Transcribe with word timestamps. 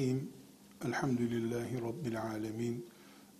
Bismillahirrahmanirrahim. 0.00 0.32
Elhamdülillahi 0.84 1.82
Rabbil 1.82 2.22
alemin. 2.22 2.86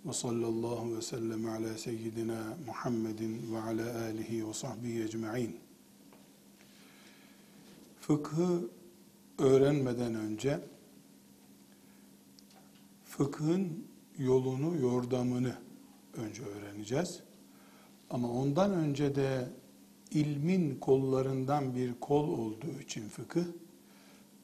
Ve 0.05 0.13
sallallahu 0.13 0.95
ve 0.97 1.01
sellem 1.01 1.45
ala 1.45 1.77
seyyidina 1.77 2.57
Muhammedin 2.65 3.53
ve 3.53 3.59
ala 3.59 4.01
alihi 4.01 4.47
ve 4.47 4.53
sahbihi 4.53 5.03
ecma'in. 5.03 5.59
Fıkhı 7.99 8.69
öğrenmeden 9.39 10.15
önce 10.15 10.59
fıkhın 13.05 13.85
yolunu, 14.17 14.81
yordamını 14.81 15.55
önce 16.13 16.43
öğreneceğiz. 16.43 17.19
Ama 18.09 18.31
ondan 18.31 18.71
önce 18.71 19.15
de 19.15 19.49
ilmin 20.11 20.75
kollarından 20.75 21.75
bir 21.75 21.93
kol 22.01 22.27
olduğu 22.27 22.79
için 22.83 23.09
fıkıh, 23.09 23.45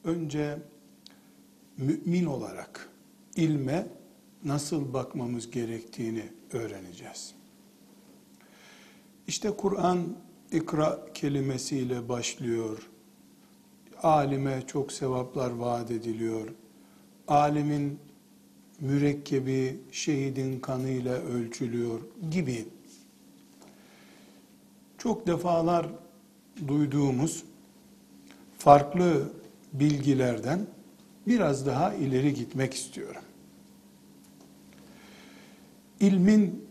önce 0.04 0.58
mümin 1.78 2.24
olarak 2.24 2.88
ilme 3.36 3.86
nasıl 4.44 4.92
bakmamız 4.92 5.50
gerektiğini 5.50 6.22
öğreneceğiz. 6.52 7.34
İşte 9.26 9.50
Kur'an 9.50 10.16
ikra 10.52 11.12
kelimesiyle 11.14 12.08
başlıyor. 12.08 12.88
Alime 14.02 14.62
çok 14.66 14.92
sevaplar 14.92 15.50
vaat 15.50 15.90
ediliyor. 15.90 16.48
Alimin 17.28 17.98
mürekkebi 18.80 19.80
şehidin 19.92 20.60
kanıyla 20.60 21.14
ölçülüyor 21.14 22.00
gibi 22.30 22.66
çok 24.98 25.26
defalar 25.26 25.86
duyduğumuz 26.68 27.44
farklı 28.58 29.32
bilgilerden 29.72 30.66
biraz 31.28 31.66
daha 31.66 31.94
ileri 31.94 32.34
gitmek 32.34 32.74
istiyorum. 32.74 33.22
İlmin 36.00 36.64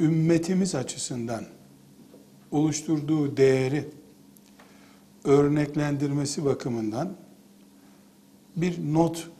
ümmetimiz 0.00 0.74
açısından 0.74 1.44
oluşturduğu 2.50 3.36
değeri 3.36 3.88
örneklendirmesi 5.24 6.44
bakımından 6.44 7.16
bir 8.56 8.94
not 8.94 9.30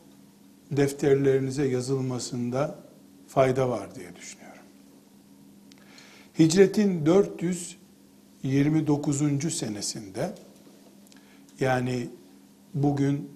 defterlerinize 0.71 1.67
yazılmasında 1.67 2.79
fayda 3.27 3.69
var 3.69 3.95
diye 3.95 4.15
düşünüyorum. 4.15 4.61
Hicretin 6.39 7.05
429. 7.05 9.53
senesinde 9.53 10.33
yani 11.59 12.09
bugün 12.73 13.34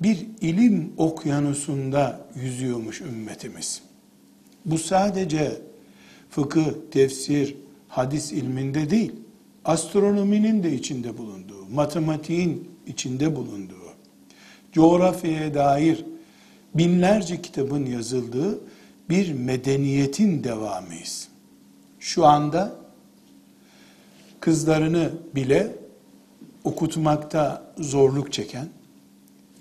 bir 0.00 0.26
ilim 0.40 0.92
okyanusunda 0.96 2.20
yüzüyormuş 2.34 3.00
ümmetimiz. 3.00 3.82
Bu 4.64 4.78
sadece 4.78 5.60
fıkıh, 6.30 6.70
tefsir, 6.90 7.56
hadis 7.88 8.32
ilminde 8.32 8.90
değil, 8.90 9.12
astronominin 9.64 10.62
de 10.62 10.72
içinde 10.72 11.18
bulunduğu, 11.18 11.66
matematiğin 11.66 12.68
içinde 12.86 13.36
bulunduğu, 13.36 13.74
coğrafyaya 14.72 15.54
dair 15.54 16.04
binlerce 16.74 17.42
kitabın 17.42 17.86
yazıldığı 17.86 18.60
bir 19.10 19.32
medeniyetin 19.32 20.44
devamıyız. 20.44 21.28
Şu 22.08 22.26
anda 22.26 22.74
kızlarını 24.40 25.12
bile 25.34 25.76
okutmakta 26.64 27.72
zorluk 27.78 28.32
çeken 28.32 28.68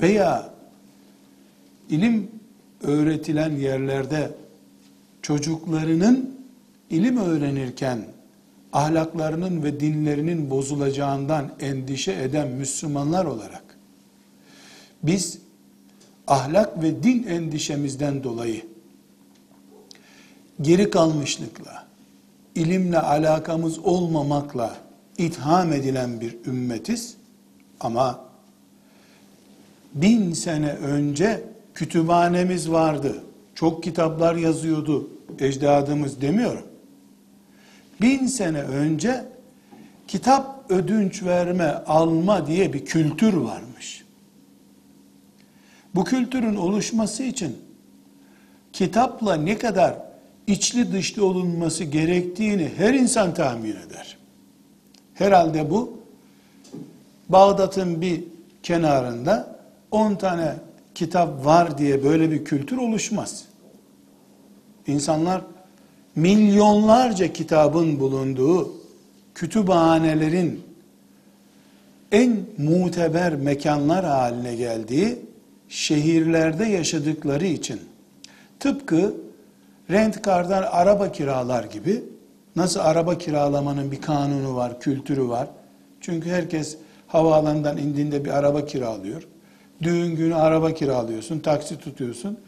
veya 0.02 0.54
ilim 1.90 2.32
öğretilen 2.84 3.52
yerlerde 3.52 4.32
çocuklarının 5.22 6.40
ilim 6.90 7.18
öğrenirken 7.18 8.06
ahlaklarının 8.74 9.64
ve 9.64 9.80
dinlerinin 9.80 10.50
bozulacağından 10.50 11.52
endişe 11.60 12.12
eden 12.12 12.48
Müslümanlar 12.48 13.26
olarak 13.26 13.78
biz 15.04 15.40
ahlak 16.28 16.84
ve 16.84 17.04
din 17.04 17.24
endişemizden 17.24 18.24
dolayı 18.24 18.66
geri 20.62 20.90
kalmışlıkla, 20.90 21.87
ilimle 22.58 23.00
alakamız 23.00 23.80
olmamakla 23.80 24.78
itham 25.18 25.74
edilen 25.74 26.22
bir 26.22 26.36
ümmetiz. 26.46 27.18
Ama 27.80 28.20
bin 29.94 30.34
sene 30.34 30.72
önce 30.72 31.44
kütüphanemiz 31.74 32.72
vardı. 32.72 33.24
Çok 33.56 33.84
kitaplar 33.84 34.36
yazıyordu 34.36 35.10
ecdadımız 35.40 36.22
demiyorum. 36.22 36.66
Bin 38.02 38.26
sene 38.26 38.62
önce 38.62 39.26
kitap 40.08 40.72
ödünç 40.72 41.24
verme, 41.24 41.84
alma 41.88 42.48
diye 42.48 42.74
bir 42.74 42.86
kültür 42.86 43.34
varmış. 43.34 44.06
Bu 45.96 46.04
kültürün 46.04 46.56
oluşması 46.56 47.24
için 47.24 47.58
kitapla 48.74 49.36
ne 49.36 49.58
kadar 49.58 50.07
içli 50.48 50.92
dışlı 50.92 51.26
olunması 51.26 51.84
gerektiğini 51.84 52.72
her 52.78 52.94
insan 52.94 53.34
tahmin 53.34 53.76
eder. 53.76 54.18
Herhalde 55.14 55.70
bu 55.70 55.98
Bağdat'ın 57.30 58.02
bir 58.02 58.24
kenarında 58.64 59.60
10 59.92 60.16
tane 60.16 60.56
kitap 60.96 61.46
var 61.46 61.78
diye 61.78 62.04
böyle 62.04 62.32
bir 62.32 62.46
kültür 62.46 62.78
oluşmaz. 62.78 63.46
İnsanlar 64.88 65.42
milyonlarca 66.16 67.34
kitabın 67.34 68.00
bulunduğu 68.00 68.74
kütüphanelerin 69.36 70.64
en 72.12 72.40
muteber 72.58 73.36
mekanlar 73.36 74.06
haline 74.06 74.56
geldiği 74.56 75.20
şehirlerde 75.70 76.66
yaşadıkları 76.66 77.46
için 77.46 77.80
tıpkı 78.60 79.14
rentkardan 79.90 80.64
araba 80.72 81.12
kiralar 81.12 81.64
gibi 81.64 82.04
Nasıl 82.58 82.80
araba 82.80 83.18
kiralamanın 83.18 83.92
bir 83.92 84.02
kanunu 84.02 84.56
var, 84.56 84.80
kültürü 84.80 85.28
var. 85.28 85.48
Çünkü 86.02 86.30
herkes 86.30 86.78
havaalanından 87.08 87.78
indiğinde 87.78 88.26
bir 88.26 88.30
araba 88.30 88.66
kiralıyor. 88.66 89.28
Düğün 89.82 90.16
günü 90.16 90.36
araba 90.36 90.74
kiralıyorsun, 90.74 91.40
taksi 91.40 91.78
tutuyorsun. 91.78 92.40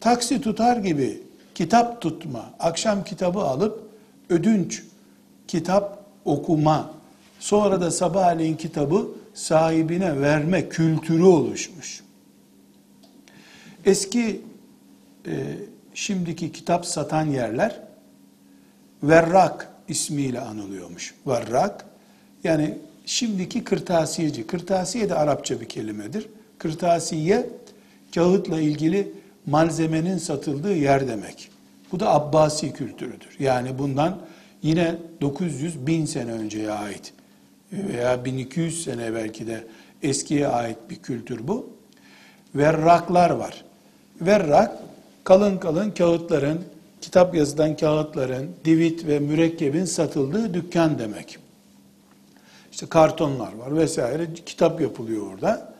Taksi 0.00 0.40
tutar 0.40 0.76
gibi 0.76 1.22
kitap 1.54 2.00
tutma, 2.00 2.44
akşam 2.58 3.04
kitabı 3.04 3.40
alıp 3.40 3.82
ödünç 4.28 4.82
kitap 5.48 6.04
okuma, 6.24 6.90
sonra 7.40 7.80
da 7.80 7.90
sabahleyin 7.90 8.56
kitabı 8.56 9.08
sahibine 9.34 10.20
verme 10.20 10.68
kültürü 10.68 11.22
oluşmuş. 11.22 12.02
Eski 13.84 14.40
e, 15.26 15.32
şimdiki 15.94 16.52
kitap 16.52 16.86
satan 16.86 17.26
yerler 17.26 17.80
Verrak 19.04 19.68
ismiyle 19.88 20.40
anılıyormuş. 20.40 21.14
Verrak 21.26 21.84
yani 22.44 22.78
şimdiki 23.06 23.64
kırtasiyeci. 23.64 24.46
Kırtasiye 24.46 25.08
de 25.08 25.14
Arapça 25.14 25.60
bir 25.60 25.68
kelimedir. 25.68 26.26
Kırtasiye 26.58 27.46
kağıtla 28.14 28.60
ilgili 28.60 29.12
malzemenin 29.46 30.18
satıldığı 30.18 30.74
yer 30.74 31.08
demek. 31.08 31.50
Bu 31.92 32.00
da 32.00 32.14
Abbasi 32.14 32.72
kültürüdür. 32.72 33.36
Yani 33.38 33.78
bundan 33.78 34.18
yine 34.62 34.94
900 35.20 35.86
bin 35.86 36.06
sene 36.06 36.32
önceye 36.32 36.70
ait 36.70 37.12
veya 37.72 38.24
1200 38.24 38.84
sene 38.84 39.14
belki 39.14 39.46
de 39.46 39.64
eskiye 40.02 40.48
ait 40.48 40.78
bir 40.90 40.96
kültür 40.96 41.48
bu. 41.48 41.70
Verraklar 42.54 43.30
var. 43.30 43.64
Verrak 44.20 44.72
kalın 45.24 45.58
kalın 45.58 45.90
kağıtların, 45.90 46.60
kitap 47.00 47.34
yazıdan 47.34 47.76
kağıtların, 47.76 48.50
divit 48.64 49.06
ve 49.06 49.18
mürekkebin 49.18 49.84
satıldığı 49.84 50.54
dükkan 50.54 50.98
demek. 50.98 51.38
İşte 52.72 52.86
kartonlar 52.86 53.54
var 53.54 53.76
vesaire 53.76 54.28
kitap 54.46 54.80
yapılıyor 54.80 55.32
orada. 55.32 55.74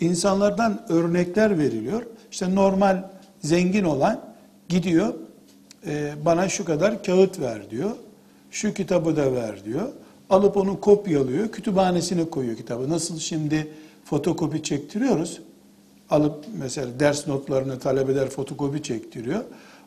İnsanlardan 0.00 0.86
örnekler 0.88 1.58
veriliyor. 1.58 2.02
İşte 2.32 2.54
normal 2.54 3.02
zengin 3.40 3.84
olan 3.84 4.20
gidiyor 4.68 5.14
e, 5.86 6.12
bana 6.24 6.48
şu 6.48 6.64
kadar 6.64 7.04
kağıt 7.04 7.40
ver 7.40 7.70
diyor. 7.70 7.90
Şu 8.50 8.74
kitabı 8.74 9.16
da 9.16 9.32
ver 9.32 9.64
diyor. 9.64 9.88
Alıp 10.30 10.56
onu 10.56 10.80
kopyalıyor, 10.80 11.52
kütüphanesine 11.52 12.30
koyuyor 12.30 12.56
kitabı. 12.56 12.90
Nasıl 12.90 13.18
şimdi 13.18 13.68
fotokopi 14.04 14.62
çektiriyoruz. 14.62 15.40
Alıp 16.10 16.44
mesela 16.58 17.00
ders 17.00 17.26
notlarını 17.26 17.78
talebeler 17.78 18.28
fotokopi 18.28 18.82
çektiriyor. 18.82 19.44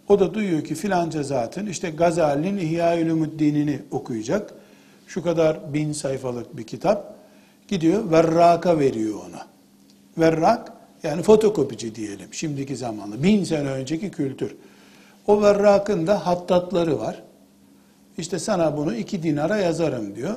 O 0.07 0.19
da 0.19 0.33
duyuyor 0.33 0.63
ki 0.63 0.75
filanca 0.75 1.23
zatın 1.23 1.65
işte 1.65 1.89
Gazali'nin 1.89 2.57
İhya-ül 2.57 3.79
okuyacak. 3.91 4.53
Şu 5.07 5.23
kadar 5.23 5.73
bin 5.73 5.93
sayfalık 5.93 6.57
bir 6.57 6.63
kitap. 6.63 7.15
Gidiyor 7.67 8.11
Verrak'a 8.11 8.79
veriyor 8.79 9.19
ona. 9.29 9.47
Verrak 10.17 10.73
yani 11.03 11.21
fotokopici 11.21 11.95
diyelim 11.95 12.33
şimdiki 12.33 12.75
zamanlı. 12.75 13.23
Bin 13.23 13.43
sene 13.43 13.69
önceki 13.69 14.11
kültür. 14.11 14.55
O 15.27 15.41
Verrak'ın 15.41 16.07
da 16.07 16.27
hattatları 16.27 16.99
var. 16.99 17.23
İşte 18.17 18.39
sana 18.39 18.77
bunu 18.77 18.95
iki 18.95 19.23
dinara 19.23 19.57
yazarım 19.57 20.15
diyor. 20.15 20.35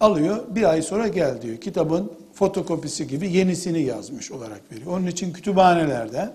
Alıyor 0.00 0.44
bir 0.48 0.62
ay 0.62 0.82
sonra 0.82 1.08
gel 1.08 1.42
diyor. 1.42 1.56
Kitabın 1.56 2.12
fotokopisi 2.34 3.06
gibi 3.06 3.32
yenisini 3.32 3.82
yazmış 3.82 4.30
olarak 4.30 4.60
veriyor. 4.72 4.86
Onun 4.86 5.06
için 5.06 5.32
kütüphanelerde 5.32 6.30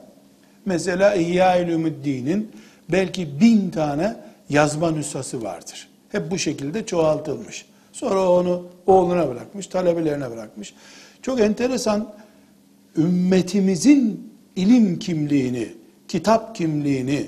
mesela 0.66 1.16
İhya-ül 1.16 1.76
Umuddin'in 1.76 2.52
belki 2.92 3.40
bin 3.42 3.70
tane 3.70 4.16
yazma 4.50 4.92
nüshası 4.92 5.44
vardır. 5.44 5.90
Hep 6.10 6.32
bu 6.32 6.38
şekilde 6.38 6.86
çoğaltılmış. 6.86 7.66
Sonra 7.92 8.32
onu 8.32 8.66
oğluna 8.88 9.30
bırakmış, 9.30 9.68
talebelerine 9.68 10.32
bırakmış. 10.32 10.74
Çok 11.22 11.40
enteresan 11.40 12.14
ümmetimizin 12.98 14.32
ilim 14.56 15.00
kimliğini, 15.00 15.68
kitap 16.08 16.56
kimliğini 16.56 17.26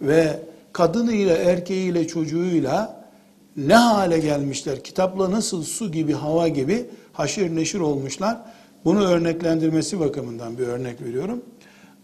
ve 0.00 0.38
kadınıyla, 0.72 1.36
erkeğiyle, 1.36 2.06
çocuğuyla 2.08 3.04
ne 3.56 3.74
hale 3.74 4.18
gelmişler, 4.18 4.84
kitapla 4.84 5.30
nasıl 5.30 5.62
su 5.62 5.92
gibi, 5.92 6.12
hava 6.12 6.48
gibi 6.48 6.86
haşir 7.12 7.56
neşir 7.56 7.80
olmuşlar. 7.80 8.38
Bunu 8.84 9.04
örneklendirmesi 9.04 10.00
bakımından 10.00 10.58
bir 10.58 10.66
örnek 10.66 11.02
veriyorum. 11.02 11.42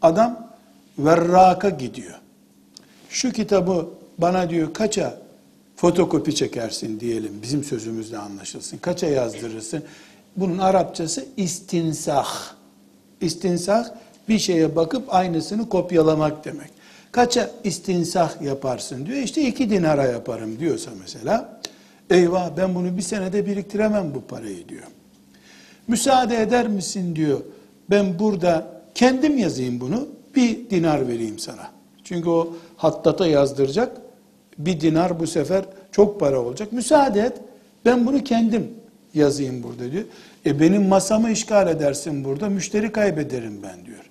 Adam 0.02 0.48
verraka 0.98 1.68
gidiyor. 1.68 2.14
Şu 3.10 3.32
kitabı 3.32 3.88
bana 4.18 4.50
diyor 4.50 4.74
kaça 4.74 5.18
fotokopi 5.76 6.34
çekersin 6.34 7.00
diyelim 7.00 7.32
bizim 7.42 7.64
sözümüzle 7.64 8.18
anlaşılsın. 8.18 8.78
Kaça 8.78 9.06
yazdırırsın? 9.06 9.82
Bunun 10.36 10.58
Arapçası 10.58 11.24
istinsah. 11.36 12.28
İstinsah 13.20 13.88
bir 14.28 14.38
şeye 14.38 14.76
bakıp 14.76 15.14
aynısını 15.14 15.68
kopyalamak 15.68 16.44
demek. 16.44 16.70
Kaça 17.12 17.50
istinsah 17.64 18.42
yaparsın 18.42 19.06
diyor. 19.06 19.18
İşte 19.18 19.42
iki 19.42 19.70
dinara 19.70 20.04
yaparım 20.04 20.58
diyorsa 20.58 20.90
mesela. 21.00 21.60
Eyvah 22.10 22.50
ben 22.56 22.74
bunu 22.74 22.96
bir 22.96 23.02
senede 23.02 23.46
biriktiremem 23.46 24.14
bu 24.14 24.20
parayı 24.20 24.68
diyor. 24.68 24.86
Müsaade 25.88 26.42
eder 26.42 26.68
misin 26.68 27.16
diyor. 27.16 27.40
Ben 27.90 28.18
burada 28.18 28.82
kendim 28.94 29.38
yazayım 29.38 29.80
bunu. 29.80 30.08
Bir 30.36 30.70
dinar 30.70 31.08
vereyim 31.08 31.38
sana. 31.38 31.70
Çünkü 32.04 32.28
o 32.28 32.56
hattata 32.76 33.26
yazdıracak. 33.26 33.96
Bir 34.58 34.80
dinar 34.80 35.20
bu 35.20 35.26
sefer 35.26 35.64
çok 35.92 36.20
para 36.20 36.40
olacak. 36.40 36.72
Müsaade 36.72 37.20
et. 37.20 37.32
Ben 37.84 38.06
bunu 38.06 38.24
kendim 38.24 38.70
yazayım 39.14 39.62
burada 39.62 39.92
diyor. 39.92 40.04
E 40.46 40.60
benim 40.60 40.88
masamı 40.88 41.30
işgal 41.30 41.68
edersin 41.68 42.24
burada. 42.24 42.48
Müşteri 42.48 42.92
kaybederim 42.92 43.62
ben 43.62 43.86
diyor. 43.86 44.10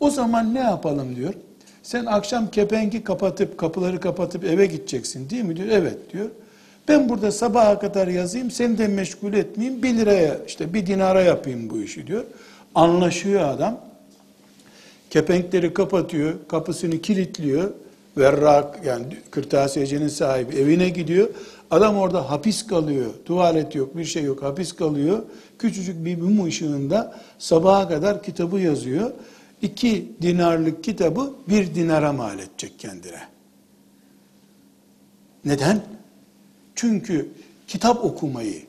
O 0.00 0.10
zaman 0.10 0.54
ne 0.54 0.60
yapalım 0.60 1.16
diyor. 1.16 1.34
Sen 1.82 2.06
akşam 2.06 2.50
kepengi 2.50 3.04
kapatıp 3.04 3.58
kapıları 3.58 4.00
kapatıp 4.00 4.44
eve 4.44 4.66
gideceksin 4.66 5.30
değil 5.30 5.44
mi 5.44 5.56
diyor. 5.56 5.68
Evet 5.70 6.12
diyor. 6.12 6.30
Ben 6.88 7.08
burada 7.08 7.32
sabaha 7.32 7.78
kadar 7.78 8.08
yazayım 8.08 8.50
seni 8.50 8.78
de 8.78 8.88
meşgul 8.88 9.32
etmeyeyim 9.32 9.82
bir 9.82 9.96
liraya 9.96 10.38
işte 10.46 10.74
bir 10.74 10.86
dinara 10.86 11.22
yapayım 11.22 11.70
bu 11.70 11.82
işi 11.82 12.06
diyor. 12.06 12.24
Anlaşıyor 12.74 13.48
adam. 13.48 13.80
Kepenkleri 15.10 15.74
kapatıyor, 15.74 16.34
kapısını 16.48 16.98
kilitliyor. 16.98 17.70
Verrak 18.16 18.80
yani 18.84 19.04
kırtasiyecinin 19.30 20.08
sahibi 20.08 20.56
evine 20.56 20.88
gidiyor. 20.88 21.28
Adam 21.70 21.96
orada 21.96 22.30
hapis 22.30 22.66
kalıyor. 22.66 23.10
Tuvalet 23.24 23.74
yok, 23.74 23.96
bir 23.96 24.04
şey 24.04 24.22
yok. 24.22 24.42
Hapis 24.42 24.72
kalıyor. 24.72 25.22
Küçücük 25.58 26.04
bir 26.04 26.16
mum 26.16 26.46
ışığında 26.46 27.14
sabaha 27.38 27.88
kadar 27.88 28.22
kitabı 28.22 28.60
yazıyor. 28.60 29.10
İki 29.62 30.12
dinarlık 30.22 30.84
kitabı 30.84 31.32
bir 31.48 31.74
dinara 31.74 32.12
mal 32.12 32.38
edecek 32.38 32.78
kendine. 32.78 33.20
Neden? 35.44 35.82
Çünkü 36.74 37.28
kitap 37.68 38.04
okumayı, 38.04 38.62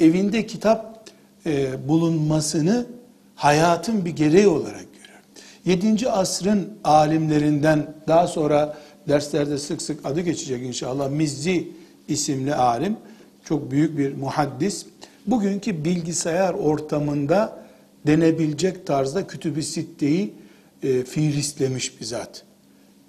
evinde 0.00 0.46
kitap 0.46 1.10
e, 1.46 1.88
bulunmasını 1.88 2.86
hayatın 3.34 4.04
bir 4.04 4.10
gereği 4.10 4.48
olarak 4.48 4.86
görüyor. 4.94 5.20
Yedinci 5.64 6.10
asrın 6.10 6.68
alimlerinden 6.84 7.94
daha 8.08 8.26
sonra 8.26 8.78
derslerde 9.08 9.58
sık 9.58 9.82
sık 9.82 10.06
adı 10.06 10.20
geçecek 10.20 10.62
inşallah 10.62 11.10
Mizzi 11.10 11.68
isimli 12.08 12.54
alim, 12.54 12.96
çok 13.44 13.70
büyük 13.70 13.98
bir 13.98 14.14
muhaddis. 14.14 14.86
Bugünkü 15.26 15.84
bilgisayar 15.84 16.54
ortamında 16.54 17.66
denebilecek 18.06 18.86
tarzda 18.86 19.26
kütüb-i 19.26 19.62
sitteyi 19.62 20.34
e, 20.82 21.02
fiilistlemiş 21.02 22.00
bir 22.00 22.04
zat. 22.04 22.42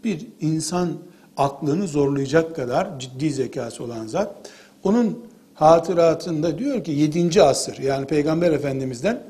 Bir 0.04 0.28
insan 0.42 0.98
aklını 1.38 1.88
zorlayacak 1.88 2.56
kadar 2.56 3.00
ciddi 3.00 3.32
zekası 3.32 3.84
olan 3.84 4.08
zat. 4.08 4.36
Onun 4.84 5.26
hatıratında 5.54 6.58
diyor 6.60 6.84
ki 6.84 6.92
7. 6.92 7.44
asır 7.44 7.78
yani 7.78 8.08
Peygamber 8.08 8.52
Efendimiz'den 8.52 9.24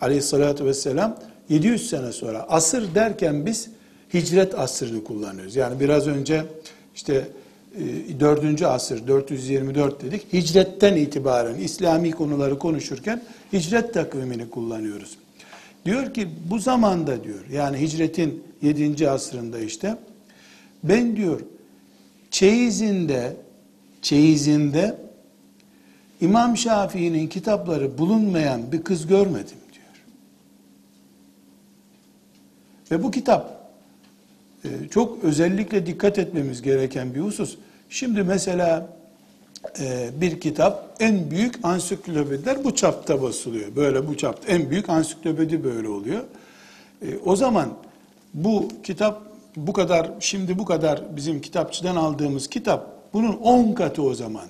aleyhissalatü 0.00 0.64
vesselam 0.64 1.16
700 1.48 1.90
sene 1.90 2.12
sonra 2.12 2.46
asır 2.48 2.94
derken 2.94 3.46
biz 3.46 3.68
hicret 4.14 4.58
asrını 4.58 5.04
kullanıyoruz. 5.04 5.56
Yani 5.56 5.80
biraz 5.80 6.06
önce 6.06 6.44
işte 6.94 7.28
4. 8.20 8.62
E, 8.62 8.66
asır 8.66 9.06
424 9.06 10.02
dedik. 10.02 10.32
Hicretten 10.32 10.96
itibaren 10.96 11.54
İslami 11.54 12.10
konuları 12.10 12.58
konuşurken 12.58 13.22
hicret 13.52 13.94
takvimini 13.94 14.50
kullanıyoruz. 14.50 15.18
Diyor 15.84 16.14
ki 16.14 16.28
bu 16.50 16.58
zamanda 16.58 17.24
diyor 17.24 17.44
yani 17.52 17.80
hicretin 17.80 18.42
7. 18.62 19.10
asrında 19.10 19.58
işte 19.58 19.96
ben 20.84 21.16
diyor 21.16 21.40
çeyizinde 22.30 23.36
çeyizinde 24.02 24.96
İmam 26.20 26.56
Şafii'nin 26.56 27.28
kitapları 27.28 27.98
bulunmayan 27.98 28.72
bir 28.72 28.82
kız 28.82 29.06
görmedim 29.06 29.58
diyor. 29.72 30.04
Ve 32.90 33.02
bu 33.02 33.10
kitap 33.10 33.72
e, 34.64 34.68
çok 34.90 35.24
özellikle 35.24 35.86
dikkat 35.86 36.18
etmemiz 36.18 36.62
gereken 36.62 37.14
bir 37.14 37.20
husus. 37.20 37.56
Şimdi 37.88 38.22
mesela 38.22 38.88
e, 39.80 40.10
bir 40.20 40.40
kitap 40.40 40.96
en 41.00 41.30
büyük 41.30 41.54
ansiklopediler 41.62 42.64
bu 42.64 42.74
çapta 42.74 43.22
basılıyor. 43.22 43.76
Böyle 43.76 44.08
bu 44.08 44.16
çapta 44.16 44.52
en 44.52 44.70
büyük 44.70 44.88
ansiklopedi 44.88 45.64
böyle 45.64 45.88
oluyor. 45.88 46.24
E, 47.02 47.18
o 47.24 47.36
zaman 47.36 47.68
bu 48.34 48.68
kitap 48.82 49.29
bu 49.56 49.72
kadar 49.72 50.10
şimdi 50.20 50.58
bu 50.58 50.64
kadar 50.64 51.16
bizim 51.16 51.40
kitapçıdan 51.40 51.96
aldığımız 51.96 52.48
kitap 52.48 53.12
bunun 53.12 53.32
10 53.32 53.72
katı 53.72 54.02
o 54.02 54.14
zaman. 54.14 54.46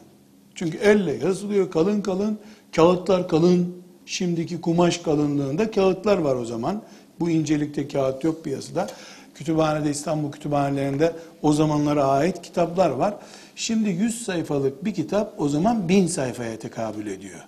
Çünkü 0.54 0.78
elle 0.78 1.16
yazılıyor 1.24 1.70
kalın 1.70 2.00
kalın, 2.00 2.38
kağıtlar 2.76 3.28
kalın, 3.28 3.82
şimdiki 4.06 4.60
kumaş 4.60 4.98
kalınlığında 4.98 5.70
kağıtlar 5.70 6.18
var 6.18 6.36
o 6.36 6.44
zaman. 6.44 6.82
Bu 7.20 7.30
incelikte 7.30 7.88
kağıt 7.88 8.24
yok 8.24 8.44
piyasada. 8.44 8.86
Kütüphanede 9.34 9.90
İstanbul 9.90 10.32
kütüphanelerinde 10.32 11.12
o 11.42 11.52
zamanlara 11.52 12.04
ait 12.04 12.42
kitaplar 12.42 12.90
var. 12.90 13.14
Şimdi 13.56 13.88
100 13.90 14.24
sayfalık 14.24 14.84
bir 14.84 14.94
kitap 14.94 15.34
o 15.38 15.48
zaman 15.48 15.88
1000 15.88 16.06
sayfaya 16.06 16.58
tekabül 16.58 17.06
ediyor. 17.06 17.40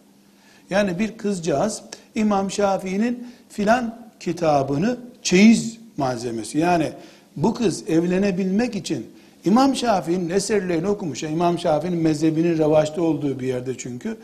Yani 0.70 0.98
bir 0.98 1.18
kızcağız 1.18 1.82
İmam 2.14 2.50
Şafii'nin 2.50 3.28
filan 3.48 3.98
kitabını 4.20 4.96
çeyiz 5.22 5.78
malzemesi. 5.96 6.58
Yani 6.58 6.92
bu 7.36 7.54
kız 7.54 7.88
evlenebilmek 7.88 8.76
için 8.76 9.06
İmam 9.44 9.76
Şafii'nin 9.76 10.30
eserlerini 10.30 10.88
okumuş. 10.88 11.22
İmam 11.22 11.58
Şafii'nin 11.58 11.98
mezhebinin 11.98 12.58
revaçta 12.58 13.02
olduğu 13.02 13.40
bir 13.40 13.46
yerde 13.46 13.78
çünkü. 13.78 14.16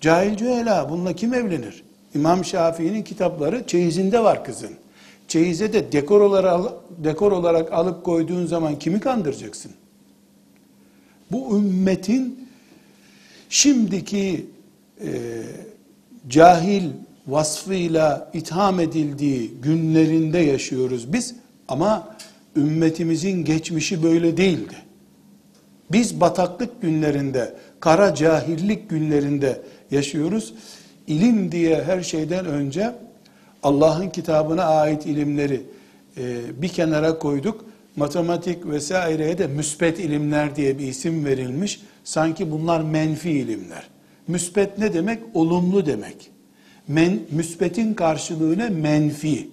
Cahil 0.00 0.36
cühela 0.36 0.90
bununla 0.90 1.12
kim 1.12 1.34
evlenir? 1.34 1.82
İmam 2.14 2.44
Şafii'nin 2.44 3.02
kitapları 3.02 3.66
çeyizinde 3.66 4.24
var 4.24 4.44
kızın. 4.44 4.70
Çeyize 5.28 5.72
de 5.72 5.92
dekor 5.92 6.20
olarak, 6.20 6.72
dekor 7.04 7.32
olarak 7.32 7.72
alıp 7.72 8.04
koyduğun 8.04 8.46
zaman 8.46 8.78
kimi 8.78 9.00
kandıracaksın? 9.00 9.72
Bu 11.32 11.58
ümmetin 11.58 12.48
şimdiki 13.48 14.46
e, 15.00 15.12
cahil 16.28 16.90
vasfıyla 17.26 18.30
itham 18.34 18.80
edildiği 18.80 19.50
günlerinde 19.62 20.38
yaşıyoruz 20.38 21.12
biz. 21.12 21.34
Ama 21.68 22.16
ümmetimizin 22.56 23.44
geçmişi 23.44 24.02
böyle 24.02 24.36
değildi. 24.36 24.74
Biz 25.92 26.20
bataklık 26.20 26.82
günlerinde, 26.82 27.54
kara 27.80 28.14
cahillik 28.14 28.90
günlerinde 28.90 29.62
yaşıyoruz. 29.90 30.54
İlim 31.06 31.52
diye 31.52 31.84
her 31.84 32.02
şeyden 32.02 32.46
önce 32.46 32.92
Allah'ın 33.62 34.08
kitabına 34.10 34.64
ait 34.64 35.06
ilimleri 35.06 35.62
e, 36.16 36.22
bir 36.62 36.68
kenara 36.68 37.18
koyduk. 37.18 37.64
Matematik 37.96 38.66
vesaireye 38.66 39.38
de 39.38 39.46
müspet 39.46 39.98
ilimler 39.98 40.56
diye 40.56 40.78
bir 40.78 40.86
isim 40.86 41.24
verilmiş. 41.24 41.80
Sanki 42.04 42.50
bunlar 42.50 42.80
menfi 42.80 43.30
ilimler. 43.30 43.88
Müspet 44.28 44.78
ne 44.78 44.94
demek? 44.94 45.22
Olumlu 45.34 45.86
demek. 45.86 46.30
Men, 46.88 47.18
müspetin 47.30 47.94
karşılığı 47.94 48.58
ne? 48.58 48.68
Menfi. 48.68 49.48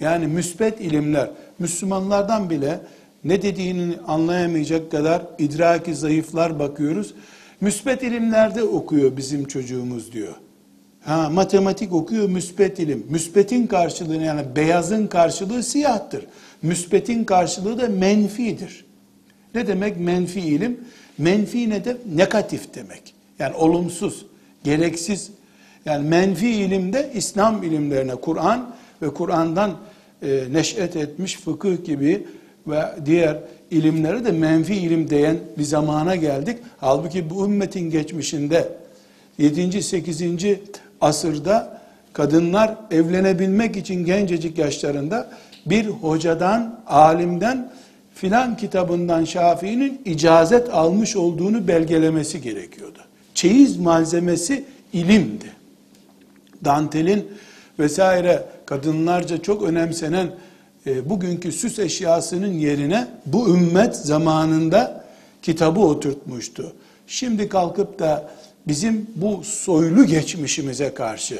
Yani 0.00 0.26
müspet 0.26 0.80
ilimler. 0.80 1.30
Müslümanlardan 1.58 2.50
bile 2.50 2.80
ne 3.24 3.42
dediğini 3.42 3.94
anlayamayacak 4.06 4.90
kadar 4.90 5.22
idraki 5.38 5.94
zayıflar 5.94 6.58
bakıyoruz. 6.58 7.14
Müspet 7.60 8.02
ilimlerde 8.02 8.62
okuyor 8.62 9.16
bizim 9.16 9.44
çocuğumuz 9.44 10.12
diyor. 10.12 10.34
Ha, 11.04 11.30
matematik 11.30 11.92
okuyor 11.92 12.28
müspet 12.28 12.78
ilim. 12.78 13.06
Müspetin 13.08 13.66
karşılığı 13.66 14.16
yani 14.16 14.42
beyazın 14.56 15.06
karşılığı 15.06 15.62
siyahtır. 15.62 16.26
Müspetin 16.62 17.24
karşılığı 17.24 17.78
da 17.78 17.88
menfidir. 17.88 18.84
Ne 19.54 19.66
demek 19.66 20.00
menfi 20.00 20.40
ilim? 20.40 20.80
Menfi 21.18 21.70
ne 21.70 21.84
de 21.84 21.96
negatif 22.14 22.74
demek. 22.74 23.14
Yani 23.38 23.56
olumsuz, 23.56 24.26
gereksiz. 24.64 25.30
Yani 25.84 26.08
menfi 26.08 26.50
ilimde 26.50 27.10
İslam 27.14 27.62
ilimlerine 27.62 28.14
Kur'an 28.14 28.74
ve 29.02 29.14
Kur'an'dan 29.14 29.76
e, 30.22 30.44
neş'et 30.52 30.96
etmiş 30.96 31.36
fıkıh 31.36 31.84
gibi 31.84 32.26
ve 32.66 32.82
diğer 33.06 33.36
ilimlere 33.70 34.24
de 34.24 34.32
menfi 34.32 34.74
ilim 34.74 35.10
diyen 35.10 35.36
bir 35.58 35.62
zamana 35.62 36.16
geldik. 36.16 36.58
Halbuki 36.78 37.30
bu 37.30 37.44
ümmetin 37.44 37.90
geçmişinde 37.90 38.68
7. 39.38 39.82
8 39.82 40.22
asırda 41.00 41.80
kadınlar 42.12 42.76
evlenebilmek 42.90 43.76
için 43.76 44.04
gencecik 44.04 44.58
yaşlarında 44.58 45.30
bir 45.66 45.86
hocadan, 45.86 46.80
alimden 46.86 47.70
filan 48.14 48.56
kitabından 48.56 49.24
Şafii'nin 49.24 50.00
icazet 50.04 50.74
almış 50.74 51.16
olduğunu 51.16 51.68
belgelemesi 51.68 52.40
gerekiyordu. 52.40 52.98
Çeyiz 53.34 53.76
malzemesi 53.76 54.64
ilimdi. 54.92 55.52
Dantelin 56.64 57.26
vesaire 57.78 58.44
kadınlarca 58.68 59.42
çok 59.42 59.62
önemsenen 59.62 60.30
e, 60.86 61.10
bugünkü 61.10 61.52
süs 61.52 61.78
eşyasının 61.78 62.52
yerine 62.52 63.06
bu 63.26 63.48
ümmet 63.48 63.96
zamanında 63.96 65.04
kitabı 65.42 65.80
oturtmuştu. 65.80 66.72
Şimdi 67.06 67.48
kalkıp 67.48 67.98
da 67.98 68.30
bizim 68.66 69.06
bu 69.16 69.40
soylu 69.44 70.06
geçmişimize 70.06 70.94
karşı 70.94 71.38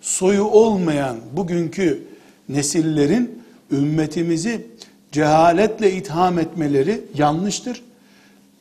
soyu 0.00 0.44
olmayan 0.44 1.16
bugünkü 1.32 2.04
nesillerin 2.48 3.42
ümmetimizi 3.70 4.66
cehaletle 5.12 5.92
itham 5.92 6.38
etmeleri 6.38 7.00
yanlıştır. 7.14 7.82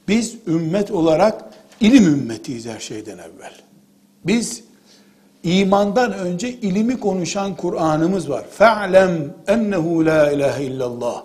Biz 0.07 0.35
ümmet 0.47 0.91
olarak 0.91 1.43
ilim 1.81 2.05
ümmetiyiz 2.05 2.65
her 2.65 2.79
şeyden 2.79 3.17
evvel. 3.17 3.53
Biz 4.25 4.63
imandan 5.43 6.13
önce 6.13 6.49
ilimi 6.49 6.99
konuşan 6.99 7.55
Kur'an'ımız 7.55 8.29
var. 8.29 8.43
Fe'lem 8.51 9.33
ennehu 9.47 10.05
la 10.05 10.31
ilahe 10.31 10.63
illallah. 10.63 11.23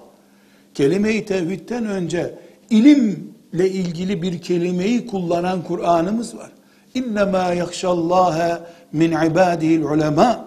Kelime-i 0.74 1.24
tevhidden 1.24 1.86
önce 1.86 2.34
ilimle 2.70 3.70
ilgili 3.70 4.22
bir 4.22 4.42
kelimeyi 4.42 5.06
kullanan 5.06 5.62
Kur'an'ımız 5.62 6.36
var. 6.36 6.50
İnnemâ 6.94 7.52
yakşallâhe 7.52 8.58
min 8.92 9.10
ibâdihil 9.12 9.82
ulema. 9.82 10.44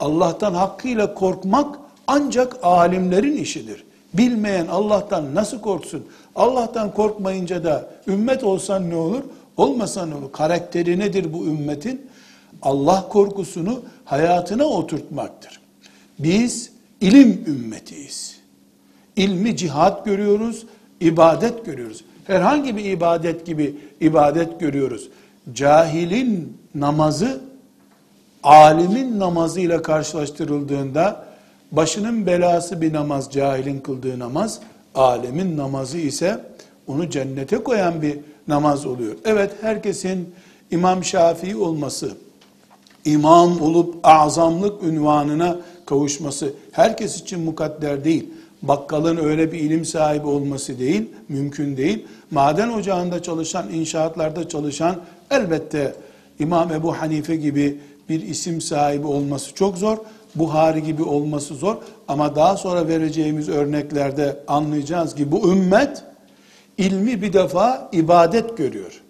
Allah'tan 0.00 0.54
hakkıyla 0.54 1.14
korkmak 1.14 1.78
ancak 2.06 2.56
alimlerin 2.62 3.36
işidir. 3.36 3.84
Bilmeyen 4.14 4.66
Allah'tan 4.66 5.34
nasıl 5.34 5.60
korksun? 5.60 6.06
Allah'tan 6.36 6.94
korkmayınca 6.94 7.64
da 7.64 7.90
ümmet 8.06 8.44
olsan 8.44 8.90
ne 8.90 8.96
olur? 8.96 9.22
Olmasa 9.56 10.06
ne 10.06 10.14
olur? 10.14 10.32
Karakteri 10.32 10.98
nedir 10.98 11.32
bu 11.32 11.46
ümmetin? 11.46 12.06
Allah 12.62 13.08
korkusunu 13.08 13.82
hayatına 14.04 14.64
oturtmaktır. 14.64 15.60
Biz 16.18 16.72
ilim 17.00 17.44
ümmetiyiz. 17.46 18.36
İlmi 19.16 19.56
cihat 19.56 20.04
görüyoruz, 20.04 20.66
ibadet 21.00 21.66
görüyoruz. 21.66 22.04
Herhangi 22.26 22.76
bir 22.76 22.84
ibadet 22.84 23.46
gibi 23.46 23.76
ibadet 24.00 24.60
görüyoruz 24.60 25.08
cahilin 25.54 26.58
namazı 26.74 27.40
alimin 28.42 29.20
namazıyla 29.20 29.82
karşılaştırıldığında 29.82 31.24
başının 31.72 32.26
belası 32.26 32.80
bir 32.80 32.92
namaz 32.92 33.28
cahilin 33.32 33.80
kıldığı 33.80 34.18
namaz, 34.18 34.60
alemin 34.94 35.56
namazı 35.56 35.98
ise 35.98 36.40
onu 36.86 37.10
cennete 37.10 37.58
koyan 37.58 38.02
bir 38.02 38.18
namaz 38.48 38.86
oluyor. 38.86 39.14
Evet 39.24 39.50
herkesin 39.60 40.34
İmam 40.70 41.04
Şafii 41.04 41.56
olması, 41.56 42.12
imam 43.04 43.60
olup 43.62 43.94
azamlık 44.02 44.82
ünvanına 44.82 45.56
kavuşması 45.86 46.52
herkes 46.72 47.20
için 47.20 47.40
mukadder 47.40 48.04
değil 48.04 48.28
bakkalın 48.62 49.16
öyle 49.16 49.52
bir 49.52 49.58
ilim 49.58 49.84
sahibi 49.84 50.26
olması 50.26 50.78
değil, 50.78 51.08
mümkün 51.28 51.76
değil. 51.76 52.06
Maden 52.30 52.68
ocağında 52.68 53.22
çalışan, 53.22 53.70
inşaatlarda 53.72 54.48
çalışan 54.48 54.96
elbette 55.30 55.94
İmam 56.38 56.72
Ebu 56.72 56.98
Hanife 56.98 57.36
gibi 57.36 57.78
bir 58.08 58.22
isim 58.22 58.60
sahibi 58.60 59.06
olması 59.06 59.54
çok 59.54 59.78
zor. 59.78 59.98
Buhari 60.34 60.82
gibi 60.82 61.02
olması 61.02 61.54
zor. 61.54 61.76
Ama 62.08 62.36
daha 62.36 62.56
sonra 62.56 62.88
vereceğimiz 62.88 63.48
örneklerde 63.48 64.40
anlayacağız 64.48 65.14
ki 65.14 65.32
bu 65.32 65.52
ümmet 65.52 66.04
ilmi 66.78 67.22
bir 67.22 67.32
defa 67.32 67.88
ibadet 67.92 68.56
görüyor. 68.56 69.02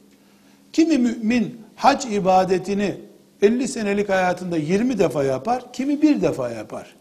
Kimi 0.72 0.99
mümin 0.99 1.61
hac 1.76 2.06
ibadetini 2.06 2.94
50 3.42 3.68
senelik 3.68 4.08
hayatında 4.08 4.56
20 4.56 4.99
defa 4.99 5.25
yapar, 5.25 5.72
kimi 5.72 6.02
bir 6.02 6.22
defa 6.22 6.50
yapar. 6.50 6.94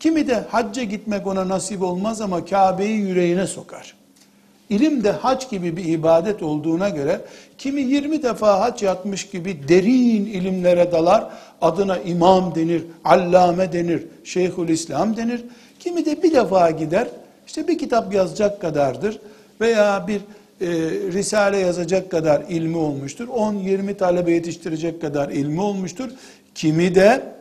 Kimi 0.00 0.28
de 0.28 0.34
hacca 0.34 0.82
gitmek 0.82 1.26
ona 1.26 1.48
nasip 1.48 1.82
olmaz 1.82 2.20
ama 2.20 2.44
Kabe'yi 2.44 2.98
yüreğine 2.98 3.46
sokar. 3.46 3.94
İlim 4.70 5.04
de 5.04 5.10
hac 5.10 5.50
gibi 5.50 5.76
bir 5.76 5.84
ibadet 5.84 6.42
olduğuna 6.42 6.88
göre 6.88 7.20
kimi 7.58 7.80
20 7.80 8.22
defa 8.22 8.60
hac 8.60 8.82
yatmış 8.82 9.30
gibi 9.30 9.68
derin 9.68 10.26
ilimlere 10.26 10.92
dalar. 10.92 11.30
Adına 11.60 11.98
imam 11.98 12.54
denir, 12.54 12.84
allame 13.04 13.72
denir, 13.72 14.06
şeyhül 14.24 14.68
İslam 14.68 15.16
denir. 15.16 15.44
Kimi 15.80 16.06
de 16.06 16.22
bir 16.22 16.32
defa 16.32 16.70
gider, 16.70 17.08
işte 17.46 17.68
bir 17.68 17.78
kitap 17.78 18.14
yazacak 18.14 18.60
kadardır 18.60 19.20
veya 19.60 20.04
bir 20.08 20.20
e, 20.60 20.66
risale 21.12 21.58
yazacak 21.58 22.10
kadar 22.10 22.42
ilmi 22.48 22.76
olmuştur. 22.76 23.28
10-20 23.28 23.96
talebe 23.96 24.32
yetiştirecek 24.32 25.00
kadar 25.00 25.28
ilmi 25.28 25.60
olmuştur. 25.60 26.08
Kimi 26.54 26.94
de 26.94 27.34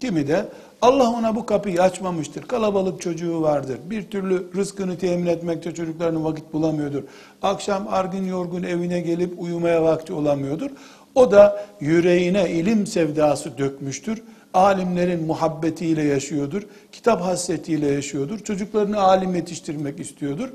kimi 0.00 0.28
de 0.28 0.44
Allah 0.82 1.10
ona 1.10 1.36
bu 1.36 1.46
kapıyı 1.46 1.82
açmamıştır. 1.82 2.42
Kalabalık 2.42 3.02
çocuğu 3.02 3.42
vardır. 3.42 3.78
Bir 3.90 4.02
türlü 4.02 4.46
rızkını 4.56 4.98
temin 4.98 5.26
etmekte 5.26 5.74
çocuklarının 5.74 6.24
vakit 6.24 6.52
bulamıyordur. 6.52 7.02
Akşam 7.42 7.88
argın 7.88 8.26
yorgun 8.26 8.62
evine 8.62 9.00
gelip 9.00 9.42
uyumaya 9.42 9.82
vakti 9.82 10.12
olamıyordur. 10.12 10.70
O 11.14 11.30
da 11.30 11.66
yüreğine 11.80 12.50
ilim 12.50 12.86
sevdası 12.86 13.58
dökmüştür. 13.58 14.22
Alimlerin 14.54 15.24
muhabbetiyle 15.24 16.02
yaşıyordur. 16.02 16.62
Kitap 16.92 17.20
hasretiyle 17.22 17.86
yaşıyordur. 17.86 18.38
Çocuklarını 18.38 19.00
alim 19.00 19.34
yetiştirmek 19.34 20.00
istiyordur. 20.00 20.48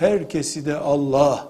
Herkesi 0.00 0.66
de 0.66 0.76
Allah 0.76 1.48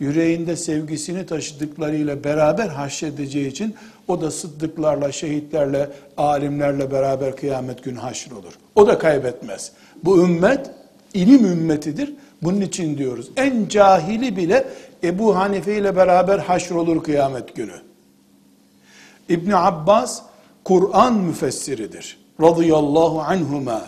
yüreğinde 0.00 0.56
sevgisini 0.56 1.26
taşıdıklarıyla 1.26 2.24
beraber 2.24 2.68
haşredeceği 2.68 3.46
için 3.48 3.74
o 4.08 4.20
da 4.20 4.30
sıddıklarla, 4.30 5.12
şehitlerle, 5.12 5.90
alimlerle 6.16 6.90
beraber 6.90 7.36
kıyamet 7.36 7.84
günü 7.84 7.98
haşr 7.98 8.30
olur. 8.32 8.52
O 8.74 8.86
da 8.86 8.98
kaybetmez. 8.98 9.72
Bu 10.04 10.22
ümmet 10.22 10.70
ilim 11.14 11.44
ümmetidir. 11.44 12.14
Bunun 12.42 12.60
için 12.60 12.98
diyoruz. 12.98 13.30
En 13.36 13.68
cahili 13.68 14.36
bile 14.36 14.68
Ebu 15.04 15.36
Hanife 15.36 15.76
ile 15.76 15.96
beraber 15.96 16.38
haşr 16.38 16.74
olur 16.74 17.02
kıyamet 17.02 17.56
günü. 17.56 17.74
İbn 19.28 19.50
Abbas 19.50 20.22
Kur'an 20.64 21.14
müfessiridir. 21.14 22.18
Radıyallahu 22.40 23.20
anhuma. 23.20 23.82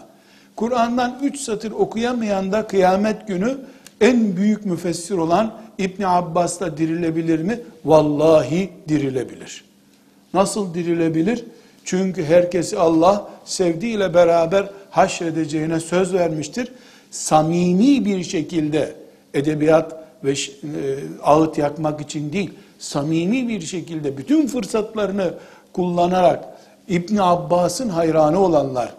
Kur'an'dan 0.57 1.19
üç 1.23 1.41
satır 1.41 1.73
okuyamayan 1.73 2.53
da 2.53 2.67
kıyamet 2.67 3.29
günü 3.29 3.59
en 4.01 4.37
büyük 4.37 4.67
müfessir 4.67 5.15
olan 5.15 5.55
İbn 5.79 6.03
Abbas'la 6.03 6.77
dirilebilir 6.77 7.39
mi? 7.39 7.61
Vallahi 7.85 8.71
dirilebilir. 8.89 9.65
Nasıl 10.35 10.75
dirilebilir? 10.75 11.45
Çünkü 11.85 12.25
herkesi 12.25 12.79
Allah 12.79 13.29
sevdiğiyle 13.45 14.15
beraber 14.15 14.71
haşredeceğine 14.91 15.81
söz 15.81 16.15
vermiştir. 16.15 16.73
Samimi 17.11 18.05
bir 18.05 18.25
şekilde 18.25 18.95
edebiyat 19.35 20.01
ve 20.25 20.31
e, 20.31 20.37
ağıt 21.23 21.59
yakmak 21.59 22.01
için 22.01 22.33
değil, 22.33 22.51
samimi 22.79 23.49
bir 23.49 23.61
şekilde 23.61 24.19
bütün 24.19 24.47
fırsatlarını 24.47 25.35
kullanarak 25.73 26.45
İbn 26.89 27.17
Abbas'ın 27.17 27.89
hayranı 27.89 28.39
olanlar, 28.39 28.95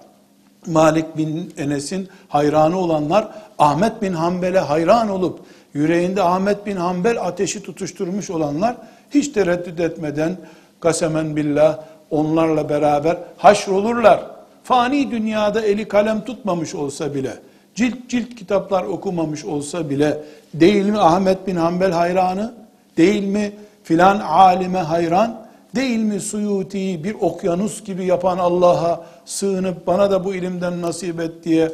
Malik 0.67 1.17
bin 1.17 1.53
Enes'in 1.57 2.09
hayranı 2.27 2.77
olanlar, 2.77 3.27
Ahmet 3.59 4.01
bin 4.01 4.13
Hanbel'e 4.13 4.59
hayran 4.59 5.09
olup 5.09 5.39
yüreğinde 5.73 6.23
Ahmet 6.23 6.65
bin 6.65 6.75
Hanbel 6.75 7.21
ateşi 7.21 7.63
tutuşturmuş 7.63 8.29
olanlar 8.29 8.75
hiç 9.11 9.27
tereddüt 9.27 9.79
etmeden 9.79 10.37
kasemen 10.79 11.35
billah 11.35 11.79
onlarla 12.09 12.69
beraber 12.69 13.17
haşrolurlar. 13.37 14.25
Fani 14.63 15.11
dünyada 15.11 15.61
eli 15.61 15.87
kalem 15.87 16.25
tutmamış 16.25 16.75
olsa 16.75 17.15
bile, 17.15 17.33
cilt 17.75 18.09
cilt 18.09 18.35
kitaplar 18.35 18.83
okumamış 18.83 19.45
olsa 19.45 19.89
bile 19.89 20.17
değil 20.53 20.85
mi 20.85 20.99
Ahmet 20.99 21.47
bin 21.47 21.55
Hanbel 21.55 21.91
hayranı? 21.91 22.53
Değil 22.97 23.23
mi 23.23 23.51
filan 23.83 24.19
alime 24.19 24.79
hayran? 24.79 25.41
Değil 25.75 25.99
mi 25.99 26.19
Suyuti'yi 26.19 27.03
bir 27.03 27.13
okyanus 27.13 27.83
gibi 27.83 28.05
yapan 28.05 28.37
Allah'a 28.37 29.05
sığınıp 29.25 29.87
bana 29.87 30.11
da 30.11 30.25
bu 30.25 30.35
ilimden 30.35 30.81
nasip 30.81 31.19
et 31.19 31.31
diye 31.43 31.71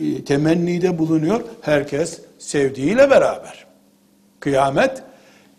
e, 0.00 0.24
temennide 0.24 0.98
bulunuyor. 0.98 1.40
Herkes 1.60 2.20
sevdiğiyle 2.38 3.10
beraber. 3.10 3.64
Kıyamet 4.40 5.02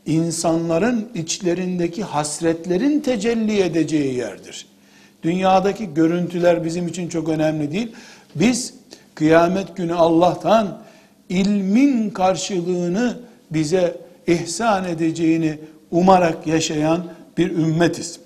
insanların 0.05 1.09
içlerindeki 1.15 2.03
hasretlerin 2.03 2.99
tecelli 2.99 3.61
edeceği 3.61 4.13
yerdir. 4.13 4.67
Dünyadaki 5.23 5.93
görüntüler 5.93 6.63
bizim 6.63 6.87
için 6.87 7.09
çok 7.09 7.29
önemli 7.29 7.71
değil. 7.71 7.91
Biz 8.35 8.73
kıyamet 9.15 9.77
günü 9.77 9.93
Allah'tan 9.93 10.81
ilmin 11.29 12.09
karşılığını 12.09 13.17
bize 13.51 13.97
ihsan 14.27 14.85
edeceğini 14.85 15.57
umarak 15.91 16.47
yaşayan 16.47 17.05
bir 17.37 17.51
ümmetiz. 17.51 18.19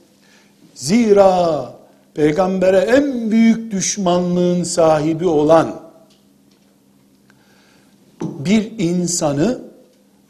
Zira 0.75 1.73
peygambere 2.13 2.77
en 2.77 3.31
büyük 3.31 3.71
düşmanlığın 3.71 4.63
sahibi 4.63 5.27
olan 5.27 5.81
bir 8.21 8.71
insanı 8.79 9.69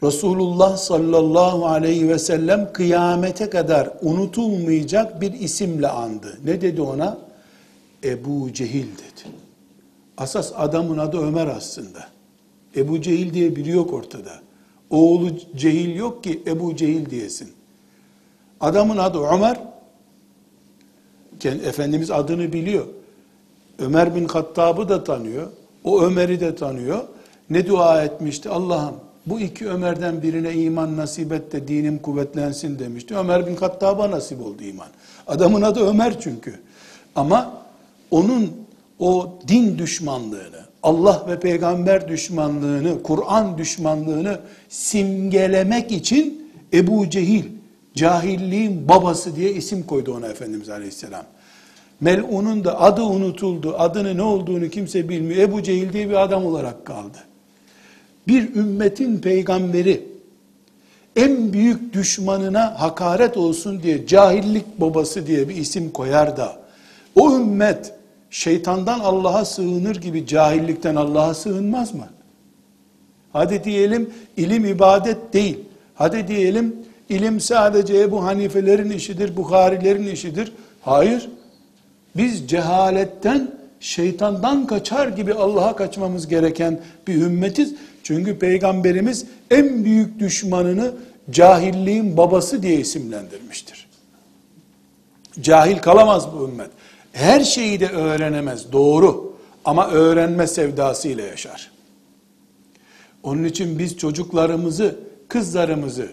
Resulullah 0.02 0.76
sallallahu 0.76 1.66
aleyhi 1.66 2.08
ve 2.08 2.18
sellem 2.18 2.72
kıyamete 2.72 3.50
kadar 3.50 3.90
unutulmayacak 4.02 5.20
bir 5.20 5.32
isimle 5.32 5.88
andı. 5.88 6.38
Ne 6.44 6.60
dedi 6.60 6.82
ona? 6.82 7.18
Ebu 8.04 8.52
Cehil 8.52 8.86
dedi. 8.86 9.34
Asas 10.16 10.52
adamın 10.56 10.98
adı 10.98 11.18
Ömer 11.18 11.46
aslında. 11.46 12.08
Ebu 12.76 13.02
Cehil 13.02 13.34
diye 13.34 13.56
biri 13.56 13.70
yok 13.70 13.92
ortada. 13.92 14.32
Oğlu 14.90 15.30
Cehil 15.56 15.96
yok 15.96 16.24
ki 16.24 16.42
Ebu 16.46 16.76
Cehil 16.76 17.10
diyesin. 17.10 17.48
Adamın 18.60 18.96
adı 18.96 19.18
Ömer. 19.18 19.60
Efendimiz 21.44 22.10
adını 22.10 22.52
biliyor. 22.52 22.86
Ömer 23.78 24.14
bin 24.14 24.24
Hattab'ı 24.24 24.88
da 24.88 25.04
tanıyor. 25.04 25.46
O 25.84 26.02
Ömer'i 26.02 26.40
de 26.40 26.56
tanıyor. 26.56 26.98
Ne 27.50 27.66
dua 27.66 28.02
etmişti? 28.02 28.48
Allah'ım 28.48 28.94
bu 29.26 29.40
iki 29.40 29.68
Ömer'den 29.68 30.22
birine 30.22 30.52
iman 30.54 30.96
nasip 30.96 31.32
et 31.32 31.52
de 31.52 31.68
dinim 31.68 31.98
kuvvetlensin 31.98 32.78
demişti. 32.78 33.16
Ömer 33.16 33.46
bin 33.46 33.56
Hattab'a 33.56 34.10
nasip 34.10 34.40
oldu 34.40 34.62
iman. 34.62 34.88
Adamın 35.26 35.62
adı 35.62 35.88
Ömer 35.88 36.20
çünkü. 36.20 36.54
Ama 37.14 37.52
onun 38.10 38.52
o 38.98 39.38
din 39.48 39.78
düşmanlığını, 39.78 40.60
Allah 40.82 41.24
ve 41.28 41.40
peygamber 41.40 42.08
düşmanlığını, 42.08 43.02
Kur'an 43.02 43.58
düşmanlığını 43.58 44.40
simgelemek 44.68 45.92
için 45.92 46.52
Ebu 46.72 47.10
Cehil, 47.10 47.44
cahilliğin 47.94 48.88
babası 48.88 49.36
diye 49.36 49.52
isim 49.52 49.86
koydu 49.86 50.14
ona 50.14 50.26
Efendimiz 50.26 50.68
Aleyhisselam. 50.68 51.24
Mel'un'un 52.00 52.64
da 52.64 52.80
adı 52.80 53.02
unutuldu. 53.02 53.74
Adını 53.78 54.16
ne 54.16 54.22
olduğunu 54.22 54.68
kimse 54.68 55.08
bilmiyor. 55.08 55.40
Ebu 55.40 55.62
Cehil 55.62 55.92
diye 55.92 56.08
bir 56.08 56.22
adam 56.22 56.46
olarak 56.46 56.84
kaldı 56.84 57.18
bir 58.30 58.54
ümmetin 58.54 59.18
peygamberi 59.18 60.08
en 61.16 61.52
büyük 61.52 61.92
düşmanına 61.92 62.80
hakaret 62.80 63.36
olsun 63.36 63.82
diye 63.82 64.06
cahillik 64.06 64.80
babası 64.80 65.26
diye 65.26 65.48
bir 65.48 65.56
isim 65.56 65.90
koyar 65.90 66.36
da 66.36 66.56
o 67.16 67.36
ümmet 67.36 67.94
şeytandan 68.30 69.00
Allah'a 69.00 69.44
sığınır 69.44 69.96
gibi 69.96 70.26
cahillikten 70.26 70.96
Allah'a 70.96 71.34
sığınmaz 71.34 71.94
mı? 71.94 72.08
Hadi 73.32 73.64
diyelim 73.64 74.10
ilim 74.36 74.64
ibadet 74.66 75.32
değil. 75.32 75.58
Hadi 75.94 76.28
diyelim 76.28 76.76
ilim 77.10 77.40
sadece 77.40 78.00
Ebu 78.00 78.24
Hanifelerin 78.24 78.90
işidir, 78.90 79.36
Bukharilerin 79.36 80.06
işidir. 80.06 80.52
Hayır. 80.80 81.30
Biz 82.16 82.48
cehaletten, 82.48 83.54
şeytandan 83.80 84.66
kaçar 84.66 85.08
gibi 85.08 85.34
Allah'a 85.34 85.76
kaçmamız 85.76 86.28
gereken 86.28 86.80
bir 87.06 87.14
ümmetiz. 87.14 87.74
Çünkü 88.02 88.38
peygamberimiz 88.38 89.24
en 89.50 89.84
büyük 89.84 90.18
düşmanını 90.18 90.92
cahilliğin 91.30 92.16
babası 92.16 92.62
diye 92.62 92.76
isimlendirmiştir. 92.76 93.86
Cahil 95.40 95.78
kalamaz 95.78 96.28
bu 96.32 96.48
ümmet. 96.48 96.70
Her 97.12 97.40
şeyi 97.40 97.80
de 97.80 97.88
öğrenemez 97.88 98.72
doğru 98.72 99.36
ama 99.64 99.88
öğrenme 99.88 100.46
sevdasıyla 100.46 101.24
yaşar. 101.24 101.70
Onun 103.22 103.44
için 103.44 103.78
biz 103.78 103.96
çocuklarımızı, 103.96 104.96
kızlarımızı, 105.28 106.08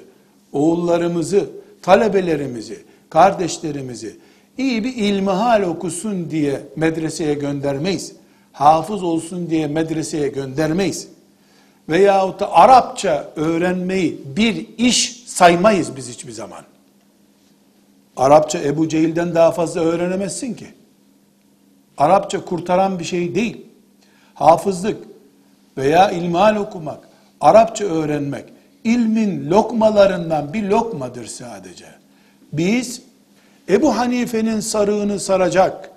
oğullarımızı, 0.57 1.49
talebelerimizi, 1.81 2.79
kardeşlerimizi 3.09 4.15
iyi 4.57 4.83
bir 4.83 4.95
ilmihal 4.95 5.61
okusun 5.61 6.31
diye 6.31 6.61
medreseye 6.75 7.33
göndermeyiz. 7.33 8.13
Hafız 8.51 9.03
olsun 9.03 9.49
diye 9.49 9.67
medreseye 9.67 10.27
göndermeyiz 10.27 11.07
veyahut 11.89 12.39
da 12.39 12.51
Arapça 12.51 13.29
öğrenmeyi 13.35 14.21
bir 14.25 14.67
iş 14.77 15.23
saymayız 15.25 15.95
biz 15.95 16.09
hiçbir 16.09 16.31
zaman. 16.31 16.63
Arapça 18.17 18.59
Ebu 18.59 18.89
Cehil'den 18.89 19.35
daha 19.35 19.51
fazla 19.51 19.81
öğrenemezsin 19.81 20.53
ki. 20.53 20.67
Arapça 21.97 22.45
kurtaran 22.45 22.99
bir 22.99 23.03
şey 23.03 23.35
değil. 23.35 23.65
Hafızlık 24.33 24.97
veya 25.77 26.11
ilmihal 26.11 26.55
okumak, 26.55 27.09
Arapça 27.41 27.85
öğrenmek, 27.85 28.45
ilmin 28.87 29.49
lokmalarından 29.49 30.53
bir 30.53 30.63
lokmadır 30.63 31.25
sadece. 31.25 31.85
Biz 32.53 33.01
Ebu 33.69 33.97
Hanife'nin 33.97 34.59
sarığını 34.59 35.19
saracak 35.19 35.91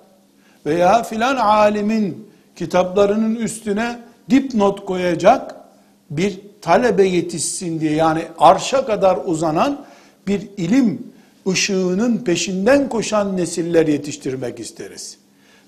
veya 0.65 1.03
filan 1.03 1.35
alimin 1.35 2.27
kitaplarının 2.55 3.35
üstüne 3.35 3.99
dipnot 4.29 4.85
koyacak 4.85 5.55
bir 6.09 6.39
talebe 6.61 7.07
yetişsin 7.07 7.79
diye 7.79 7.93
yani 7.93 8.23
arşa 8.39 8.85
kadar 8.85 9.19
uzanan 9.25 9.85
bir 10.27 10.47
ilim 10.57 11.11
ışığının 11.47 12.17
peşinden 12.17 12.89
koşan 12.89 13.37
nesiller 13.37 13.87
yetiştirmek 13.87 14.59
isteriz. 14.59 15.17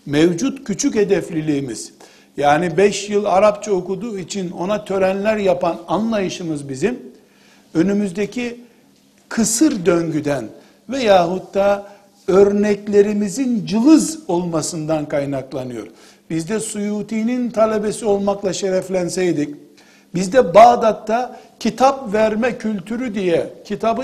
Mevcut 0.05 0.63
küçük 0.63 0.95
hedefliliğimiz 0.95 1.91
yani 2.38 2.77
5 2.77 3.09
yıl 3.09 3.25
Arapça 3.25 3.71
okuduğu 3.71 4.19
için 4.19 4.51
ona 4.51 4.86
törenler 4.86 5.38
yapan 5.38 5.77
anlayışımız 5.88 6.69
bizim 6.69 7.12
önümüzdeki 7.73 8.59
kısır 9.29 9.86
döngüden 9.86 10.45
veyahut 10.89 11.53
da 11.53 11.86
örneklerimizin 12.27 13.65
cılız 13.65 14.19
olmasından 14.27 15.05
kaynaklanıyor. 15.05 15.88
Biz 16.29 16.49
de 16.49 16.59
Suyuti'nin 16.59 17.49
talebesi 17.49 18.05
olmakla 18.05 18.53
şereflenseydik, 18.53 19.55
biz 20.15 20.33
de 20.33 20.53
Bağdat'ta 20.53 21.39
kitap 21.59 22.13
verme 22.13 22.57
kültürü 22.57 23.15
diye, 23.15 23.49
kitabı 23.65 24.03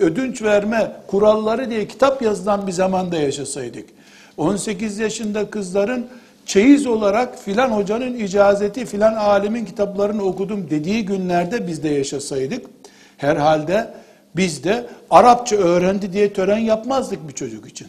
ödünç 0.00 0.42
verme 0.42 0.92
kuralları 1.06 1.70
diye 1.70 1.88
kitap 1.88 2.22
yazılan 2.22 2.66
bir 2.66 2.72
zamanda 2.72 3.16
yaşasaydık, 3.16 3.88
18 4.36 4.98
yaşında 4.98 5.50
kızların 5.50 6.06
çeyiz 6.46 6.86
olarak 6.86 7.38
filan 7.38 7.70
hocanın 7.70 8.14
icazeti 8.14 8.86
filan 8.86 9.14
alimin 9.14 9.64
kitaplarını 9.64 10.22
okudum 10.22 10.70
dediği 10.70 11.04
günlerde 11.04 11.66
biz 11.66 11.82
de 11.82 11.88
yaşasaydık, 11.88 12.66
herhalde 13.22 13.94
biz 14.36 14.64
de 14.64 14.86
Arapça 15.10 15.56
öğrendi 15.56 16.12
diye 16.12 16.32
tören 16.32 16.58
yapmazdık 16.58 17.28
bir 17.28 17.32
çocuk 17.32 17.68
için. 17.68 17.88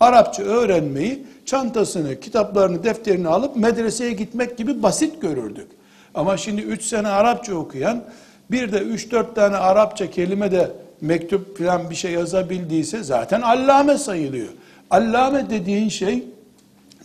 Arapça 0.00 0.42
öğrenmeyi 0.42 1.26
çantasını, 1.46 2.20
kitaplarını, 2.20 2.84
defterini 2.84 3.28
alıp 3.28 3.56
medreseye 3.56 4.12
gitmek 4.12 4.58
gibi 4.58 4.82
basit 4.82 5.22
görürdük. 5.22 5.68
Ama 6.14 6.36
şimdi 6.36 6.62
3 6.62 6.82
sene 6.82 7.08
Arapça 7.08 7.54
okuyan, 7.54 8.04
bir 8.50 8.72
de 8.72 8.78
3-4 8.78 9.34
tane 9.34 9.56
Arapça 9.56 10.10
kelime 10.10 10.52
de 10.52 10.70
mektup 11.00 11.58
falan 11.58 11.90
bir 11.90 11.94
şey 11.94 12.12
yazabildiyse 12.12 13.02
zaten 13.02 13.40
allame 13.40 13.98
sayılıyor. 13.98 14.48
Allame 14.90 15.50
dediğin 15.50 15.88
şey 15.88 16.24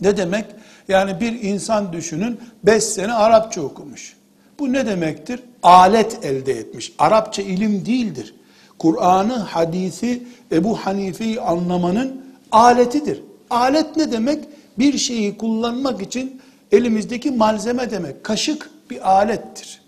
ne 0.01 0.17
demek? 0.17 0.45
Yani 0.87 1.19
bir 1.19 1.43
insan 1.43 1.93
düşünün 1.93 2.39
5 2.63 2.83
sene 2.83 3.13
Arapça 3.13 3.61
okumuş. 3.61 4.18
Bu 4.59 4.73
ne 4.73 4.85
demektir? 4.85 5.39
Alet 5.63 6.25
elde 6.25 6.53
etmiş. 6.53 6.93
Arapça 6.99 7.41
ilim 7.41 7.85
değildir. 7.85 8.33
Kur'an'ı, 8.79 9.37
hadisi, 9.37 10.23
Ebu 10.51 10.77
Hanife'yi 10.77 11.41
anlamanın 11.41 12.21
aletidir. 12.51 13.21
Alet 13.49 13.97
ne 13.97 14.11
demek? 14.11 14.45
Bir 14.79 14.97
şeyi 14.97 15.37
kullanmak 15.37 16.01
için 16.01 16.41
elimizdeki 16.71 17.31
malzeme 17.31 17.91
demek. 17.91 18.23
Kaşık 18.23 18.69
bir 18.89 19.11
alettir. 19.11 19.81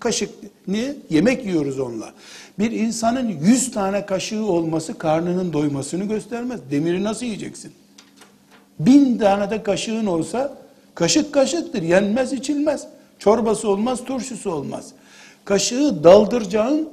Kaşık 0.00 0.30
niye? 0.68 0.96
Yemek 1.10 1.46
yiyoruz 1.46 1.80
onunla. 1.80 2.12
Bir 2.58 2.70
insanın 2.70 3.28
yüz 3.28 3.70
tane 3.70 4.06
kaşığı 4.06 4.44
olması 4.44 4.98
karnının 4.98 5.52
doymasını 5.52 6.04
göstermez. 6.04 6.60
Demiri 6.70 7.04
nasıl 7.04 7.26
yiyeceksin? 7.26 7.72
Bin 8.78 9.18
tane 9.18 9.50
de 9.50 9.62
kaşığın 9.62 10.06
olsa 10.06 10.58
kaşık 10.94 11.32
kaşıktır. 11.32 11.82
Yenmez 11.82 12.32
içilmez. 12.32 12.86
Çorbası 13.18 13.68
olmaz, 13.68 14.04
turşusu 14.04 14.50
olmaz. 14.50 14.92
Kaşığı 15.44 16.04
daldıracağın 16.04 16.88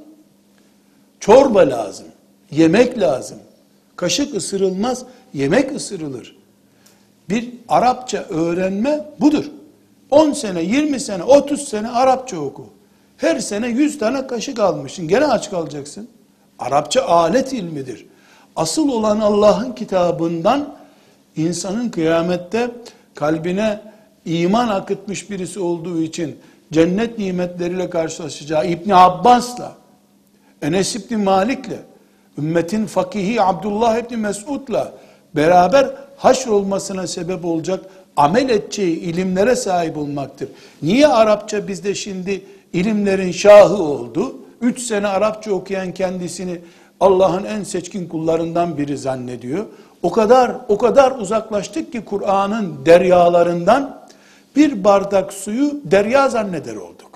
çorba 1.20 1.60
lazım. 1.60 2.08
Yemek 2.52 3.00
lazım. 3.00 3.38
Kaşık 3.96 4.36
ısırılmaz, 4.36 5.06
yemek 5.34 5.76
ısırılır. 5.76 6.36
Bir 7.30 7.50
Arapça 7.70 8.26
öğrenme 8.30 9.06
budur. 9.20 9.46
10 10.12 10.32
sene, 10.32 10.64
20 10.64 11.00
sene, 11.00 11.24
30 11.24 11.70
sene 11.70 11.90
Arapça 11.90 12.40
oku. 12.40 12.66
Her 13.18 13.40
sene 13.40 13.68
100 13.68 14.00
tane 14.00 14.28
kaşık 14.28 14.60
almışsın. 14.60 15.08
Gene 15.08 15.26
aç 15.26 15.50
kalacaksın. 15.50 16.08
Arapça 16.60 17.02
alet 17.06 17.54
ilmidir. 17.54 18.06
Asıl 18.56 18.90
olan 18.90 19.20
Allah'ın 19.20 19.72
kitabından 19.72 20.76
insanın 21.36 21.90
kıyamette 21.90 22.72
kalbine 23.16 23.91
iman 24.26 24.68
akıtmış 24.68 25.30
birisi 25.30 25.60
olduğu 25.60 26.02
için 26.02 26.36
cennet 26.72 27.18
nimetleriyle 27.20 27.90
karşılaşacağı 27.90 28.68
İbni 28.68 28.96
Abbas'la, 28.96 29.72
Enes 30.62 30.96
İbni 30.96 31.18
Malik'le, 31.18 31.80
ümmetin 32.38 32.86
fakihi 32.86 33.42
Abdullah 33.42 33.98
İbni 33.98 34.18
Mesud'la 34.18 34.94
beraber 35.36 35.90
haşr 36.18 36.48
olmasına 36.48 37.08
sebep 37.08 37.46
olacak 37.46 37.86
amel 38.18 38.50
edeceği 38.50 39.00
ilimlere 39.00 39.56
sahip 39.56 39.98
olmaktır. 39.98 40.50
Niye 40.82 41.08
Arapça 41.08 41.68
bizde 41.68 41.96
şimdi 41.96 42.44
ilimlerin 42.74 43.32
şahı 43.32 43.84
oldu? 43.84 44.36
Üç 44.62 44.82
sene 44.82 45.08
Arapça 45.08 45.52
okuyan 45.52 45.94
kendisini 45.94 46.60
Allah'ın 47.00 47.44
en 47.44 47.64
seçkin 47.64 48.08
kullarından 48.08 48.78
biri 48.78 48.98
zannediyor. 48.98 49.66
O 50.04 50.12
kadar 50.12 50.52
o 50.68 50.78
kadar 50.78 51.12
uzaklaştık 51.12 51.92
ki 51.92 52.06
Kur'an'ın 52.06 52.86
deryalarından 52.86 54.01
bir 54.56 54.84
bardak 54.84 55.34
suyu 55.34 55.82
derya 55.84 56.30
zanneder 56.30 56.76
olduk. 56.76 57.12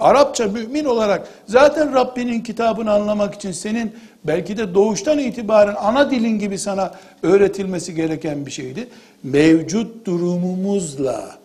Arapça 0.00 0.46
mümin 0.46 0.84
olarak 0.84 1.28
zaten 1.46 1.94
Rabbinin 1.94 2.40
kitabını 2.40 2.92
anlamak 2.92 3.34
için 3.34 3.52
senin 3.52 3.92
belki 4.24 4.56
de 4.56 4.74
doğuştan 4.74 5.18
itibaren 5.18 5.74
ana 5.78 6.10
dilin 6.10 6.38
gibi 6.38 6.58
sana 6.58 6.94
öğretilmesi 7.22 7.94
gereken 7.94 8.46
bir 8.46 8.50
şeydi. 8.50 8.88
Mevcut 9.22 10.06
durumumuzla 10.06 11.38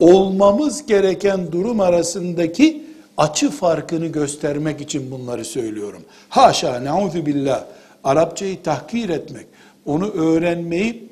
olmamız 0.00 0.86
gereken 0.86 1.52
durum 1.52 1.80
arasındaki 1.80 2.82
açı 3.16 3.50
farkını 3.50 4.06
göstermek 4.06 4.80
için 4.80 5.10
bunları 5.10 5.44
söylüyorum. 5.44 6.02
Haşa 6.28 6.80
neuzu 6.80 7.26
billah 7.26 7.64
Arapçayı 8.04 8.62
tahkir 8.62 9.08
etmek, 9.08 9.46
onu 9.86 10.10
öğrenmeyi 10.10 11.11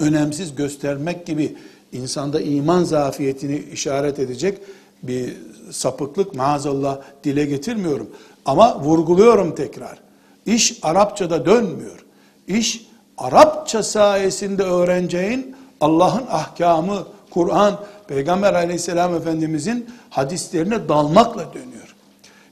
önemsiz 0.00 0.54
göstermek 0.54 1.26
gibi 1.26 1.56
insanda 1.92 2.40
iman 2.40 2.84
zafiyetini 2.84 3.62
işaret 3.72 4.18
edecek 4.18 4.58
bir 5.02 5.36
sapıklık 5.70 6.34
maazallah 6.34 6.98
dile 7.24 7.44
getirmiyorum. 7.44 8.10
Ama 8.44 8.80
vurguluyorum 8.80 9.54
tekrar. 9.54 9.98
İş 10.46 10.78
Arapçada 10.82 11.46
dönmüyor. 11.46 12.04
İş 12.48 12.86
Arapça 13.18 13.82
sayesinde 13.82 14.62
öğreneceğin 14.62 15.56
Allah'ın 15.80 16.26
ahkamı, 16.30 17.06
Kur'an, 17.30 17.80
Peygamber 18.08 18.54
aleyhisselam 18.54 19.14
efendimizin 19.14 19.86
hadislerine 20.10 20.88
dalmakla 20.88 21.54
dönüyor. 21.54 21.94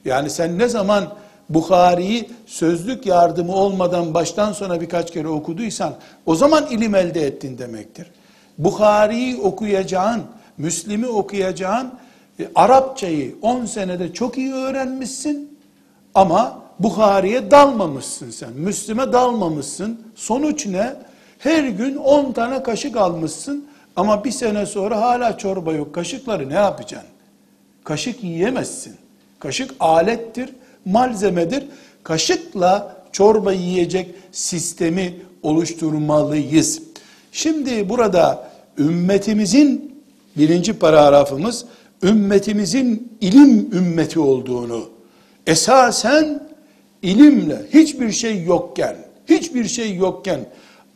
Yani 0.05 0.29
sen 0.29 0.59
ne 0.59 0.67
zaman 0.67 1.15
Bukhari'yi 1.49 2.29
sözlük 2.45 3.05
yardımı 3.05 3.55
olmadan 3.55 4.13
baştan 4.13 4.53
sona 4.53 4.81
birkaç 4.81 5.11
kere 5.11 5.27
okuduysan 5.27 5.93
o 6.25 6.35
zaman 6.35 6.67
ilim 6.67 6.95
elde 6.95 7.21
ettin 7.21 7.57
demektir. 7.57 8.07
Bukhari'yi 8.57 9.37
okuyacağın, 9.37 10.21
Müslim'i 10.57 11.07
okuyacağın 11.07 11.91
e, 12.39 12.49
Arapçayı 12.55 13.35
10 13.41 13.65
senede 13.65 14.13
çok 14.13 14.37
iyi 14.37 14.53
öğrenmişsin 14.53 15.57
ama 16.15 16.61
Bukhari'ye 16.79 17.51
dalmamışsın 17.51 18.29
sen. 18.29 18.53
Müslim'e 18.53 19.13
dalmamışsın. 19.13 20.01
Sonuç 20.15 20.65
ne? 20.65 20.93
Her 21.39 21.63
gün 21.63 21.95
10 21.95 22.31
tane 22.31 22.63
kaşık 22.63 22.97
almışsın 22.97 23.65
ama 23.95 24.23
bir 24.23 24.31
sene 24.31 24.65
sonra 24.65 25.01
hala 25.01 25.37
çorba 25.37 25.73
yok. 25.73 25.95
Kaşıkları 25.95 26.49
ne 26.49 26.53
yapacaksın? 26.53 27.09
Kaşık 27.83 28.23
yiyemezsin. 28.23 28.95
Kaşık 29.39 29.71
alettir, 29.79 30.49
malzemedir. 30.85 31.63
Kaşıkla 32.03 32.95
çorba 33.11 33.53
yiyecek 33.53 34.07
sistemi 34.31 35.13
oluşturmalıyız. 35.43 36.81
Şimdi 37.31 37.89
burada 37.89 38.49
ümmetimizin 38.77 39.95
birinci 40.37 40.73
paragrafımız 40.73 41.65
ümmetimizin 42.03 43.17
ilim 43.21 43.69
ümmeti 43.73 44.19
olduğunu 44.19 44.89
esasen 45.47 46.43
ilimle 47.01 47.61
hiçbir 47.73 48.11
şey 48.11 48.43
yokken 48.43 48.95
hiçbir 49.29 49.65
şey 49.65 49.95
yokken 49.95 50.39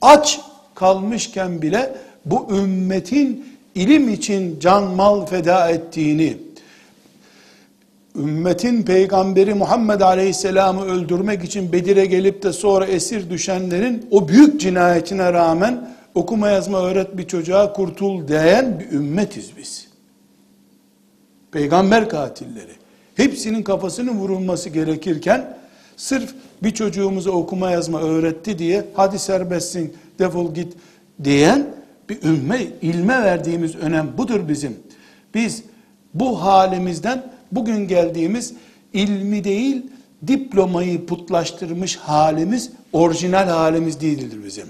aç 0.02 0.40
kalmışken 0.76 1.62
bile 1.62 1.96
bu 2.26 2.48
ümmetin 2.52 3.46
ilim 3.76 4.10
için 4.10 4.60
can 4.60 4.84
mal 4.84 5.26
feda 5.26 5.70
ettiğini 5.70 6.38
ümmetin 8.16 8.84
peygamberi 8.84 9.54
Muhammed 9.54 10.02
Aleyhisselam'ı 10.02 10.86
öldürmek 10.86 11.44
için 11.44 11.72
Bedir'e 11.72 12.06
gelip 12.06 12.44
de 12.44 12.54
sonra 12.54 12.86
esir 12.86 13.30
düşenlerin 13.30 14.08
o 14.12 14.28
büyük 14.28 14.62
cinayetine 14.62 15.34
rağmen 15.34 15.90
okuma 16.16 16.50
yazma 16.50 16.82
öğret 16.82 17.18
bir 17.18 17.28
çocuğa 17.28 17.74
kurtul 17.74 18.28
diyen 18.28 18.80
bir 18.80 18.98
ümmetiz 18.98 19.58
biz. 19.58 19.88
Peygamber 21.52 22.10
katilleri. 22.10 22.72
Hepsinin 23.16 23.64
kafasının 23.64 24.18
vurulması 24.18 24.70
gerekirken 24.70 25.58
sırf 25.98 26.34
bir 26.64 26.72
çocuğumuza 26.72 27.32
okuma 27.32 27.72
yazma 27.72 28.02
öğretti 28.02 28.60
diye 28.60 28.86
hadi 28.94 29.20
serbestsin 29.20 29.94
defol 30.20 30.54
git 30.54 30.74
diyen 31.24 31.68
bir 32.10 32.24
ümme, 32.24 32.62
ilme 32.82 33.24
verdiğimiz 33.24 33.76
önem 33.76 34.12
budur 34.18 34.50
bizim. 34.50 34.78
Biz 35.34 35.64
Bu 36.14 36.42
halimizden 36.42 37.33
bugün 37.56 37.88
geldiğimiz 37.88 38.54
ilmi 38.94 39.44
değil, 39.44 39.86
diplomayı 40.28 41.06
putlaştırmış 41.06 41.98
halimiz 41.98 42.72
orijinal 42.94 43.48
halimiz 43.48 44.02
değildir 44.02 44.38
bizim. 44.46 44.68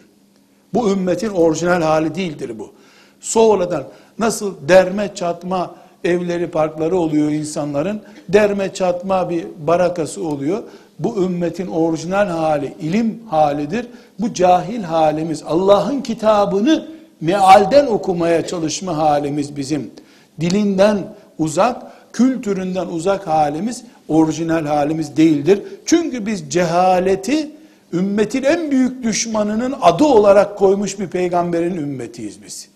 Bu 0.74 0.91
ümmetin 0.91 1.30
orijinal 1.30 1.82
hali 1.82 2.15
değildir 2.15 2.60
bu. 2.60 2.72
Sonradan 3.19 3.84
nasıl 4.19 4.56
derme 4.67 5.15
çatma 5.15 5.76
evleri 6.04 6.48
parkları 6.52 6.98
oluyor 6.98 7.32
insanların, 7.32 8.02
derme 8.30 8.74
çatma 8.74 9.30
bir 9.30 9.46
barakası 9.67 10.28
oluyor. 10.28 10.63
Bu 11.00 11.24
ümmetin 11.24 11.67
orijinal 11.67 12.28
hali 12.28 12.74
ilim 12.82 13.19
halidir. 13.30 13.88
Bu 14.19 14.34
cahil 14.34 14.84
halimiz 14.84 15.43
Allah'ın 15.43 16.02
kitabını 16.02 16.88
mealden 17.22 17.88
okumaya 17.88 18.48
çalışma 18.48 18.98
halimiz 18.98 19.56
bizim. 19.56 19.91
Dilinden 20.39 20.98
uzak, 21.38 21.92
kültüründen 22.13 22.88
uzak 22.88 23.28
halimiz 23.28 23.84
orijinal 24.08 24.65
halimiz 24.65 25.17
değildir. 25.17 25.62
Çünkü 25.86 26.26
biz 26.26 26.49
cehaleti 26.49 27.52
ümmetin 27.93 28.43
en 28.43 28.71
büyük 28.71 29.04
düşmanının 29.04 29.76
adı 29.82 30.04
olarak 30.04 30.58
koymuş 30.58 30.99
bir 30.99 31.08
peygamberin 31.08 31.78
ümmetiyiz 31.78 32.43
biz. 32.43 32.69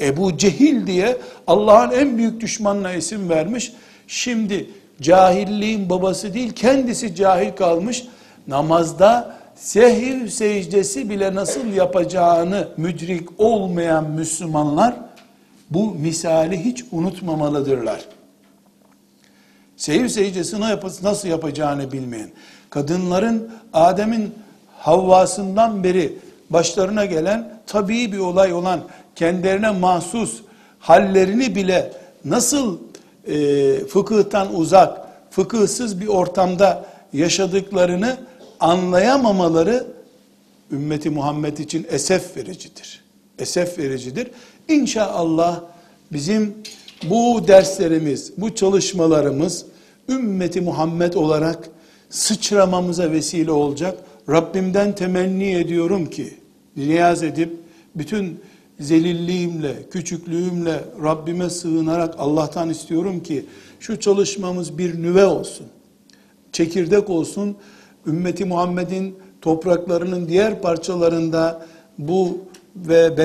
Ebu 0.00 0.36
Cehil 0.36 0.86
diye 0.86 1.16
Allah'ın 1.46 1.90
en 1.90 2.18
büyük 2.18 2.40
düşmanına 2.40 2.92
isim 2.92 3.28
vermiş. 3.28 3.72
Şimdi 4.06 4.70
cahilliğin 5.00 5.90
babası 5.90 6.34
değil 6.34 6.52
kendisi 6.52 7.14
cahil 7.14 7.52
kalmış. 7.52 8.04
Namazda 8.46 9.36
sehir 9.54 10.28
secdesi 10.28 11.10
bile 11.10 11.34
nasıl 11.34 11.66
yapacağını 11.66 12.68
müdrik 12.76 13.28
olmayan 13.38 14.10
Müslümanlar 14.10 14.94
bu 15.70 15.94
misali 15.94 16.64
hiç 16.64 16.84
unutmamalıdırlar. 16.92 18.15
Sehir 19.76 20.08
secdesini 20.08 20.64
nasıl 21.02 21.28
yapacağını 21.28 21.92
bilmeyen, 21.92 22.30
kadınların 22.70 23.50
Adem'in 23.72 24.34
Havvasından 24.78 25.84
beri 25.84 26.18
başlarına 26.50 27.04
gelen 27.04 27.60
tabii 27.66 28.12
bir 28.12 28.18
olay 28.18 28.52
olan 28.52 28.80
kendilerine 29.14 29.70
mahsus 29.70 30.40
hallerini 30.78 31.54
bile 31.54 31.92
nasıl 32.24 32.78
e, 33.26 33.78
fıkıhtan 33.78 34.54
uzak, 34.54 34.98
fıkıhsız 35.30 36.00
bir 36.00 36.06
ortamda 36.06 36.84
yaşadıklarını 37.12 38.16
anlayamamaları 38.60 39.86
ümmeti 40.70 41.10
Muhammed 41.10 41.58
için 41.58 41.86
esef 41.90 42.36
vericidir. 42.36 43.04
Esef 43.38 43.78
vericidir. 43.78 44.30
İnşallah 44.68 45.60
bizim 46.12 46.54
bu 47.04 47.48
derslerimiz, 47.48 48.32
bu 48.36 48.54
çalışmalarımız 48.54 49.66
ümmeti 50.08 50.60
Muhammed 50.60 51.12
olarak 51.12 51.68
sıçramamıza 52.10 53.10
vesile 53.10 53.50
olacak. 53.50 53.98
Rabbimden 54.28 54.94
temenni 54.94 55.54
ediyorum 55.54 56.06
ki 56.06 56.34
niyaz 56.76 57.22
edip 57.22 57.56
bütün 57.94 58.40
zelilliğimle, 58.80 59.74
küçüklüğümle 59.90 60.84
Rabbime 61.02 61.50
sığınarak 61.50 62.14
Allah'tan 62.18 62.70
istiyorum 62.70 63.22
ki 63.22 63.46
şu 63.80 64.00
çalışmamız 64.00 64.78
bir 64.78 65.02
nüve 65.02 65.24
olsun. 65.24 65.66
Çekirdek 66.52 67.10
olsun. 67.10 67.56
Ümmeti 68.06 68.44
Muhammed'in 68.44 69.16
topraklarının 69.42 70.28
diğer 70.28 70.62
parçalarında 70.62 71.66
bu 71.98 72.38
ve 72.76 73.16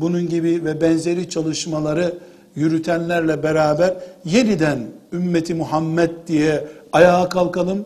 bunun 0.00 0.28
gibi 0.28 0.64
ve 0.64 0.80
benzeri 0.80 1.30
çalışmaları 1.30 2.18
yürütenlerle 2.60 3.42
beraber 3.42 3.94
yeniden 4.24 4.78
ümmeti 5.12 5.54
Muhammed 5.54 6.10
diye 6.26 6.64
ayağa 6.92 7.28
kalkalım. 7.28 7.84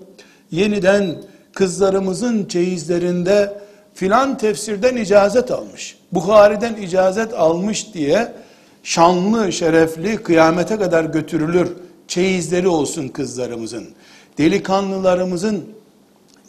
Yeniden 0.50 1.16
kızlarımızın 1.54 2.44
çeyizlerinde 2.44 3.52
filan 3.94 4.38
tefsirden 4.38 4.96
icazet 4.96 5.50
almış. 5.50 5.98
Bukhari'den 6.12 6.74
icazet 6.74 7.34
almış 7.34 7.94
diye 7.94 8.32
şanlı, 8.82 9.52
şerefli 9.52 10.16
kıyamete 10.16 10.76
kadar 10.76 11.04
götürülür 11.04 11.72
çeyizleri 12.08 12.68
olsun 12.68 13.08
kızlarımızın. 13.08 13.84
Delikanlılarımızın 14.38 15.64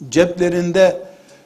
ceplerinde 0.08 1.02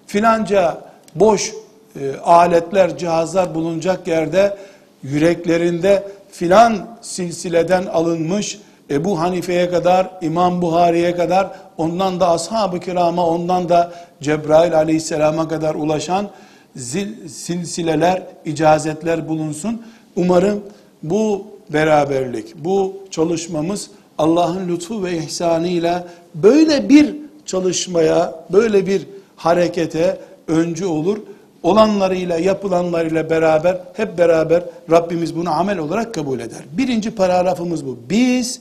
filanca 0.07 0.81
boş 1.15 1.53
e, 2.01 2.17
aletler, 2.17 2.99
cihazlar 2.99 3.55
bulunacak 3.55 4.09
yerde 4.09 4.57
yüreklerinde 5.03 6.03
filan 6.41 6.87
silsileden 7.01 7.87
alınmış 7.87 8.59
Ebu 8.91 9.21
Hanife'ye 9.21 9.71
kadar, 9.71 10.11
İmam 10.23 10.63
Buhari'ye 10.63 11.17
kadar, 11.17 11.51
ondan 11.79 12.21
da 12.21 12.31
ashab-ı 12.31 12.81
kirama, 12.81 13.27
ondan 13.27 13.69
da 13.69 13.93
Cebrail 14.21 14.77
aleyhisselama 14.77 15.49
kadar 15.49 15.75
ulaşan 15.75 16.29
zil, 16.77 17.29
silsileler, 17.29 18.23
icazetler 18.45 19.29
bulunsun. 19.29 19.83
Umarım 20.17 20.61
bu 21.03 21.47
beraberlik, 21.73 22.65
bu 22.65 22.97
çalışmamız 23.11 23.91
Allah'ın 24.19 24.69
lütfu 24.69 25.05
ve 25.05 25.17
ihsanıyla 25.17 26.09
böyle 26.35 26.89
bir 26.89 27.17
çalışmaya, 27.47 28.35
böyle 28.53 28.87
bir 28.87 29.07
harekete 29.37 30.19
öncü 30.49 30.87
olur. 30.87 31.19
Olanlarıyla, 31.63 32.39
yapılanlarıyla 32.39 33.31
beraber, 33.31 33.81
hep 33.95 34.19
beraber 34.19 34.63
Rabbimiz 34.91 35.37
bunu 35.37 35.51
amel 35.51 35.79
olarak 35.79 36.15
kabul 36.15 36.41
eder. 36.41 36.63
Birinci 36.73 37.11
paragrafımız 37.11 37.87
bu. 37.87 37.99
Biz 38.11 38.61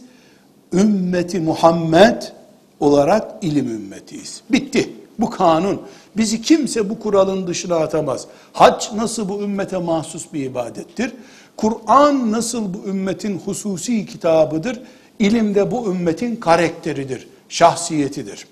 ümmeti 0.73 1.39
Muhammed 1.39 2.21
olarak 2.79 3.31
ilim 3.41 3.69
ümmetiyiz. 3.69 4.41
Bitti. 4.49 4.89
Bu 5.19 5.29
kanun. 5.29 5.81
Bizi 6.17 6.41
kimse 6.41 6.89
bu 6.89 6.99
kuralın 6.99 7.47
dışına 7.47 7.75
atamaz. 7.75 8.27
Hac 8.53 8.85
nasıl 8.95 9.29
bu 9.29 9.41
ümmete 9.41 9.77
mahsus 9.77 10.33
bir 10.33 10.45
ibadettir? 10.45 11.11
Kur'an 11.57 12.31
nasıl 12.31 12.73
bu 12.73 12.89
ümmetin 12.89 13.39
hususi 13.45 14.05
kitabıdır? 14.05 14.81
İlim 15.19 15.55
de 15.55 15.71
bu 15.71 15.91
ümmetin 15.91 16.35
karakteridir, 16.35 17.27
şahsiyetidir. 17.49 18.45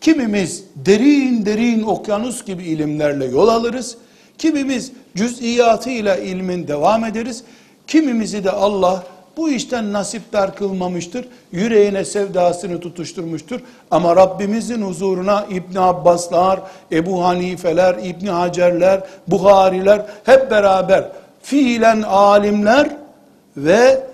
Kimimiz 0.00 0.64
derin 0.76 1.46
derin 1.46 1.82
okyanus 1.82 2.44
gibi 2.44 2.64
ilimlerle 2.64 3.24
yol 3.24 3.48
alırız. 3.48 3.96
Kimimiz 4.38 4.92
cüz'iyatıyla 5.16 6.16
ilmin 6.16 6.68
devam 6.68 7.04
ederiz. 7.04 7.44
Kimimizi 7.86 8.44
de 8.44 8.50
Allah 8.50 9.02
bu 9.36 9.50
işten 9.50 9.92
nasipdar 9.92 10.56
kılmamıştır. 10.56 11.28
Yüreğine 11.52 12.04
sevdasını 12.04 12.80
tutuşturmuştur. 12.80 13.60
Ama 13.90 14.16
Rabbimizin 14.16 14.82
huzuruna 14.82 15.46
İbn 15.50 15.76
Abbaslar, 15.78 16.60
Ebu 16.92 17.24
Hanifeler, 17.24 17.96
İbn 18.02 18.26
Hacerler, 18.26 19.00
Buhariler 19.26 20.06
hep 20.24 20.50
beraber 20.50 21.08
fiilen 21.42 22.02
alimler 22.02 22.90
ve 23.56 24.06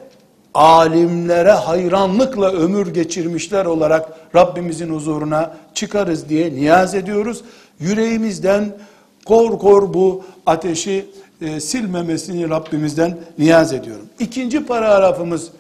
alimlere 0.55 1.53
hayranlıkla 1.53 2.53
ömür 2.53 2.95
geçirmişler 2.95 3.65
olarak 3.65 4.09
Rabbimizin 4.35 4.95
huzuruna 4.95 5.57
çıkarız 5.75 6.29
diye 6.29 6.55
niyaz 6.55 6.95
ediyoruz. 6.95 7.43
Yüreğimizden 7.81 8.77
kor 9.25 9.59
kor 9.59 9.95
bu 9.95 10.25
ateşi 10.47 11.07
e, 11.41 11.61
silmemesini 11.61 12.51
Rabbimizden 12.51 13.19
niyaz 13.39 13.73
ediyorum. 13.73 14.07
İkinci 14.19 14.67
paragrafımız 14.67 15.51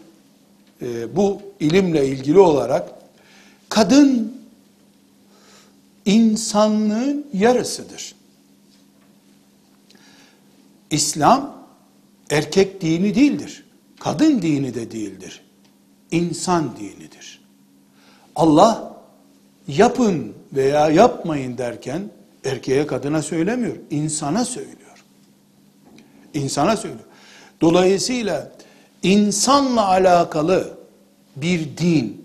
e, 0.82 1.16
bu 1.16 1.40
ilimle 1.60 2.06
ilgili 2.06 2.38
olarak 2.38 2.90
kadın 3.68 4.36
insanlığın 6.04 7.26
yarısıdır. 7.32 8.14
İslam 10.90 11.56
erkek 12.30 12.80
dini 12.80 13.14
değildir. 13.14 13.61
Kadın 14.02 14.42
dini 14.42 14.74
de 14.74 14.90
değildir. 14.90 15.42
İnsan 16.10 16.76
dinidir. 16.76 17.40
Allah 18.36 18.96
yapın 19.68 20.32
veya 20.52 20.88
yapmayın 20.90 21.58
derken 21.58 22.02
erkeğe 22.44 22.86
kadına 22.86 23.22
söylemiyor, 23.22 23.76
insana 23.90 24.44
söylüyor. 24.44 25.04
İnsana 26.34 26.76
söylüyor. 26.76 27.04
Dolayısıyla 27.60 28.52
insanla 29.02 29.88
alakalı 29.88 30.78
bir 31.36 31.76
din 31.76 32.24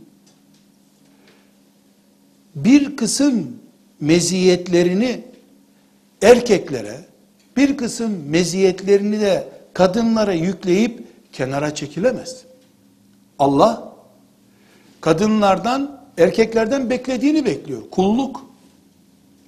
bir 2.56 2.98
kısım 2.98 3.60
meziyetlerini 4.00 5.24
erkeklere, 6.22 6.98
bir 7.58 7.78
kısım 7.78 8.30
meziyetlerini 8.30 9.22
de 9.22 9.48
kadınlara 9.74 10.34
yükleyip 10.34 11.07
kenara 11.34 11.76
çekilemez. 11.76 12.46
Allah 13.40 13.94
kadınlardan, 15.02 16.02
erkeklerden 16.18 16.90
beklediğini 16.90 17.46
bekliyor. 17.46 17.82
Kulluk. 17.92 18.46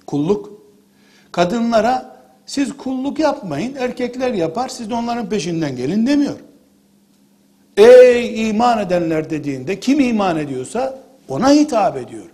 Kulluk. 0.06 0.52
Kadınlara 1.32 2.16
siz 2.46 2.76
kulluk 2.76 3.18
yapmayın, 3.18 3.74
erkekler 3.74 4.32
yapar, 4.34 4.68
siz 4.68 4.90
de 4.90 4.94
onların 4.94 5.28
peşinden 5.28 5.76
gelin 5.76 6.06
demiyor. 6.06 6.36
Ey 7.76 8.48
iman 8.48 8.78
edenler 8.78 9.30
dediğinde 9.30 9.80
kim 9.80 10.00
iman 10.00 10.36
ediyorsa 10.36 10.98
ona 11.28 11.50
hitap 11.50 11.96
ediyor. 11.96 12.26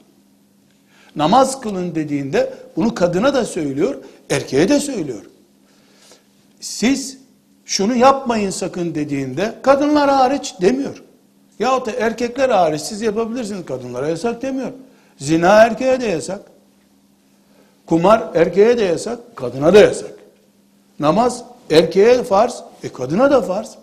Namaz 1.17 1.61
kılın 1.61 1.95
dediğinde 1.95 2.55
bunu 2.77 2.95
kadına 2.95 3.35
da 3.35 3.45
söylüyor, 3.45 3.95
erkeğe 4.31 4.69
de 4.69 4.81
söylüyor. 4.81 5.23
Siz 6.61 7.16
şunu 7.67 7.97
yapmayın 7.97 8.51
sakın 8.51 8.95
dediğinde 8.95 9.55
kadınlar 9.63 10.11
hariç 10.11 10.55
demiyor. 10.61 11.03
Yahut 11.59 11.87
da 11.87 11.93
erkekler 11.93 12.49
hariç 12.49 12.81
siz 12.81 13.03
yapabilirsiniz 13.03 13.67
kadınlara 13.67 14.09
yasak 14.09 14.43
demiyor. 14.43 14.73
Zina 15.19 15.63
erkeğe 15.63 16.01
de 16.01 16.07
yasak. 16.07 16.41
Kumar 17.87 18.23
erkeğe 18.35 18.79
de 18.79 18.85
yasak, 18.85 19.37
kadına 19.37 19.75
da 19.75 19.79
yasak. 19.79 20.11
Namaz 20.99 21.45
erkeğe 21.71 22.23
farz, 22.23 22.63
e 22.83 22.93
kadına 22.93 23.31
da 23.31 23.43
farz. 23.43 23.75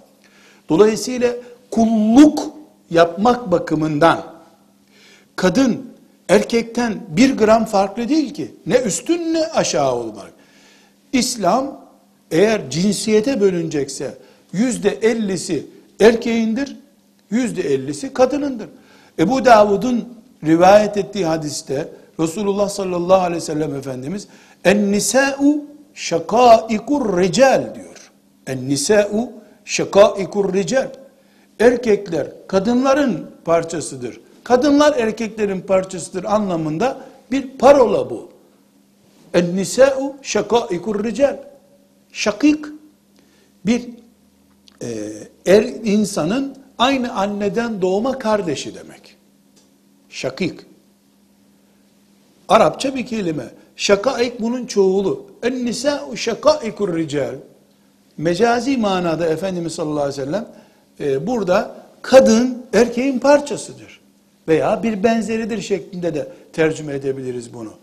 Dolayısıyla 0.69 1.33
kulluk 1.71 2.43
yapmak 2.89 3.51
bakımından 3.51 4.23
kadın 5.35 5.93
erkekten 6.29 7.01
bir 7.07 7.37
gram 7.37 7.65
farklı 7.65 8.09
değil 8.09 8.33
ki. 8.33 8.55
Ne 8.65 8.77
üstün 8.77 9.33
ne 9.33 9.47
aşağı 9.47 9.95
olmak. 9.95 10.33
İslam 11.13 11.82
eğer 12.33 12.69
cinsiyete 12.69 13.41
bölünecekse 13.41 14.17
yüzde 14.53 14.89
ellisi 14.89 15.65
erkeğindir, 15.99 16.77
yüzde 17.31 17.61
ellisi 17.61 18.13
kadınındır. 18.13 18.69
Ebu 19.19 19.45
Davud'un 19.45 20.13
rivayet 20.43 20.97
ettiği 20.97 21.25
hadiste 21.25 21.89
Resulullah 22.19 22.69
sallallahu 22.69 23.21
aleyhi 23.21 23.41
ve 23.41 23.45
sellem 23.45 23.75
Efendimiz 23.75 24.27
en 24.63 24.91
nisa'u 24.91 25.65
şakaikur 25.93 27.17
rical 27.21 27.75
diyor. 27.75 28.11
En 28.47 28.69
nisa'u 28.69 29.31
şakaikur 29.65 30.53
rical. 30.53 30.89
Erkekler 31.59 32.27
kadınların 32.47 33.31
parçasıdır. 33.45 34.19
Kadınlar 34.43 34.97
erkeklerin 34.97 35.61
parçasıdır 35.61 36.23
anlamında 36.23 36.97
bir 37.31 37.49
parola 37.49 38.09
bu. 38.09 38.29
En 39.33 39.55
nisa'u 39.55 40.15
şakaikur 40.21 41.03
rical. 41.03 41.37
Şakik 42.13 42.65
bir 43.65 43.89
e, 44.81 44.87
er 45.45 45.63
insanın 45.83 46.57
aynı 46.77 47.13
anneden 47.13 47.81
doğma 47.81 48.19
kardeşi 48.19 48.75
demek. 48.75 49.15
Şakik. 50.09 50.59
Arapça 52.47 52.95
bir 52.95 53.05
kelime. 53.05 53.45
Şakaik 53.75 54.41
bunun 54.41 54.65
çoğulu. 54.65 55.25
En 55.43 55.65
nisa'u 55.65 56.17
şakaikur 56.17 56.97
rical. 56.97 57.35
Mecazi 58.17 58.77
manada 58.77 59.27
Efendimiz 59.27 59.73
sallallahu 59.73 60.03
aleyhi 60.03 60.21
ve 60.21 60.25
sellem 60.25 60.47
e, 60.99 61.27
burada 61.27 61.75
kadın 62.01 62.65
erkeğin 62.73 63.19
parçasıdır. 63.19 64.01
Veya 64.47 64.83
bir 64.83 65.03
benzeridir 65.03 65.61
şeklinde 65.61 66.15
de 66.15 66.27
tercüme 66.53 66.93
edebiliriz 66.93 67.53
bunu. 67.53 67.73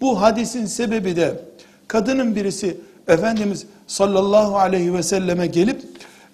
Bu 0.00 0.20
hadisin 0.20 0.66
sebebi 0.66 1.16
de 1.16 1.40
kadının 1.88 2.36
birisi 2.36 2.76
Efendimiz 3.10 3.66
sallallahu 3.86 4.58
aleyhi 4.58 4.94
ve 4.94 5.02
selleme 5.02 5.46
gelip 5.46 5.82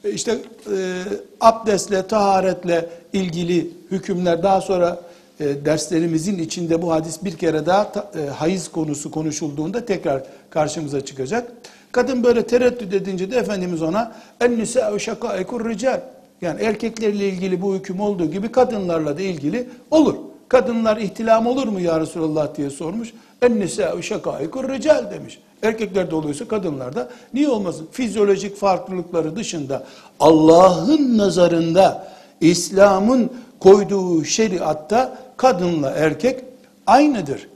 e, 0.04 0.10
işte 0.10 0.32
e, 0.32 1.02
abdestle, 1.40 2.06
taharetle 2.06 2.90
ilgili 3.12 3.70
hükümler 3.90 4.42
daha 4.42 4.60
sonra 4.60 5.00
e, 5.40 5.64
derslerimizin 5.64 6.38
içinde 6.38 6.82
bu 6.82 6.92
hadis 6.92 7.24
bir 7.24 7.36
kere 7.36 7.66
daha 7.66 7.92
ta, 7.92 8.10
e, 8.18 8.30
hayız 8.30 8.68
konusu 8.68 9.10
konuşulduğunda 9.10 9.84
tekrar 9.86 10.22
karşımıza 10.50 11.04
çıkacak. 11.04 11.52
Kadın 11.92 12.24
böyle 12.24 12.46
tereddüt 12.46 12.94
edince 12.94 13.30
de 13.30 13.36
Efendimiz 13.36 13.82
ona 13.82 14.12
en 14.40 14.58
nisa'u 14.58 15.00
şakaikur 15.00 15.68
rical 15.70 16.00
yani 16.40 16.62
erkeklerle 16.62 17.28
ilgili 17.28 17.62
bu 17.62 17.74
hüküm 17.74 18.00
olduğu 18.00 18.30
gibi 18.30 18.52
kadınlarla 18.52 19.18
da 19.18 19.22
ilgili 19.22 19.68
olur. 19.90 20.14
Kadınlar 20.48 20.96
ihtilam 20.96 21.46
olur 21.46 21.68
mu 21.68 21.80
ya 21.80 22.00
Resulallah 22.00 22.56
diye 22.56 22.70
sormuş. 22.70 23.12
En 23.42 23.60
nisa'u 23.60 24.02
şakaikur 24.02 24.68
rical 24.68 25.10
demiş. 25.10 25.38
Erkeklerde 25.62 26.14
oluyorsa 26.14 26.48
kadınlarda 26.48 27.08
niye 27.34 27.48
olmasın? 27.48 27.88
Fizyolojik 27.92 28.56
farklılıkları 28.56 29.36
dışında 29.36 29.84
Allah'ın 30.20 31.18
nazarında 31.18 32.08
İslam'ın 32.40 33.32
koyduğu 33.60 34.24
şeriatta 34.24 35.18
kadınla 35.36 35.90
erkek 35.90 36.44
aynıdır. 36.86 37.48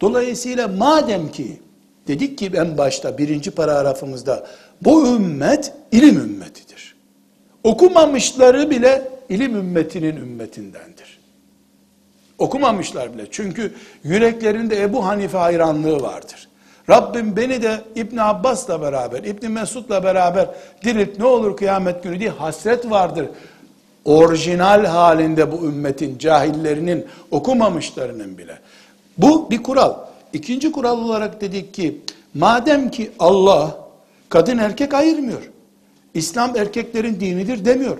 Dolayısıyla 0.00 0.68
madem 0.68 1.30
ki 1.30 1.60
dedik 2.08 2.38
ki 2.38 2.50
en 2.54 2.78
başta 2.78 3.18
birinci 3.18 3.50
paragrafımızda 3.50 4.46
bu 4.82 5.06
ümmet 5.06 5.72
ilim 5.92 6.16
ümmetidir. 6.18 6.94
Okumamışları 7.64 8.70
bile 8.70 9.08
ilim 9.28 9.56
ümmetinin 9.56 10.16
ümmetindendir. 10.16 11.17
Okumamışlar 12.38 13.14
bile. 13.14 13.26
Çünkü 13.30 13.74
yüreklerinde 14.04 14.82
Ebu 14.82 15.06
Hanife 15.06 15.38
hayranlığı 15.38 16.02
vardır. 16.02 16.48
Rabbim 16.90 17.36
beni 17.36 17.62
de 17.62 17.80
İbn 17.94 18.16
Abbas'la 18.16 18.82
beraber, 18.82 19.24
İbn 19.24 19.50
Mesud'la 19.50 20.04
beraber 20.04 20.48
dirilt 20.84 21.18
ne 21.18 21.24
olur 21.24 21.56
kıyamet 21.56 22.02
günü 22.02 22.20
diye 22.20 22.30
hasret 22.30 22.90
vardır. 22.90 23.28
Orijinal 24.04 24.84
halinde 24.84 25.52
bu 25.52 25.66
ümmetin, 25.66 26.18
cahillerinin, 26.18 27.06
okumamışlarının 27.30 28.38
bile. 28.38 28.58
Bu 29.18 29.50
bir 29.50 29.62
kural. 29.62 29.94
İkinci 30.32 30.72
kural 30.72 30.98
olarak 30.98 31.40
dedik 31.40 31.74
ki, 31.74 32.00
madem 32.34 32.90
ki 32.90 33.10
Allah 33.18 33.76
kadın 34.28 34.58
erkek 34.58 34.94
ayırmıyor. 34.94 35.42
İslam 36.14 36.56
erkeklerin 36.56 37.20
dinidir 37.20 37.64
demiyor. 37.64 37.98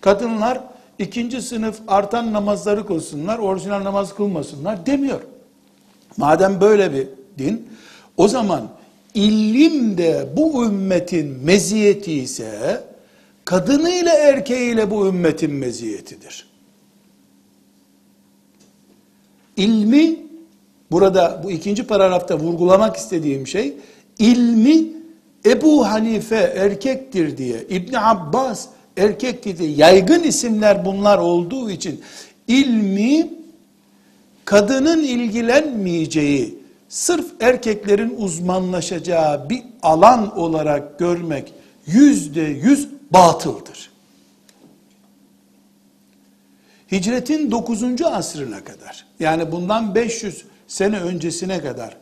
Kadınlar 0.00 0.60
ikinci 0.98 1.42
sınıf 1.42 1.80
artan 1.88 2.32
namazları 2.32 2.86
kılsınlar, 2.86 3.38
orijinal 3.38 3.84
namaz 3.84 4.14
kılmasınlar 4.14 4.86
demiyor. 4.86 5.20
Madem 6.16 6.60
böyle 6.60 6.92
bir 6.92 7.08
din, 7.38 7.68
o 8.16 8.28
zaman 8.28 8.68
ilim 9.14 9.98
de 9.98 10.28
bu 10.36 10.64
ümmetin 10.66 11.26
meziyeti 11.44 12.12
ise, 12.12 12.84
kadınıyla 13.44 14.12
erkeğiyle 14.14 14.90
bu 14.90 15.06
ümmetin 15.06 15.52
meziyetidir. 15.52 16.48
İlmi, 19.56 20.16
burada 20.90 21.40
bu 21.44 21.50
ikinci 21.50 21.86
paragrafta 21.86 22.38
vurgulamak 22.38 22.96
istediğim 22.96 23.46
şey, 23.46 23.76
ilmi 24.18 24.94
Ebu 25.46 25.86
Hanife 25.86 26.52
erkektir 26.56 27.36
diye, 27.36 27.66
İbni 27.68 27.98
Abbas 27.98 28.68
erkektir 28.96 29.58
diye, 29.58 29.70
yaygın 29.70 30.22
isimler 30.22 30.84
bunlar 30.84 31.18
olduğu 31.18 31.70
için, 31.70 32.00
ilmi 32.48 33.30
kadının 34.44 35.02
ilgilenmeyeceği, 35.02 36.58
sırf 36.88 37.26
erkeklerin 37.40 38.14
uzmanlaşacağı 38.18 39.50
bir 39.50 39.62
alan 39.82 40.38
olarak 40.38 40.98
görmek 40.98 41.52
yüzde 41.86 42.40
yüz 42.40 42.88
batıldır. 43.10 43.90
Hicretin 46.92 47.50
9. 47.50 48.02
asrına 48.02 48.64
kadar 48.64 49.06
yani 49.20 49.52
bundan 49.52 49.94
500 49.94 50.44
sene 50.68 51.00
öncesine 51.00 51.62
kadar 51.62 51.96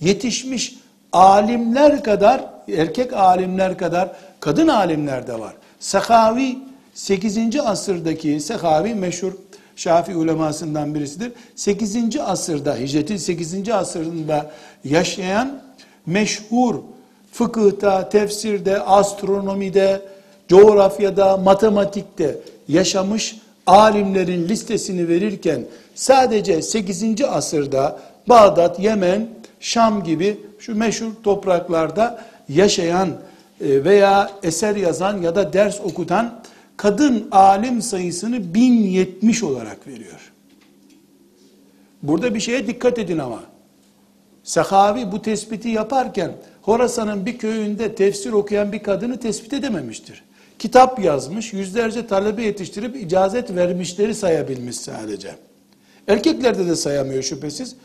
yetişmiş 0.00 0.76
alimler 1.12 2.04
kadar 2.04 2.44
erkek 2.76 3.12
alimler 3.12 3.78
kadar 3.78 4.12
kadın 4.40 4.68
alimler 4.68 5.26
de 5.26 5.40
var. 5.40 5.54
Sakavi 5.80 6.58
8. 6.94 7.56
asırdaki 7.64 8.40
Sakavi 8.40 8.94
meşhur 8.94 9.32
Şafi 9.76 10.16
ulemasından 10.16 10.94
birisidir. 10.94 11.32
8. 11.54 12.16
asırda, 12.16 12.76
hicretin 12.76 13.16
8. 13.16 13.68
asırında 13.68 14.50
yaşayan 14.84 15.62
meşhur 16.06 16.74
fıkıhta, 17.32 18.08
tefsirde, 18.08 18.80
astronomide, 18.80 20.02
coğrafyada, 20.48 21.36
matematikte 21.36 22.38
yaşamış 22.68 23.36
alimlerin 23.66 24.48
listesini 24.48 25.08
verirken 25.08 25.62
sadece 25.94 26.62
8. 26.62 27.24
asırda 27.24 28.00
Bağdat, 28.28 28.80
Yemen, 28.80 29.28
Şam 29.60 30.04
gibi 30.04 30.40
şu 30.58 30.74
meşhur 30.74 31.10
topraklarda 31.24 32.24
yaşayan 32.48 33.08
veya 33.60 34.30
eser 34.42 34.76
yazan 34.76 35.22
ya 35.22 35.34
da 35.34 35.52
ders 35.52 35.80
okutan 35.80 36.42
kadın 36.76 37.28
alim 37.30 37.82
sayısını 37.82 38.54
1070 38.54 39.42
olarak 39.42 39.86
veriyor. 39.86 40.32
Burada 42.02 42.34
bir 42.34 42.40
şeye 42.40 42.66
dikkat 42.66 42.98
edin 42.98 43.18
ama. 43.18 43.42
Sahavi 44.44 45.12
bu 45.12 45.22
tespiti 45.22 45.68
yaparken 45.68 46.32
Horasan'ın 46.62 47.26
bir 47.26 47.38
köyünde 47.38 47.94
tefsir 47.94 48.32
okuyan 48.32 48.72
bir 48.72 48.82
kadını 48.82 49.20
tespit 49.20 49.52
edememiştir. 49.52 50.24
Kitap 50.58 51.04
yazmış, 51.04 51.52
yüzlerce 51.52 52.06
talebe 52.06 52.42
yetiştirip 52.42 52.96
icazet 52.96 53.54
vermişleri 53.56 54.14
sayabilmiş 54.14 54.76
sadece. 54.76 55.34
Erkeklerde 56.08 56.66
de 56.66 56.76
sayamıyor 56.76 57.22
şüphesiz. 57.22 57.76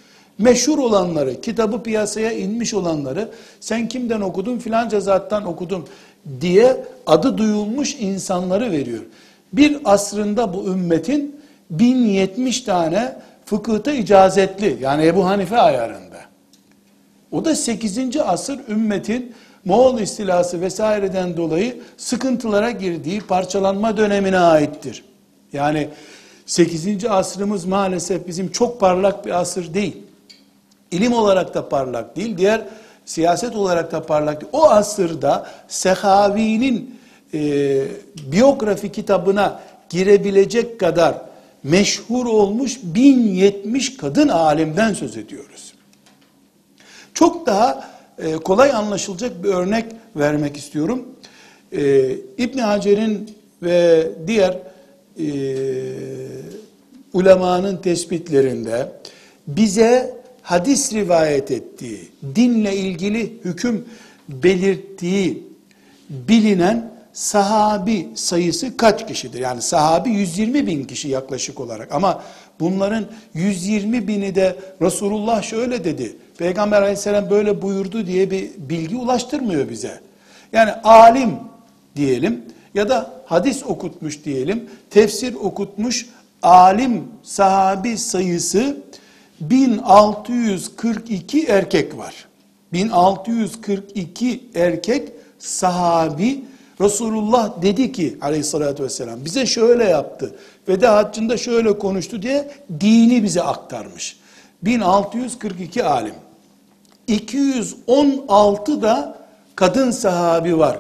Meşhur 0.42 0.78
olanları, 0.78 1.42
kitabı 1.42 1.84
piyasaya 1.84 2.32
inmiş 2.32 2.74
olanları, 2.74 3.30
sen 3.60 3.88
kimden 3.88 4.22
okudun 4.22 4.58
filanca 4.58 5.00
zattan 5.00 5.46
okudum 5.46 5.88
diye 6.42 6.86
adı 7.08 7.38
duyulmuş 7.38 7.96
insanları 8.00 8.72
veriyor. 8.72 9.04
bir 9.54 9.78
asrında 9.86 10.54
bu 10.54 10.68
ümmetin 10.68 11.42
1070 11.70 12.62
tane 12.62 13.16
fıkıhta 13.46 13.92
icazetli 13.92 14.78
yani 14.82 15.06
Ebu 15.06 15.26
Hanife 15.26 15.58
ayarında. 15.58 16.18
O 17.32 17.46
da 17.46 17.56
8. 17.56 18.18
asır 18.18 18.60
ümmetin 18.70 19.34
Moğol 19.66 20.00
istilası 20.00 20.62
vesaireden 20.62 21.38
dolayı 21.38 21.82
sıkıntılara 21.98 22.72
girdiği 22.72 23.22
parçalanma 23.22 23.98
dönemine 23.98 24.40
aittir. 24.40 25.04
Yani 25.54 25.90
8. 26.46 27.06
asrımız 27.06 27.66
maalesef 27.66 28.28
bizim 28.28 28.52
çok 28.52 28.80
parlak 28.80 29.26
bir 29.26 29.40
asır 29.40 29.74
değil. 29.74 29.98
İlim 30.92 31.14
olarak 31.14 31.54
da 31.54 31.70
parlak 31.70 32.16
değil, 32.16 32.38
diğer 32.38 32.62
siyaset 33.06 33.56
olarak 33.56 33.92
da 33.92 34.06
parlak 34.06 34.42
değil. 34.42 34.52
O 34.54 34.70
asırda 34.70 35.48
Sehavi'nin 35.68 37.00
e, 37.34 37.84
biyografi 38.32 38.92
kitabına 38.92 39.60
girebilecek 39.90 40.80
kadar 40.80 41.16
meşhur 41.64 42.26
olmuş 42.26 42.80
1070 42.84 43.98
kadın 43.98 44.28
alimden 44.28 44.94
söz 44.94 45.18
ediyoruz. 45.18 45.74
Çok 47.14 47.46
daha 47.46 47.92
e, 48.18 48.34
kolay 48.34 48.72
anlaşılacak 48.72 49.44
bir 49.44 49.50
örnek 49.50 49.86
vermek 50.16 50.58
istiyorum. 50.58 51.08
E, 51.72 52.12
İbn 52.38 52.58
Hacer'in 52.58 53.36
ve 53.64 54.08
diğer 54.28 54.58
e, 55.20 55.28
ulemanın 57.14 57.78
tespitlerinde 57.78 58.92
bize 59.48 60.21
hadis 60.42 60.94
rivayet 60.94 61.52
ettiği, 61.52 62.12
dinle 62.36 62.76
ilgili 62.76 63.34
hüküm 63.46 63.86
belirttiği 64.30 65.48
bilinen 66.10 66.92
sahabi 67.14 68.10
sayısı 68.16 68.78
kaç 68.78 69.08
kişidir? 69.08 69.40
Yani 69.40 69.62
sahabi 69.62 70.10
120 70.10 70.68
bin 70.68 70.84
kişi 70.84 71.10
yaklaşık 71.10 71.60
olarak 71.60 71.92
ama 71.92 72.24
bunların 72.60 73.06
120 73.34 74.08
bini 74.08 74.36
de 74.36 74.56
Resulullah 74.82 75.44
şöyle 75.44 75.84
dedi, 75.84 76.16
Peygamber 76.38 76.82
aleyhisselam 76.82 77.30
böyle 77.30 77.62
buyurdu 77.62 78.08
diye 78.08 78.32
bir 78.32 78.50
bilgi 78.58 78.96
ulaştırmıyor 78.96 79.70
bize. 79.70 80.00
Yani 80.54 80.72
alim 80.72 81.32
diyelim 81.96 82.46
ya 82.74 82.90
da 82.90 83.14
hadis 83.26 83.64
okutmuş 83.64 84.26
diyelim, 84.26 84.70
tefsir 84.90 85.34
okutmuş 85.34 86.10
alim 86.44 87.04
sahabi 87.24 87.98
sayısı 87.98 88.78
1642 89.42 91.46
erkek 91.46 91.98
var. 91.98 92.28
1642 92.74 94.44
erkek 94.56 95.10
sahabi 95.40 96.44
Resulullah 96.82 97.62
dedi 97.62 97.92
ki 97.92 98.18
aleyhissalatü 98.22 98.84
vesselam 98.84 99.26
bize 99.26 99.46
şöyle 99.46 99.84
yaptı. 99.84 100.36
Veda 100.68 100.96
haccında 100.96 101.38
şöyle 101.38 101.80
konuştu 101.80 102.22
diye 102.22 102.52
dini 102.80 103.24
bize 103.24 103.42
aktarmış. 103.42 104.18
1642 104.64 105.84
alim. 105.84 106.14
216 107.08 108.82
da 108.82 109.18
kadın 109.56 109.92
sahabi 109.92 110.58
var. 110.58 110.80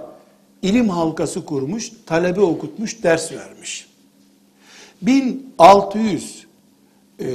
İlim 0.61 0.89
halkası 0.89 1.45
kurmuş, 1.45 1.91
talebe 2.05 2.41
okutmuş, 2.41 3.03
ders 3.03 3.31
vermiş. 3.31 3.87
1600 5.01 6.45
e, 7.19 7.25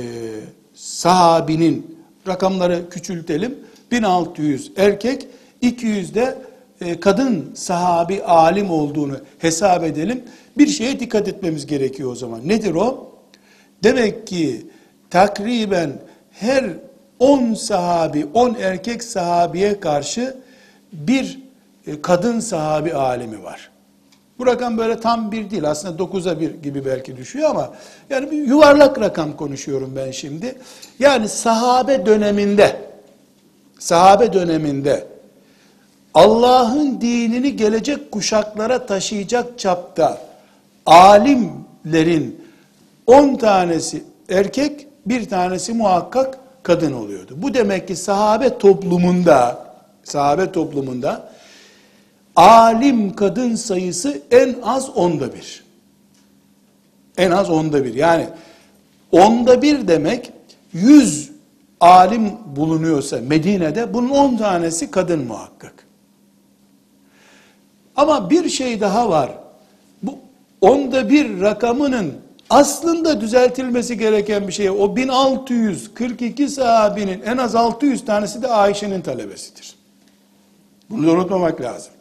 sahabinin 0.86 1.96
rakamları 2.28 2.90
küçültelim. 2.90 3.58
1600 3.90 4.72
erkek, 4.76 5.26
200 5.60 6.14
de 6.14 6.38
e, 6.80 7.00
kadın 7.00 7.50
sahabi 7.54 8.22
alim 8.22 8.70
olduğunu 8.70 9.16
hesap 9.38 9.84
edelim. 9.84 10.22
Bir 10.58 10.66
şeye 10.66 11.00
dikkat 11.00 11.28
etmemiz 11.28 11.66
gerekiyor 11.66 12.10
o 12.10 12.14
zaman. 12.14 12.48
Nedir 12.48 12.74
o? 12.74 13.12
Demek 13.84 14.26
ki 14.26 14.66
takriben 15.10 15.92
her 16.30 16.64
10 17.18 17.54
sahabi, 17.54 18.26
10 18.34 18.54
erkek 18.54 19.04
sahabiye 19.04 19.80
karşı 19.80 20.36
bir 20.92 21.40
e, 21.86 22.02
kadın 22.02 22.40
sahabi 22.40 22.94
alimi 22.94 23.42
var. 23.42 23.70
Bu 24.38 24.46
rakam 24.46 24.78
böyle 24.78 25.00
tam 25.00 25.32
bir 25.32 25.50
değil. 25.50 25.70
Aslında 25.70 26.02
9'a 26.02 26.40
bir 26.40 26.54
gibi 26.54 26.84
belki 26.84 27.16
düşüyor 27.16 27.50
ama 27.50 27.72
yani 28.10 28.30
bir 28.30 28.46
yuvarlak 28.46 29.00
rakam 29.00 29.36
konuşuyorum 29.36 29.92
ben 29.96 30.10
şimdi. 30.10 30.58
Yani 30.98 31.28
sahabe 31.28 32.06
döneminde 32.06 32.76
sahabe 33.78 34.32
döneminde 34.32 35.06
Allah'ın 36.14 37.00
dinini 37.00 37.56
gelecek 37.56 38.12
kuşaklara 38.12 38.86
taşıyacak 38.86 39.58
çapta 39.58 40.18
alimlerin 40.86 42.46
10 43.06 43.36
tanesi 43.36 44.04
erkek, 44.28 44.86
bir 45.06 45.28
tanesi 45.28 45.72
muhakkak 45.72 46.38
kadın 46.62 46.92
oluyordu. 46.92 47.34
Bu 47.36 47.54
demek 47.54 47.88
ki 47.88 47.96
sahabe 47.96 48.58
toplumunda 48.58 49.66
sahabe 50.04 50.52
toplumunda 50.52 51.28
alim 52.36 53.16
kadın 53.16 53.54
sayısı 53.54 54.22
en 54.30 54.54
az 54.62 54.90
onda 54.96 55.34
bir. 55.34 55.64
En 57.16 57.30
az 57.30 57.50
onda 57.50 57.84
bir. 57.84 57.94
Yani 57.94 58.28
onda 59.12 59.62
bir 59.62 59.88
demek 59.88 60.32
yüz 60.72 61.30
alim 61.80 62.32
bulunuyorsa 62.56 63.20
Medine'de 63.20 63.94
bunun 63.94 64.10
on 64.10 64.36
tanesi 64.36 64.90
kadın 64.90 65.26
muhakkak. 65.26 65.86
Ama 67.96 68.30
bir 68.30 68.48
şey 68.48 68.80
daha 68.80 69.08
var. 69.08 69.30
Bu 70.02 70.18
onda 70.60 71.10
bir 71.10 71.40
rakamının 71.40 72.14
aslında 72.50 73.20
düzeltilmesi 73.20 73.98
gereken 73.98 74.48
bir 74.48 74.52
şey. 74.52 74.70
O 74.70 74.96
1642 74.96 76.48
sahabinin 76.48 77.22
en 77.22 77.36
az 77.36 77.54
600 77.54 78.04
tanesi 78.04 78.42
de 78.42 78.48
Ayşe'nin 78.48 79.00
talebesidir. 79.00 79.74
Bunu 80.90 81.12
unutmamak 81.12 81.60
lazım. 81.60 81.92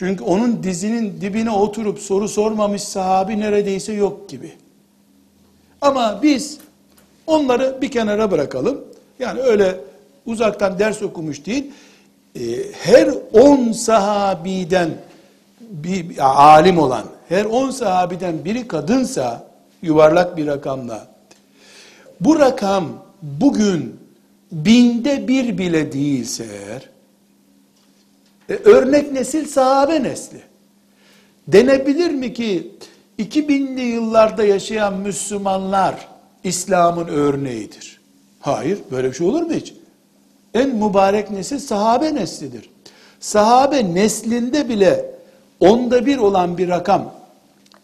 Çünkü 0.00 0.24
onun 0.24 0.62
dizinin 0.62 1.20
dibine 1.20 1.50
oturup 1.50 1.98
soru 1.98 2.28
sormamış 2.28 2.82
sahabi 2.82 3.40
neredeyse 3.40 3.92
yok 3.92 4.28
gibi. 4.28 4.52
Ama 5.80 6.20
biz 6.22 6.58
onları 7.26 7.78
bir 7.82 7.90
kenara 7.90 8.30
bırakalım. 8.30 8.84
Yani 9.18 9.40
öyle 9.40 9.76
uzaktan 10.26 10.78
ders 10.78 11.02
okumuş 11.02 11.46
değil. 11.46 11.64
Ee, 12.36 12.40
her 12.72 13.08
on 13.32 13.72
sahabiden 13.72 14.90
bir, 15.60 16.16
alim 16.18 16.78
olan, 16.78 17.04
her 17.28 17.44
on 17.44 17.70
sahabiden 17.70 18.44
biri 18.44 18.68
kadınsa 18.68 19.46
yuvarlak 19.82 20.36
bir 20.36 20.46
rakamla 20.46 21.06
bu 22.20 22.38
rakam 22.38 22.88
bugün 23.22 23.96
binde 24.52 25.28
bir 25.28 25.58
bile 25.58 25.92
değilse 25.92 26.44
eğer 26.44 26.88
e, 28.50 28.54
örnek 28.54 29.12
nesil 29.12 29.46
sahabe 29.46 30.02
nesli. 30.02 30.40
Denebilir 31.48 32.10
mi 32.10 32.32
ki 32.32 32.72
2000'li 33.18 33.82
yıllarda 33.82 34.44
yaşayan 34.44 34.94
Müslümanlar 34.94 36.08
İslam'ın 36.44 37.08
örneğidir? 37.08 38.00
Hayır, 38.40 38.78
böyle 38.90 39.08
bir 39.08 39.14
şey 39.14 39.26
olur 39.26 39.42
mu 39.42 39.52
hiç? 39.52 39.74
En 40.54 40.76
mübarek 40.76 41.30
nesil 41.30 41.58
sahabe 41.58 42.14
neslidir. 42.14 42.70
Sahabe 43.20 43.94
neslinde 43.94 44.68
bile 44.68 45.14
onda 45.60 46.06
bir 46.06 46.18
olan 46.18 46.58
bir 46.58 46.68
rakam 46.68 47.12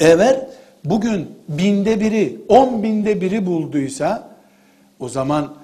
eğer 0.00 0.46
bugün 0.84 1.28
binde 1.48 2.00
biri, 2.00 2.40
on 2.48 2.82
binde 2.82 3.20
biri 3.20 3.46
bulduysa 3.46 4.28
o 5.00 5.08
zaman 5.08 5.54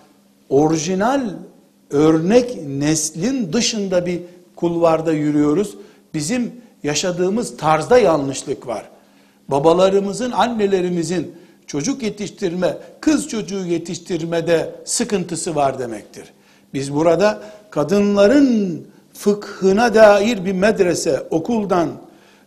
orijinal 0.48 1.30
örnek 1.90 2.66
neslin 2.66 3.52
dışında 3.52 4.06
bir 4.06 4.20
kulvarda 4.62 5.12
yürüyoruz. 5.12 5.74
Bizim 6.14 6.52
yaşadığımız 6.82 7.56
tarzda 7.56 7.98
yanlışlık 7.98 8.66
var. 8.66 8.84
Babalarımızın, 9.48 10.30
annelerimizin 10.30 11.34
çocuk 11.66 12.02
yetiştirme, 12.02 12.76
kız 13.00 13.28
çocuğu 13.28 13.66
yetiştirmede 13.66 14.74
sıkıntısı 14.84 15.54
var 15.54 15.78
demektir. 15.78 16.24
Biz 16.74 16.94
burada 16.94 17.40
kadınların 17.70 18.86
fıkhına 19.12 19.94
dair 19.94 20.44
bir 20.44 20.52
medrese, 20.52 21.22
okuldan 21.30 21.88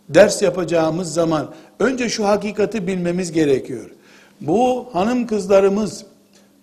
ders 0.08 0.42
yapacağımız 0.42 1.14
zaman 1.14 1.48
önce 1.80 2.08
şu 2.08 2.24
hakikati 2.24 2.86
bilmemiz 2.86 3.32
gerekiyor. 3.32 3.90
Bu 4.40 4.86
hanım 4.92 5.26
kızlarımız 5.26 6.04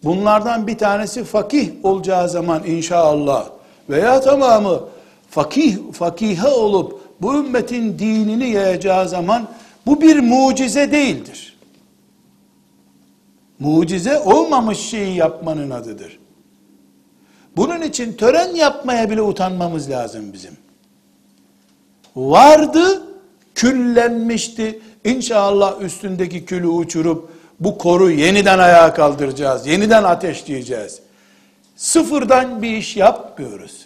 bunlardan 0.03 0.67
bir 0.67 0.77
tanesi 0.77 1.23
fakih 1.23 1.69
olacağı 1.83 2.29
zaman 2.29 2.63
inşallah 2.65 3.49
veya 3.89 4.21
tamamı 4.21 4.92
fakih 5.33 5.77
fakihe 5.93 6.47
olup 6.47 7.01
bu 7.21 7.35
ümmetin 7.35 7.99
dinini 7.99 8.49
yayacağı 8.49 9.09
zaman 9.09 9.47
bu 9.85 10.01
bir 10.01 10.19
mucize 10.19 10.91
değildir. 10.91 11.57
Mucize 13.59 14.19
olmamış 14.19 14.77
şeyi 14.77 15.15
yapmanın 15.15 15.69
adıdır. 15.69 16.19
Bunun 17.57 17.81
için 17.81 18.13
tören 18.13 18.55
yapmaya 18.55 19.09
bile 19.09 19.21
utanmamız 19.21 19.89
lazım 19.89 20.33
bizim. 20.33 20.57
Vardı, 22.15 23.03
Küllenmişti. 23.55 24.79
İnşallah 25.03 25.81
üstündeki 25.81 26.45
külü 26.45 26.67
uçurup 26.67 27.29
bu 27.59 27.77
koru 27.77 28.11
yeniden 28.11 28.59
ayağa 28.59 28.93
kaldıracağız. 28.93 29.67
Yeniden 29.67 30.03
ateşleyeceğiz. 30.03 30.99
Sıfırdan 31.75 32.61
bir 32.61 32.69
iş 32.69 32.97
yapmıyoruz. 32.97 33.82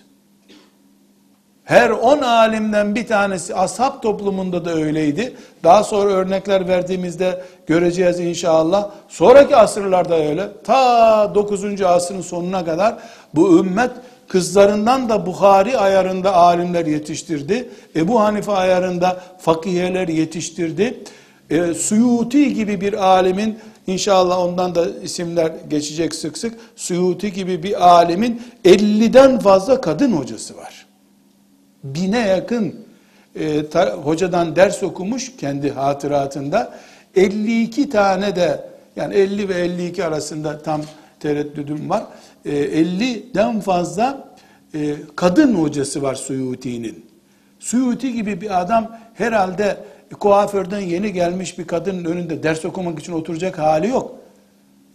Her 1.68 1.90
on 1.90 2.20
alimden 2.20 2.96
bir 2.96 3.08
tanesi 3.08 3.56
ashab 3.56 4.02
toplumunda 4.02 4.66
da 4.66 4.74
öyleydi. 4.74 5.34
Daha 5.64 5.84
sonra 5.84 6.12
örnekler 6.12 6.68
verdiğimizde 6.68 7.44
göreceğiz 7.68 8.20
inşallah. 8.20 8.90
Sonraki 9.10 9.56
asırlarda 9.56 10.16
öyle. 10.16 10.48
Ta 10.64 11.32
9. 11.36 11.82
asrın 11.82 12.22
sonuna 12.22 12.66
kadar 12.66 12.96
bu 13.36 13.60
ümmet 13.60 13.92
kızlarından 14.28 15.10
da 15.10 15.26
Bukhari 15.26 15.78
ayarında 15.78 16.34
alimler 16.36 16.86
yetiştirdi. 16.86 17.70
Ebu 17.96 18.20
Hanife 18.20 18.52
ayarında 18.52 19.20
fakiheler 19.40 20.08
yetiştirdi. 20.08 21.04
E, 21.50 21.74
Suyuti 21.74 22.54
gibi 22.54 22.82
bir 22.82 23.06
alimin 23.08 23.60
İnşallah 23.88 24.40
ondan 24.40 24.76
da 24.76 24.86
isimler 25.04 25.52
geçecek 25.70 26.16
sık 26.16 26.38
sık. 26.38 26.54
Suyuti 26.76 27.34
gibi 27.34 27.64
bir 27.64 27.88
alimin 27.88 28.42
50'den 28.66 29.40
fazla 29.40 29.82
kadın 29.82 30.12
hocası 30.12 30.58
var 30.58 30.77
bine 31.84 32.20
yakın 32.20 32.76
e, 33.36 33.70
ta, 33.70 33.92
hocadan 33.92 34.56
ders 34.56 34.84
okumuş 34.84 35.38
kendi 35.38 35.72
hatıratında. 35.72 36.74
52 37.16 37.90
tane 37.90 38.36
de 38.36 38.70
yani 38.96 39.14
50 39.14 39.50
ve 39.50 39.54
52 39.54 40.06
arasında 40.06 40.62
tam 40.62 40.82
tereddüdüm 41.20 41.90
var. 41.90 42.04
E, 42.46 42.52
50'den 42.52 43.60
fazla 43.60 44.28
e, 44.74 44.96
kadın 45.16 45.56
hocası 45.56 46.02
var 46.02 46.16
Suyuti'nin. 46.16 47.06
Suyuti 47.60 48.14
gibi 48.14 48.42
bir 48.42 48.62
adam 48.62 48.98
herhalde 49.14 49.78
kuaförden 50.20 50.80
yeni 50.80 51.14
gelmiş 51.14 51.60
bir 51.60 51.68
kadının 51.68 52.06
önünde 52.06 52.44
ders 52.44 52.66
okumak 52.66 53.00
için 53.00 53.14
oturacak 53.14 53.60
hali 53.60 53.88
yok. 53.88 54.16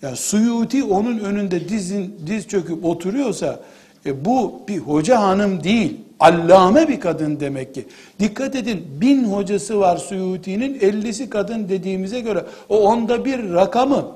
Yani 0.03 0.17
Suyuti 0.17 0.85
onun 0.85 1.19
önünde 1.19 1.69
dizin, 1.69 2.17
diz 2.27 2.49
çöküp 2.49 2.85
oturuyorsa 2.85 3.61
e, 4.07 4.25
bu 4.25 4.63
bir 4.69 4.79
hoca 4.79 5.21
hanım 5.21 5.65
değil. 5.65 6.01
Allame 6.23 6.89
bir 6.89 7.01
kadın 7.01 7.41
demek 7.41 7.75
ki. 7.75 7.87
Dikkat 8.19 8.57
edin 8.57 8.87
bin 9.01 9.25
hocası 9.25 9.81
var 9.81 9.97
Suyuti'nin 9.97 10.79
50'si 10.79 11.29
kadın 11.29 11.69
dediğimize 11.69 12.21
göre 12.21 12.45
o 12.69 12.81
onda 12.81 13.25
bir 13.25 13.53
rakamı 13.53 14.07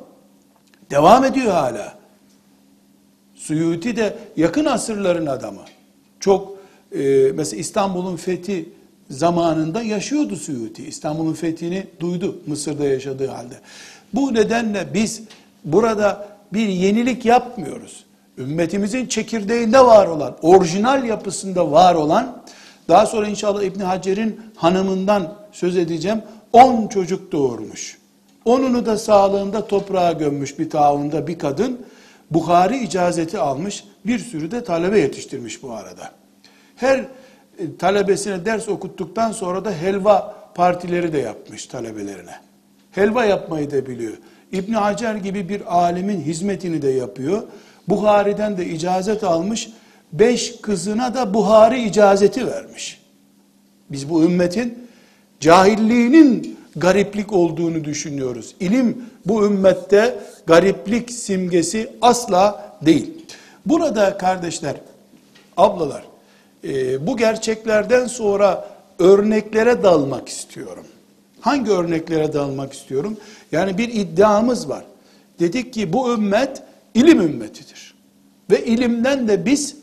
devam 0.91 1.25
ediyor 1.25 1.53
hala. 1.53 1.99
Suyuti 3.35 3.97
de 3.97 4.17
yakın 4.37 4.65
asırların 4.65 5.27
adamı. 5.27 5.61
Çok 6.21 6.57
e, 6.93 7.33
mesela 7.35 7.61
İstanbul'un 7.61 8.17
fethi 8.17 8.69
zamanında 9.11 9.83
yaşıyordu 9.83 10.37
Suyuti. 10.37 10.87
İstanbul'un 10.87 11.35
fethini 11.35 11.87
duydu 12.01 12.39
Mısır'da 12.47 12.85
yaşadığı 12.85 13.29
halde. 13.29 13.55
Bu 14.15 14.35
nedenle 14.35 14.87
biz 14.95 15.23
burada 15.65 16.29
bir 16.53 16.69
yenilik 16.69 17.25
yapmıyoruz 17.25 18.06
ümmetimizin 18.39 19.07
çekirdeğinde 19.07 19.81
var 19.81 20.07
olan, 20.07 20.37
orijinal 20.43 21.05
yapısında 21.05 21.73
var 21.73 21.95
olan, 21.95 22.43
daha 22.89 23.07
sonra 23.07 23.29
inşallah 23.29 23.63
İbni 23.63 23.83
Hacer'in 23.83 24.41
hanımından 24.57 25.35
söz 25.53 25.77
edeceğim, 25.77 26.23
10 26.53 26.87
çocuk 26.89 27.33
doğurmuş. 27.33 27.99
Onunu 28.45 28.87
da 28.87 28.99
sağlığında 28.99 29.67
toprağa 29.67 30.13
gömmüş 30.13 30.59
bir 30.59 30.71
taunda 30.71 31.27
bir 31.27 31.39
kadın, 31.39 31.87
Bukhari 32.31 32.79
icazeti 32.79 33.39
almış, 33.39 33.85
bir 34.07 34.19
sürü 34.19 34.51
de 34.51 34.65
talebe 34.65 35.01
yetiştirmiş 35.01 35.63
bu 35.63 35.73
arada. 35.73 36.11
Her 36.77 36.99
e, 36.99 37.07
talebesine 37.79 38.45
ders 38.45 38.69
okuttuktan 38.69 39.33
sonra 39.33 39.65
da 39.65 39.73
helva 39.73 40.35
partileri 40.55 41.13
de 41.13 41.19
yapmış 41.19 41.67
talebelerine. 41.67 42.35
Helva 42.91 43.25
yapmayı 43.25 43.71
da 43.71 43.87
biliyor. 43.87 44.13
İbn 44.53 44.73
Hacer 44.73 45.15
gibi 45.15 45.49
bir 45.49 45.77
alimin 45.77 46.21
hizmetini 46.21 46.83
de 46.83 46.89
yapıyor. 46.89 47.43
Buhari'den 47.89 48.59
de 48.59 48.67
icazet 48.67 49.25
almış. 49.25 49.69
Beş 50.13 50.61
kızına 50.61 51.15
da 51.15 51.35
Buhari 51.35 51.83
icazeti 51.83 52.47
vermiş. 52.47 53.01
Biz 53.91 54.11
bu 54.11 54.23
ümmetin 54.23 54.89
cahilliğinin 55.41 56.59
gariplik 56.77 57.33
olduğunu 57.33 57.85
düşünüyoruz. 57.85 58.55
İlim 58.61 59.05
bu 59.27 59.47
ümmette 59.47 60.19
gariplik 60.47 61.11
simgesi 61.11 61.93
asla 62.03 62.77
değil. 62.83 63.13
Burada 63.67 64.19
kardeşler, 64.19 64.75
ablalar, 65.57 66.05
e, 66.65 67.07
bu 67.07 67.17
gerçeklerden 67.17 68.07
sonra 68.07 68.69
örneklere 68.99 69.83
dalmak 69.83 70.29
istiyorum. 70.29 70.85
Hangi 71.41 71.71
örneklere 71.71 72.33
dalmak 72.33 72.73
istiyorum? 72.73 73.17
Yani 73.53 73.79
bir 73.79 73.89
iddiamız 73.89 74.69
var. 74.69 74.85
Dedik 75.41 75.73
ki 75.73 75.93
bu 75.93 76.13
ümmet 76.15 76.63
ilim 76.97 77.21
ümmetidir. 77.21 77.95
Ve 78.51 78.65
ilimden 78.65 79.29
de 79.29 79.47
biz 79.47 79.77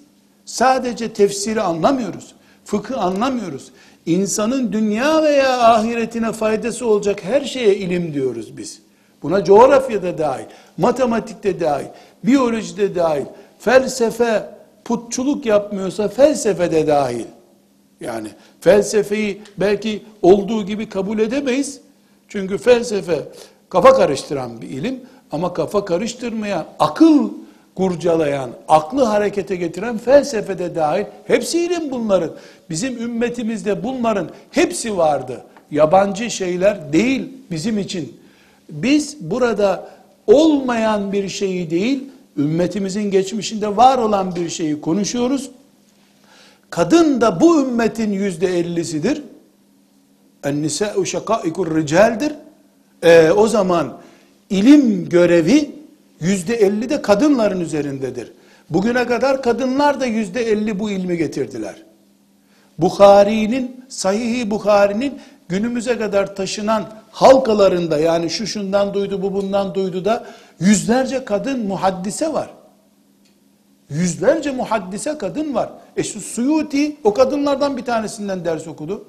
sadece 0.45 1.14
tefsiri 1.14 1.61
anlamıyoruz. 1.61 2.36
Fıkı 2.66 2.97
anlamıyoruz. 2.97 3.72
İnsanın 4.05 4.72
dünya 4.72 5.24
veya 5.24 5.59
ahiretine 5.59 6.32
faydası 6.32 6.88
olacak 6.88 7.24
her 7.24 7.41
şeye 7.41 7.76
ilim 7.76 8.14
diyoruz 8.14 8.57
biz. 8.57 8.82
Buna 9.24 9.43
coğrafya 9.43 10.03
da 10.03 10.18
dahil, 10.18 10.45
matematik 10.78 11.43
de 11.43 11.59
dahil, 11.59 11.86
biyoloji 12.24 12.78
de 12.78 12.95
dahil, 12.95 13.26
felsefe, 13.59 14.49
putçuluk 14.86 15.45
yapmıyorsa 15.45 16.07
felsefe 16.07 16.72
de 16.72 16.88
dahil. 16.88 17.26
Yani 18.01 18.28
felsefeyi 18.61 19.41
belki 19.57 20.03
olduğu 20.22 20.66
gibi 20.66 20.89
kabul 20.89 21.20
edemeyiz. 21.20 21.82
Çünkü 22.28 22.57
felsefe 22.57 23.22
kafa 23.70 23.93
karıştıran 23.93 24.61
bir 24.61 24.70
ilim 24.70 24.99
ama 25.34 25.54
kafa 25.54 25.86
karıştırmaya, 25.86 26.66
akıl 26.80 27.30
kurcalayan, 27.76 28.50
aklı 28.68 29.04
harekete 29.04 29.56
getiren 29.56 29.98
felsefede 29.98 30.76
dahil 30.76 31.06
hepsi 31.28 31.60
ilim 31.60 31.92
bunların. 31.92 32.32
Bizim 32.70 32.98
ümmetimizde 32.98 33.84
bunların 33.84 34.30
hepsi 34.52 34.98
vardı. 34.98 35.44
Yabancı 35.72 36.32
şeyler 36.32 36.94
değil 36.94 37.30
bizim 37.52 37.78
için. 37.78 38.18
Biz 38.70 39.18
burada 39.22 39.90
olmayan 40.28 41.12
bir 41.12 41.30
şeyi 41.30 41.70
değil, 41.70 42.04
ümmetimizin 42.38 43.12
geçmişinde 43.12 43.78
var 43.78 43.98
olan 43.98 44.36
bir 44.36 44.50
şeyi 44.50 44.82
konuşuyoruz. 44.82 45.52
Kadın 46.70 47.22
da 47.22 47.42
bu 47.42 47.62
ümmetin 47.62 48.12
yüzde 48.12 48.60
ellisidir. 48.60 49.22
En-nisâ'u 50.44 51.06
şakâikur 51.06 51.76
ricaldir. 51.76 52.34
Ee, 53.04 53.32
o 53.32 53.48
zaman 53.48 54.03
ilim 54.54 55.10
görevi 55.10 55.72
yüzde 56.20 56.56
elli 56.56 56.89
de 56.89 57.01
kadınların 57.01 57.60
üzerindedir. 57.60 58.32
Bugüne 58.70 59.08
kadar 59.08 59.41
kadınlar 59.41 59.99
da 59.99 60.06
yüzde 60.06 60.41
elli 60.51 60.80
bu 60.80 60.91
ilmi 60.91 61.18
getirdiler. 61.18 61.76
Bukhari'nin, 62.78 63.86
Sahih-i 63.89 64.51
Bukhari'nin 64.51 65.20
günümüze 65.49 65.97
kadar 65.97 66.36
taşınan 66.36 66.89
halkalarında 67.12 67.97
yani 67.97 68.30
şu 68.30 68.47
şundan 68.47 68.93
duydu 68.93 69.22
bu 69.22 69.34
bundan 69.34 69.76
duydu 69.76 70.06
da 70.06 70.26
yüzlerce 70.60 71.26
kadın 71.26 71.60
muhaddise 71.68 72.34
var. 72.34 72.49
Yüzlerce 73.89 74.51
muhaddise 74.51 75.18
kadın 75.18 75.54
var. 75.54 75.70
E 75.97 76.04
şu 76.04 76.22
Suyuti 76.22 76.95
o 77.04 77.14
kadınlardan 77.14 77.78
bir 77.78 77.86
tanesinden 77.86 78.45
ders 78.45 78.68
okudu. 78.68 79.06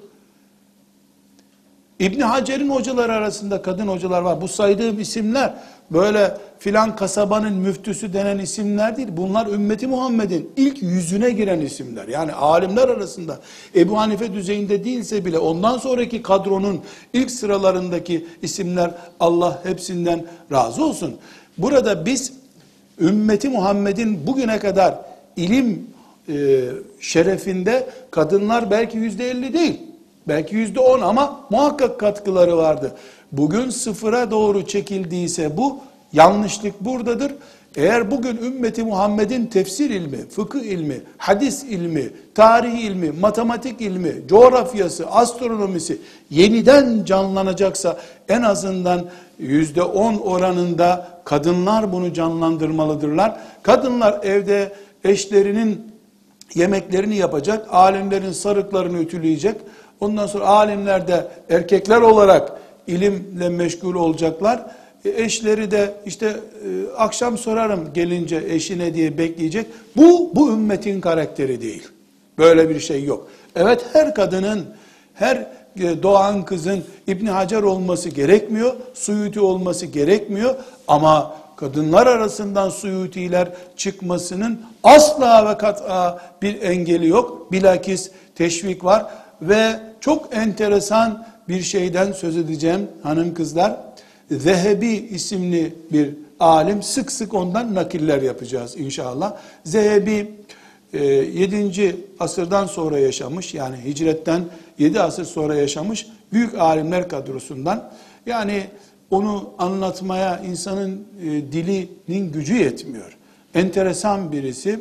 İbni 1.99 2.23
Hacer'in 2.23 2.69
hocaları 2.69 3.13
arasında 3.13 3.61
kadın 3.61 3.87
hocalar 3.87 4.21
var. 4.21 4.41
Bu 4.41 4.47
saydığım 4.47 4.99
isimler 4.99 5.53
böyle 5.91 6.37
filan 6.59 6.95
kasabanın 6.95 7.53
müftüsü 7.53 8.13
denen 8.13 8.37
isimler 8.37 8.97
değil. 8.97 9.07
Bunlar 9.11 9.47
ümmeti 9.47 9.87
Muhammed'in 9.87 10.51
ilk 10.57 10.83
yüzüne 10.83 11.29
giren 11.29 11.59
isimler. 11.59 12.07
Yani 12.07 12.33
alimler 12.33 12.89
arasında 12.89 13.39
Ebu 13.75 13.97
Hanife 13.97 14.33
düzeyinde 14.33 14.83
değilse 14.83 15.25
bile 15.25 15.39
ondan 15.39 15.77
sonraki 15.77 16.21
kadronun 16.21 16.81
ilk 17.13 17.31
sıralarındaki 17.31 18.27
isimler 18.41 18.91
Allah 19.19 19.59
hepsinden 19.63 20.25
razı 20.51 20.85
olsun. 20.85 21.15
Burada 21.57 22.05
biz 22.05 22.33
ümmeti 22.99 23.49
Muhammed'in 23.49 24.27
bugüne 24.27 24.59
kadar 24.59 24.95
ilim 25.35 25.87
e, 26.29 26.63
şerefinde 26.99 27.89
kadınlar 28.11 28.71
belki 28.71 28.97
yüzde 28.97 29.29
elli 29.29 29.53
değil. 29.53 29.84
Belki 30.27 30.55
yüzde 30.55 30.79
on 30.79 31.01
ama 31.01 31.39
muhakkak 31.49 31.99
katkıları 31.99 32.57
vardı. 32.57 32.91
Bugün 33.31 33.69
sıfıra 33.69 34.31
doğru 34.31 34.65
çekildiyse 34.65 35.57
bu 35.57 35.77
yanlışlık 36.13 36.81
buradadır. 36.81 37.31
Eğer 37.75 38.11
bugün 38.11 38.37
ümmeti 38.37 38.83
Muhammed'in 38.83 39.45
tefsir 39.45 39.89
ilmi, 39.89 40.17
fıkıh 40.29 40.59
ilmi, 40.59 41.01
hadis 41.17 41.63
ilmi, 41.63 42.09
tarih 42.35 42.79
ilmi, 42.79 43.11
matematik 43.11 43.81
ilmi, 43.81 44.13
coğrafyası, 44.27 45.07
astronomisi 45.07 45.97
yeniden 46.29 47.03
canlanacaksa 47.05 47.97
en 48.29 48.41
azından 48.41 49.05
yüzde 49.39 49.83
on 49.83 50.15
oranında 50.15 51.07
kadınlar 51.25 51.93
bunu 51.93 52.13
canlandırmalıdırlar. 52.13 53.35
Kadınlar 53.63 54.23
evde 54.23 54.73
eşlerinin 55.03 55.91
yemeklerini 56.53 57.15
yapacak, 57.15 57.67
alimlerin 57.71 58.31
sarıklarını 58.31 58.99
ütüleyecek, 58.99 59.55
Ondan 59.99 60.27
sonra 60.27 60.45
alimler 60.45 61.07
de 61.07 61.27
erkekler 61.49 62.01
olarak 62.01 62.51
ilimle 62.87 63.49
meşgul 63.49 63.95
olacaklar. 63.95 64.65
E, 65.05 65.23
eşleri 65.23 65.71
de 65.71 65.93
işte 66.05 66.25
e, 66.27 66.95
akşam 66.97 67.37
sorarım 67.37 67.93
gelince 67.93 68.43
eşine 68.47 68.93
diye 68.93 69.17
bekleyecek. 69.17 69.67
Bu 69.95 70.31
bu 70.35 70.49
ümmetin 70.49 71.01
karakteri 71.01 71.61
değil. 71.61 71.87
Böyle 72.37 72.69
bir 72.69 72.79
şey 72.79 73.03
yok. 73.03 73.27
Evet 73.55 73.85
her 73.93 74.15
kadının 74.15 74.65
her 75.13 75.37
e, 75.79 76.03
doğan 76.03 76.45
kızın 76.45 76.83
İbni 77.07 77.29
Hacer 77.29 77.61
olması 77.63 78.09
gerekmiyor, 78.09 78.73
Suyuti 78.93 79.39
olması 79.39 79.85
gerekmiyor 79.85 80.55
ama 80.87 81.35
kadınlar 81.55 82.07
arasından 82.07 82.69
Suyutiler 82.69 83.47
çıkmasının 83.77 84.61
asla 84.83 85.49
ve 85.49 85.57
kat'a 85.57 86.21
bir 86.41 86.61
engeli 86.61 87.07
yok. 87.07 87.51
Bilakis 87.51 88.11
teşvik 88.35 88.83
var 88.83 89.05
ve 89.41 89.79
çok 90.01 90.35
enteresan 90.35 91.27
bir 91.49 91.61
şeyden 91.61 92.11
söz 92.11 92.37
edeceğim 92.37 92.87
hanım 93.03 93.33
kızlar. 93.33 93.77
Zehebi 94.31 94.87
isimli 94.87 95.75
bir 95.91 96.09
alim 96.39 96.83
sık 96.83 97.11
sık 97.11 97.33
ondan 97.33 97.75
nakiller 97.75 98.21
yapacağız 98.21 98.75
inşallah. 98.77 99.35
Zehebi 99.63 100.31
7. 100.93 101.81
E, 101.81 101.95
asırdan 102.19 102.65
sonra 102.65 102.99
yaşamış 102.99 103.53
yani 103.53 103.77
hicretten 103.85 104.43
7 104.79 105.01
asır 105.01 105.25
sonra 105.25 105.55
yaşamış 105.55 106.07
büyük 106.31 106.55
alimler 106.59 107.09
kadrosundan. 107.09 107.91
Yani 108.25 108.63
onu 109.11 109.49
anlatmaya 109.57 110.39
insanın 110.39 111.07
e, 111.21 111.25
dilinin 111.25 112.31
gücü 112.31 112.55
yetmiyor. 112.55 113.17
Enteresan 113.53 114.31
birisi. 114.31 114.79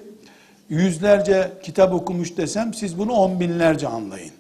Yüzlerce 0.69 1.53
kitap 1.63 1.95
okumuş 1.95 2.37
desem 2.37 2.75
siz 2.75 2.99
bunu 2.99 3.13
on 3.13 3.41
binlerce 3.41 3.89
anlayın. 3.89 4.33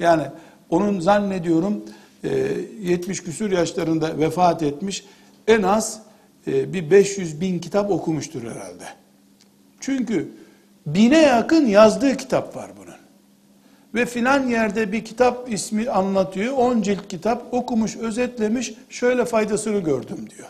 Yani 0.00 0.22
onun 0.70 1.00
zannediyorum 1.00 1.84
70 2.22 3.20
e, 3.20 3.24
küsur 3.24 3.50
yaşlarında 3.50 4.18
vefat 4.18 4.62
etmiş 4.62 5.04
en 5.46 5.62
az 5.62 6.00
e, 6.46 6.72
bir 6.72 6.90
500 6.90 7.40
bin 7.40 7.58
kitap 7.58 7.90
okumuştur 7.90 8.42
herhalde. 8.42 8.84
Çünkü 9.80 10.28
bine 10.86 11.22
yakın 11.22 11.66
yazdığı 11.66 12.16
kitap 12.16 12.56
var 12.56 12.70
bunun. 12.82 12.94
Ve 13.94 14.06
filan 14.06 14.46
yerde 14.48 14.92
bir 14.92 15.04
kitap 15.04 15.52
ismi 15.52 15.90
anlatıyor. 15.90 16.54
10 16.56 16.82
cilt 16.82 17.08
kitap 17.08 17.54
okumuş, 17.54 17.96
özetlemiş. 17.96 18.74
Şöyle 18.88 19.24
faydasını 19.24 19.78
gördüm 19.78 20.28
diyor. 20.36 20.48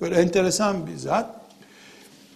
Böyle 0.00 0.14
enteresan 0.14 0.86
bir 0.86 0.96
zat. 0.96 1.26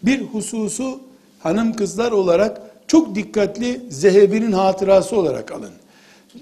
Bir 0.03 0.23
hususu 0.23 1.01
hanım 1.39 1.73
kızlar 1.73 2.13
olarak 2.13 2.61
çok 2.87 3.15
dikkatli 3.15 3.81
Zehebi'nin 3.89 4.53
hatırası 4.53 5.17
olarak 5.17 5.53
alın. 5.53 5.73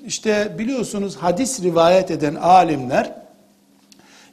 İşte 0.07 0.55
biliyorsunuz 0.59 1.17
hadis 1.17 1.63
rivayet 1.63 2.11
eden 2.11 2.35
alimler 2.35 3.13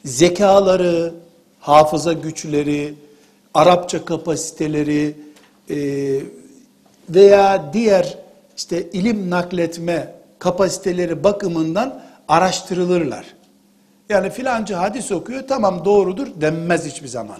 zekaları, 0.06 1.14
hafıza 1.60 2.14
güçleri, 2.14 2.94
Arapça 3.54 4.06
kapasiteleri 4.06 5.16
e, 5.70 5.78
veya 7.10 7.74
diğer 7.74 8.18
işte 8.58 8.90
ilim 8.90 9.30
nakletme 9.30 10.14
kapasiteleri 10.40 11.24
bakımından 11.24 12.02
araştırılırlar. 12.28 13.26
Yani 14.10 14.30
filancı 14.30 14.76
hadis 14.76 15.12
okuyor 15.12 15.48
tamam 15.48 15.86
doğrudur 15.86 16.28
denmez 16.42 16.86
hiçbir 16.86 17.08
zaman. 17.08 17.38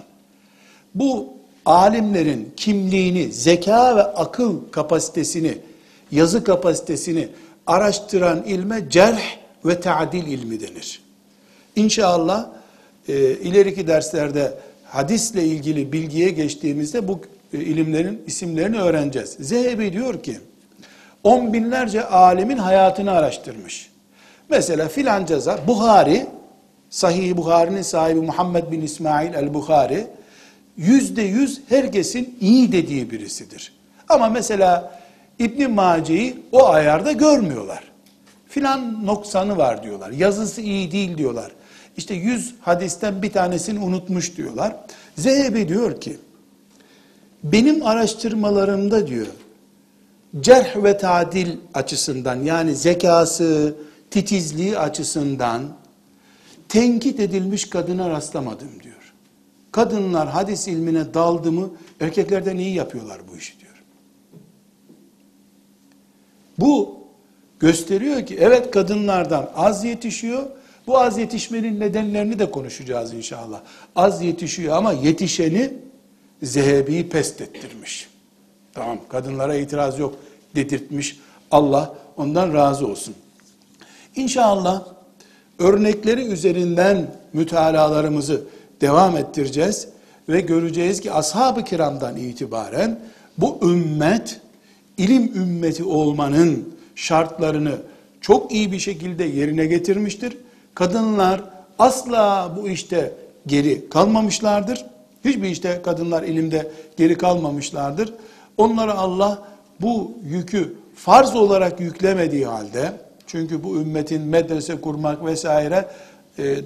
Bu 0.94 1.28
alimlerin 1.66 2.52
kimliğini, 2.56 3.32
zeka 3.32 3.96
ve 3.96 4.02
akıl 4.02 4.70
kapasitesini, 4.70 5.58
yazı 6.10 6.44
kapasitesini 6.44 7.28
araştıran 7.70 8.42
ilme 8.42 8.90
cerh 8.90 9.22
ve 9.64 9.80
ta'dil 9.80 10.26
ilmi 10.26 10.60
denir. 10.60 11.02
İnşallah 11.76 12.46
e, 13.08 13.14
ileriki 13.30 13.86
derslerde 13.86 14.54
hadisle 14.84 15.44
ilgili 15.44 15.92
bilgiye 15.92 16.30
geçtiğimizde 16.30 17.08
bu 17.08 17.20
e, 17.54 17.58
ilimlerin 17.58 18.22
isimlerini 18.26 18.80
öğreneceğiz. 18.80 19.36
Zehebi 19.40 19.92
diyor 19.92 20.22
ki, 20.22 20.38
on 21.24 21.52
binlerce 21.52 22.04
alimin 22.04 22.58
hayatını 22.58 23.10
araştırmış. 23.10 23.90
Mesela 24.48 24.88
filanca 24.88 25.66
Buhari, 25.66 26.26
Sahih 26.90 27.36
Buhari'nin 27.36 27.82
sahibi 27.82 28.20
Muhammed 28.20 28.72
bin 28.72 28.80
İsmail 28.80 29.34
el-Buhari, 29.34 30.06
yüzde 30.76 31.22
yüz 31.22 31.60
herkesin 31.68 32.38
iyi 32.40 32.72
dediği 32.72 33.10
birisidir. 33.10 33.72
Ama 34.08 34.28
mesela 34.28 34.99
İbn 35.40 35.70
Mace'yi 35.70 36.36
o 36.52 36.66
ayarda 36.66 37.12
görmüyorlar. 37.12 37.84
Filan 38.48 39.06
noksanı 39.06 39.56
var 39.56 39.82
diyorlar. 39.82 40.10
Yazısı 40.10 40.60
iyi 40.60 40.92
değil 40.92 41.18
diyorlar. 41.18 41.52
İşte 41.96 42.14
yüz 42.14 42.54
hadisten 42.60 43.22
bir 43.22 43.32
tanesini 43.32 43.78
unutmuş 43.78 44.36
diyorlar. 44.36 44.76
Zehebi 45.16 45.68
diyor 45.68 46.00
ki, 46.00 46.18
benim 47.44 47.86
araştırmalarımda 47.86 49.06
diyor, 49.06 49.26
cerh 50.40 50.84
ve 50.84 50.98
tadil 50.98 51.56
açısından 51.74 52.36
yani 52.36 52.74
zekası, 52.74 53.74
titizliği 54.10 54.78
açısından 54.78 55.62
tenkit 56.68 57.20
edilmiş 57.20 57.70
kadına 57.70 58.10
rastlamadım 58.10 58.68
diyor. 58.82 59.12
Kadınlar 59.72 60.28
hadis 60.28 60.68
ilmine 60.68 61.14
daldı 61.14 61.52
mı 61.52 61.70
erkeklerden 62.00 62.56
iyi 62.56 62.74
yapıyorlar 62.74 63.18
bu 63.32 63.36
işi 63.36 63.60
diyor. 63.60 63.69
Bu 66.60 67.00
gösteriyor 67.60 68.26
ki 68.26 68.36
evet 68.40 68.70
kadınlardan 68.70 69.50
az 69.56 69.84
yetişiyor. 69.84 70.42
Bu 70.86 70.98
az 70.98 71.18
yetişmenin 71.18 71.80
nedenlerini 71.80 72.38
de 72.38 72.50
konuşacağız 72.50 73.14
inşallah. 73.14 73.60
Az 73.96 74.22
yetişiyor 74.22 74.76
ama 74.76 74.92
yetişeni 74.92 75.72
zehebi 76.42 77.08
pest 77.08 77.40
ettirmiş. 77.40 78.08
Tamam 78.72 78.98
kadınlara 79.08 79.54
itiraz 79.54 79.98
yok 79.98 80.14
dedirtmiş. 80.54 81.18
Allah 81.50 81.94
ondan 82.16 82.54
razı 82.54 82.86
olsun. 82.86 83.14
İnşallah 84.16 84.82
örnekleri 85.58 86.22
üzerinden 86.24 87.06
mütalalarımızı 87.32 88.42
devam 88.80 89.16
ettireceğiz 89.16 89.88
ve 90.28 90.40
göreceğiz 90.40 91.00
ki 91.00 91.12
ashab-ı 91.12 91.64
kiramdan 91.64 92.16
itibaren 92.16 93.00
bu 93.38 93.58
ümmet 93.62 94.40
ilim 95.00 95.32
ümmeti 95.34 95.84
olmanın 95.84 96.74
şartlarını 96.94 97.72
çok 98.20 98.52
iyi 98.52 98.72
bir 98.72 98.78
şekilde 98.78 99.24
yerine 99.24 99.66
getirmiştir. 99.66 100.36
Kadınlar 100.74 101.40
asla 101.78 102.52
bu 102.56 102.68
işte 102.68 103.12
geri 103.46 103.88
kalmamışlardır. 103.88 104.84
Hiçbir 105.24 105.48
işte 105.48 105.80
kadınlar 105.84 106.22
ilimde 106.22 106.70
geri 106.96 107.18
kalmamışlardır. 107.18 108.12
Onlara 108.56 108.94
Allah 108.94 109.42
bu 109.80 110.12
yükü 110.24 110.74
farz 110.94 111.36
olarak 111.36 111.80
yüklemediği 111.80 112.46
halde, 112.46 112.92
çünkü 113.26 113.64
bu 113.64 113.76
ümmetin 113.76 114.22
medrese 114.22 114.80
kurmak 114.80 115.24
vesaire 115.24 115.88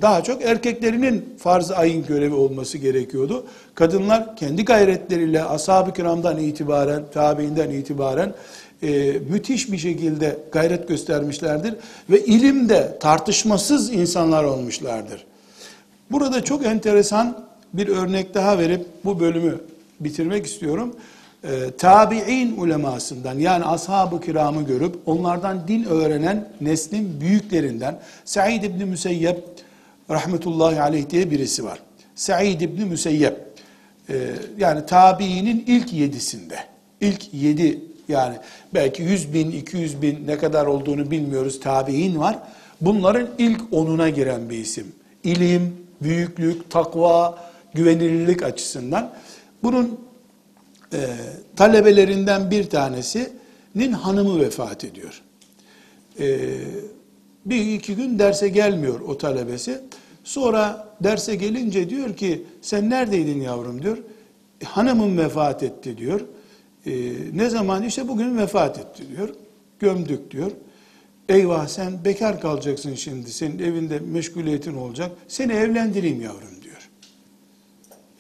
daha 0.03 0.23
çok 0.23 0.43
erkeklerinin 0.43 1.35
farz 1.39 1.71
ayın 1.71 2.07
görevi 2.07 2.35
olması 2.35 2.79
gerekiyordu. 2.79 3.47
Kadınlar 3.75 4.37
kendi 4.37 4.65
gayretleriyle 4.65 5.45
ashab-ı 5.45 5.93
kiramdan 5.93 6.39
itibaren, 6.39 7.03
tabiinden 7.15 7.71
itibaren 7.71 8.35
e, 8.83 9.13
müthiş 9.31 9.73
bir 9.73 9.79
şekilde 9.79 10.39
gayret 10.53 10.89
göstermişlerdir. 10.89 11.75
Ve 12.11 12.25
ilimde 12.25 12.99
tartışmasız 13.01 13.93
insanlar 13.93 14.45
olmuşlardır. 14.45 15.25
Burada 16.11 16.45
çok 16.45 16.67
enteresan 16.67 17.45
bir 17.73 17.89
örnek 17.89 18.35
daha 18.35 18.59
verip 18.59 18.87
bu 19.05 19.21
bölümü 19.21 19.61
bitirmek 20.01 20.47
istiyorum. 20.47 20.97
E, 21.45 21.71
tabi'in 21.79 22.57
ulemasından 22.57 23.39
yani 23.39 23.65
ashab-ı 23.65 24.21
kiramı 24.21 24.63
görüp 24.63 24.95
onlardan 25.07 25.69
din 25.69 25.85
öğrenen 25.85 26.49
neslin 26.61 27.21
büyüklerinden 27.21 28.01
Said 28.25 28.63
İbni 28.63 28.85
Müseyyep 28.85 29.45
rahmetullahi 30.11 30.81
aleyh 30.81 31.11
diye 31.11 31.31
birisi 31.31 31.65
var. 31.65 31.79
Said 32.15 32.61
İbni 32.61 32.85
Müseyyep 32.85 33.41
e, 34.09 34.15
yani 34.59 34.87
tabiinin 34.87 35.65
ilk 35.67 35.93
yedisinde 35.93 36.59
ilk 37.01 37.35
yedi 37.35 37.81
yani 38.09 38.37
belki 38.75 39.03
yüz 39.03 39.35
bin, 39.35 39.51
iki 39.51 39.77
yüz 39.77 40.03
bin 40.03 40.27
ne 40.27 40.39
kadar 40.39 40.67
olduğunu 40.67 41.11
bilmiyoruz 41.11 41.61
tabi'in 41.61 42.19
var. 42.19 42.39
Bunların 42.81 43.29
ilk 43.39 43.61
onuna 43.71 44.09
giren 44.09 44.51
bir 44.51 44.59
isim. 44.59 44.93
İlim, 45.25 45.77
büyüklük, 46.03 46.71
takva, 46.71 47.39
güvenilirlik 47.75 48.43
açısından. 48.43 49.13
Bunun 49.63 50.01
e, 50.93 50.99
talebelerinden 51.57 52.51
bir 52.51 52.71
tanesinin 52.71 53.93
hanımı 53.93 54.41
vefat 54.41 54.85
ediyor. 54.85 55.23
E, 56.21 56.39
bir 57.47 57.73
iki 57.73 57.97
gün 57.97 58.19
derse 58.19 58.49
gelmiyor 58.49 59.01
o 59.01 59.19
talebesi. 59.19 59.81
Sonra 60.25 60.89
derse 61.01 61.35
gelince 61.35 61.91
diyor 61.91 62.17
ki 62.17 62.45
sen 62.63 62.91
neredeydin 62.91 63.41
yavrum 63.41 63.83
diyor. 63.83 63.99
E, 64.61 64.65
hanımım 64.65 65.19
vefat 65.19 65.63
etti 65.63 65.99
diyor. 65.99 66.21
E, 66.87 66.93
ne 67.33 67.51
zaman 67.51 67.83
işte 67.83 68.09
bugün 68.09 68.39
vefat 68.39 68.79
etti 68.79 69.03
diyor. 69.17 69.29
Gömdük 69.79 70.31
diyor. 70.31 70.51
Eyvah 71.29 71.67
sen 71.67 72.05
bekar 72.05 72.41
kalacaksın 72.41 72.95
şimdi. 72.95 73.33
Senin 73.33 73.59
evinde 73.59 73.99
meşguliyetin 73.99 74.75
olacak. 74.75 75.13
Seni 75.29 75.53
evlendireyim 75.53 76.23
yavrum 76.23 76.63
diyor. 76.63 76.91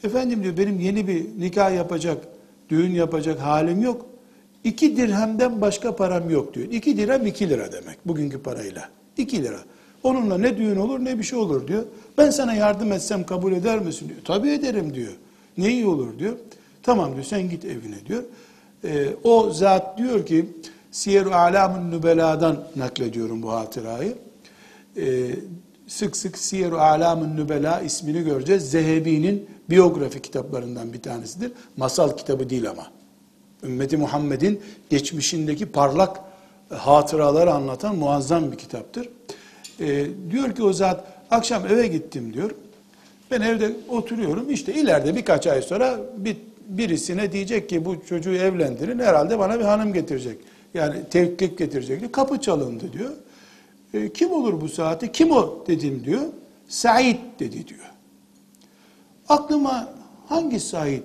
Efendim 0.04 0.42
diyor 0.42 0.56
benim 0.56 0.80
yeni 0.80 1.08
bir 1.08 1.26
nikah 1.38 1.74
yapacak, 1.74 2.24
düğün 2.70 2.90
yapacak 2.90 3.40
halim 3.40 3.82
yok. 3.82 4.06
İki 4.64 4.96
dirhemden 4.96 5.60
başka 5.60 5.96
param 5.96 6.30
yok 6.30 6.54
diyor. 6.54 6.68
İki 6.72 6.96
dirhem 6.96 7.26
iki 7.26 7.48
lira 7.48 7.72
demek 7.72 8.08
bugünkü 8.08 8.42
parayla. 8.42 8.88
İki 9.16 9.42
lira. 9.42 9.60
Onunla 10.04 10.38
ne 10.38 10.56
düğün 10.56 10.76
olur 10.76 11.04
ne 11.04 11.18
bir 11.18 11.24
şey 11.24 11.38
olur 11.38 11.68
diyor. 11.68 11.84
Ben 12.18 12.30
sana 12.30 12.54
yardım 12.54 12.92
etsem 12.92 13.26
kabul 13.26 13.52
eder 13.52 13.78
misin 13.78 14.08
diyor. 14.08 14.20
Tabii 14.24 14.50
ederim 14.50 14.94
diyor. 14.94 15.12
Ne 15.58 15.70
iyi 15.70 15.86
olur 15.86 16.18
diyor. 16.18 16.36
Tamam 16.82 17.12
diyor 17.12 17.24
sen 17.24 17.50
git 17.50 17.64
evine 17.64 18.06
diyor. 18.06 18.22
Ee, 18.84 19.08
o 19.24 19.50
zat 19.50 19.98
diyor 19.98 20.26
ki 20.26 20.46
Siyer-i 20.90 21.34
Alam'ın 21.34 21.90
Nübela'dan 21.90 22.64
naklediyorum 22.76 23.42
bu 23.42 23.52
hatırayı. 23.52 24.14
Ee, 24.96 25.30
sık 25.86 26.16
sık 26.16 26.38
Siyer-i 26.38 26.74
Alam'ın 26.74 27.36
Nübela 27.36 27.80
ismini 27.80 28.24
göreceğiz. 28.24 28.70
Zehebi'nin 28.70 29.46
biyografi 29.70 30.22
kitaplarından 30.22 30.92
bir 30.92 31.02
tanesidir. 31.02 31.52
Masal 31.76 32.16
kitabı 32.16 32.50
değil 32.50 32.70
ama. 32.70 32.86
Ümmeti 33.62 33.96
Muhammed'in 33.96 34.60
geçmişindeki 34.90 35.66
parlak 35.66 36.20
hatıraları 36.70 37.52
anlatan 37.52 37.96
muazzam 37.96 38.52
bir 38.52 38.56
kitaptır. 38.56 39.08
Ee, 39.80 40.06
diyor 40.30 40.54
ki 40.54 40.62
o 40.62 40.72
zat 40.72 41.04
akşam 41.30 41.66
eve 41.66 41.86
gittim 41.86 42.32
diyor. 42.32 42.50
Ben 43.30 43.40
evde 43.40 43.72
oturuyorum 43.88 44.50
işte 44.50 44.74
ileride 44.74 45.16
birkaç 45.16 45.46
ay 45.46 45.62
sonra 45.62 46.00
bir, 46.16 46.36
birisine 46.68 47.32
diyecek 47.32 47.68
ki 47.68 47.84
bu 47.84 48.06
çocuğu 48.06 48.34
evlendirin 48.34 48.98
herhalde 48.98 49.38
bana 49.38 49.58
bir 49.58 49.64
hanım 49.64 49.92
getirecek. 49.92 50.38
Yani 50.74 50.96
tevkik 51.10 51.58
getirecek. 51.58 52.00
diyor. 52.00 52.12
Kapı 52.12 52.40
çalındı 52.40 52.92
diyor. 52.92 53.10
E, 53.94 54.12
kim 54.12 54.32
olur 54.32 54.60
bu 54.60 54.68
saati? 54.68 55.12
Kim 55.12 55.30
o 55.30 55.64
dedim 55.66 56.02
diyor. 56.04 56.22
Said 56.68 57.16
dedi 57.38 57.68
diyor. 57.68 57.92
Aklıma 59.28 59.88
hangi 60.28 60.60
Said 60.60 61.02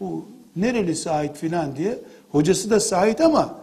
bu 0.00 0.24
nereli 0.56 0.96
Said 0.96 1.34
filan 1.34 1.76
diye 1.76 1.98
hocası 2.32 2.70
da 2.70 2.80
Said 2.80 3.18
ama 3.18 3.54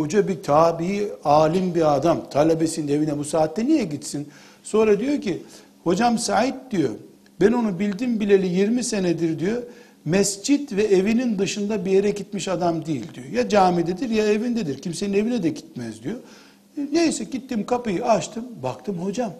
hoca 0.00 0.28
bir 0.28 0.42
tabi 0.42 1.08
alim 1.24 1.74
bir 1.74 1.96
adam 1.96 2.30
talebesinin 2.30 2.88
evine 2.88 3.18
bu 3.18 3.24
saatte 3.24 3.64
niye 3.64 3.84
gitsin? 3.84 4.28
Sonra 4.62 5.00
diyor 5.00 5.20
ki 5.20 5.42
hocam 5.84 6.18
Said 6.18 6.54
diyor 6.70 6.90
ben 7.40 7.52
onu 7.52 7.78
bildim 7.78 8.20
bileli 8.20 8.46
20 8.46 8.84
senedir 8.84 9.38
diyor 9.38 9.62
mescit 10.04 10.72
ve 10.72 10.82
evinin 10.82 11.38
dışında 11.38 11.84
bir 11.84 11.90
yere 11.90 12.10
gitmiş 12.10 12.48
adam 12.48 12.86
değil 12.86 13.14
diyor. 13.14 13.26
Ya 13.26 13.48
camidedir 13.48 14.10
ya 14.10 14.26
evindedir. 14.26 14.82
Kimsenin 14.82 15.12
evine 15.12 15.42
de 15.42 15.48
gitmez 15.48 16.02
diyor. 16.02 16.18
Neyse 16.92 17.24
gittim 17.24 17.66
kapıyı 17.66 18.04
açtım. 18.04 18.44
Baktım 18.62 18.98
hocam. 18.98 19.32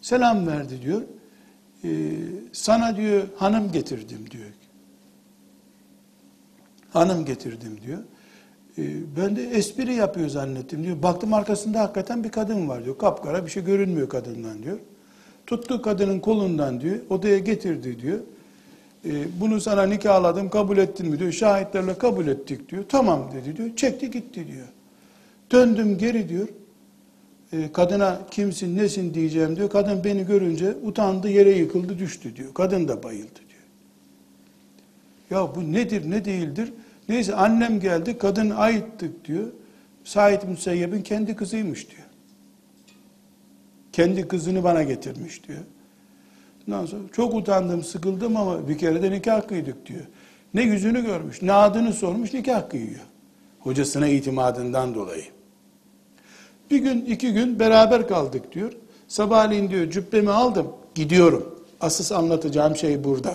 Selam 0.00 0.46
verdi 0.46 0.82
diyor. 0.82 1.02
E, 1.84 1.88
sana 2.52 2.96
diyor 2.96 3.22
hanım 3.36 3.72
getirdim 3.72 4.30
diyor. 4.30 4.50
Hanım 6.92 7.24
getirdim 7.24 7.78
diyor. 7.86 7.98
E, 8.78 8.82
ben 9.16 9.36
de 9.36 9.44
espri 9.44 9.94
yapıyor 9.94 10.28
zannettim 10.28 10.84
diyor. 10.84 11.02
Baktım 11.02 11.34
arkasında 11.34 11.80
hakikaten 11.80 12.24
bir 12.24 12.28
kadın 12.28 12.68
var 12.68 12.84
diyor. 12.84 12.98
Kapkara 12.98 13.46
bir 13.46 13.50
şey 13.50 13.64
görünmüyor 13.64 14.08
kadından 14.08 14.62
diyor. 14.62 14.78
Tuttu 15.46 15.82
kadının 15.82 16.20
kolundan 16.20 16.80
diyor. 16.80 16.96
Odaya 17.10 17.38
getirdi 17.38 18.00
diyor. 18.02 18.18
E, 19.04 19.40
bunu 19.40 19.60
sana 19.60 19.82
nikahladım 19.82 20.50
kabul 20.50 20.78
ettin 20.78 21.08
mi 21.10 21.18
diyor. 21.18 21.32
Şahitlerle 21.32 21.98
kabul 21.98 22.26
ettik 22.26 22.68
diyor. 22.68 22.84
Tamam 22.88 23.30
dedi 23.34 23.56
diyor. 23.56 23.76
Çekti 23.76 24.10
gitti 24.10 24.46
diyor. 24.46 24.66
Döndüm 25.52 25.98
geri 25.98 26.28
diyor. 26.28 26.48
E, 27.52 27.72
kadına 27.72 28.20
kimsin 28.30 28.76
nesin 28.76 29.14
diyeceğim 29.14 29.56
diyor. 29.56 29.70
Kadın 29.70 30.04
beni 30.04 30.26
görünce 30.26 30.74
utandı 30.84 31.28
yere 31.28 31.50
yıkıldı 31.50 31.98
düştü 31.98 32.36
diyor. 32.36 32.54
Kadın 32.54 32.88
da 32.88 33.02
bayıldı 33.02 33.38
diyor. 33.48 33.58
Ya 35.30 35.54
bu 35.54 35.72
nedir 35.72 36.10
ne 36.10 36.24
değildir? 36.24 36.72
Neyse 37.08 37.34
annem 37.34 37.80
geldi 37.80 38.18
kadın 38.18 38.50
aittik 38.50 39.24
diyor. 39.24 39.46
Said 40.04 40.42
Müseyyep'in 40.42 41.02
kendi 41.02 41.36
kızıymış 41.36 41.90
diyor. 41.90 42.08
Kendi 43.92 44.28
kızını 44.28 44.64
bana 44.64 44.82
getirmiş 44.82 45.48
diyor. 45.48 45.60
Ondan 46.68 46.86
sonra 46.86 47.02
çok 47.12 47.34
utandım, 47.34 47.84
sıkıldım 47.84 48.36
ama 48.36 48.68
bir 48.68 48.78
kere 48.78 49.02
de 49.02 49.10
nikah 49.10 49.48
kıydık 49.48 49.86
diyor. 49.86 50.04
Ne 50.54 50.62
yüzünü 50.62 51.04
görmüş, 51.06 51.42
ne 51.42 51.52
adını 51.52 51.92
sormuş, 51.92 52.34
nikah 52.34 52.70
kıyıyor. 52.70 53.00
Hocasına 53.60 54.08
itimadından 54.08 54.94
dolayı. 54.94 55.24
Bir 56.70 56.78
gün, 56.78 57.04
iki 57.04 57.32
gün 57.32 57.58
beraber 57.58 58.08
kaldık 58.08 58.52
diyor. 58.52 58.72
Sabahleyin 59.08 59.70
diyor 59.70 59.90
cübbemi 59.90 60.30
aldım, 60.30 60.66
gidiyorum. 60.94 61.64
Asıl 61.80 62.14
anlatacağım 62.14 62.76
şey 62.76 63.04
burada. 63.04 63.34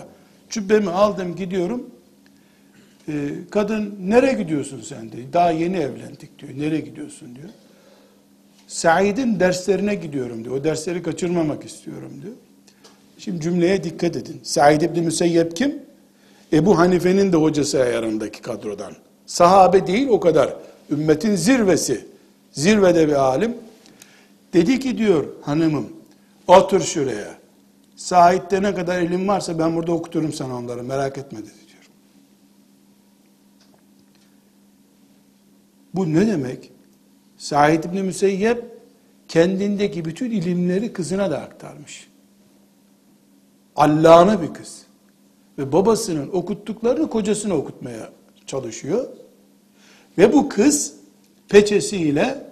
Cübbemi 0.49 0.89
aldım, 0.89 1.35
gidiyorum. 1.35 1.89
Ee, 3.07 3.29
kadın, 3.51 3.95
nereye 3.99 4.33
gidiyorsun 4.33 4.81
sen 4.81 5.11
diyor. 5.11 5.23
Daha 5.33 5.51
yeni 5.51 5.77
evlendik 5.77 6.39
diyor. 6.39 6.51
Nereye 6.57 6.81
gidiyorsun 6.81 7.35
diyor. 7.35 7.49
Said'in 8.67 9.39
derslerine 9.39 9.95
gidiyorum 9.95 10.43
diyor. 10.43 10.55
O 10.55 10.63
dersleri 10.63 11.03
kaçırmamak 11.03 11.65
istiyorum 11.65 12.11
diyor. 12.21 12.33
Şimdi 13.17 13.41
cümleye 13.41 13.83
dikkat 13.83 14.15
edin. 14.15 14.39
Said 14.43 14.81
İbni 14.81 15.01
Müseyyep 15.01 15.55
kim? 15.55 15.83
Ebu 16.53 16.77
Hanife'nin 16.77 17.33
de 17.33 17.37
hocası 17.37 17.81
ayarındaki 17.81 18.41
kadrodan. 18.41 18.93
Sahabe 19.25 19.87
değil 19.87 20.07
o 20.07 20.19
kadar. 20.19 20.53
Ümmetin 20.91 21.35
zirvesi. 21.35 22.05
Zirvede 22.51 23.07
bir 23.07 23.13
alim. 23.13 23.57
Dedi 24.53 24.79
ki 24.79 24.97
diyor 24.97 25.25
hanımım 25.41 25.89
otur 26.47 26.81
şuraya. 26.81 27.37
Said'de 27.95 28.63
ne 28.63 28.75
kadar 28.75 29.01
ilim 29.01 29.27
varsa 29.27 29.59
ben 29.59 29.75
burada 29.75 29.91
okuturum 29.91 30.33
sana 30.33 30.57
onları 30.57 30.83
merak 30.83 31.17
etme 31.17 31.39
dedi 31.39 31.45
diyor. 31.67 31.83
Bu 35.93 36.13
ne 36.13 36.27
demek? 36.27 36.71
Said 37.37 37.83
İbni 37.83 38.03
Müseyyep 38.03 38.63
kendindeki 39.27 40.05
bütün 40.05 40.31
ilimleri 40.31 40.93
kızına 40.93 41.31
da 41.31 41.41
aktarmış. 41.41 42.07
Allame 43.75 44.41
bir 44.41 44.53
kız. 44.53 44.83
Ve 45.57 45.71
babasının 45.71 46.29
okuttuklarını 46.33 47.09
kocasına 47.09 47.53
okutmaya 47.53 48.09
çalışıyor. 48.45 49.07
Ve 50.17 50.33
bu 50.33 50.49
kız 50.49 50.93
peçesiyle 51.49 52.51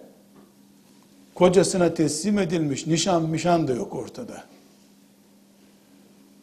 kocasına 1.36 1.94
teslim 1.94 2.40
edilmiş. 2.40 2.88
Nişan 2.88 3.30
mişan 3.30 3.68
da 3.68 3.74
yok 3.74 3.96
ortada. 3.96 4.44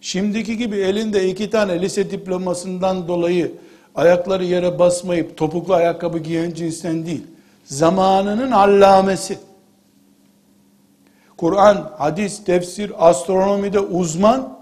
Şimdiki 0.01 0.57
gibi 0.57 0.76
elinde 0.76 1.28
iki 1.28 1.51
tane 1.51 1.82
lise 1.82 2.11
diplomasından 2.11 3.09
dolayı 3.09 3.53
ayakları 3.99 4.44
yere 4.44 4.78
basmayıp 4.78 5.36
topuklu 5.36 5.74
ayakkabı 5.74 6.18
giyen 6.18 6.51
cinsten 6.51 7.07
değil. 7.07 7.26
Zamanının 7.64 8.51
allamesi. 8.51 9.38
Kur'an, 11.36 11.92
hadis, 11.99 12.44
tefsir, 12.44 13.09
astronomide 13.09 13.80
uzman. 13.80 14.59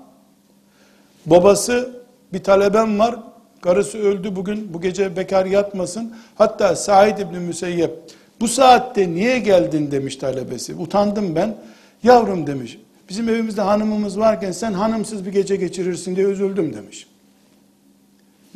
Babası 1.26 1.90
bir 2.32 2.44
talebem 2.44 2.98
var. 2.98 3.16
Karısı 3.60 3.98
öldü 3.98 4.36
bugün. 4.36 4.74
Bu 4.74 4.80
gece 4.80 5.16
bekar 5.16 5.46
yatmasın. 5.46 6.14
Hatta 6.34 6.76
Said 6.76 7.18
İbni 7.18 7.38
Müseyyep 7.38 7.92
bu 8.40 8.48
saatte 8.48 9.08
niye 9.08 9.38
geldin 9.38 9.90
demiş 9.90 10.16
talebesi. 10.16 10.74
Utandım 10.74 11.34
ben. 11.34 11.56
Yavrum 12.02 12.46
demiş. 12.46 12.78
Bizim 13.08 13.28
evimizde 13.28 13.60
hanımımız 13.60 14.18
varken 14.18 14.52
sen 14.52 14.72
hanımsız 14.72 15.26
bir 15.26 15.32
gece 15.32 15.56
geçirirsin 15.56 16.16
diye 16.16 16.26
üzüldüm 16.26 16.74
demiş. 16.74 17.06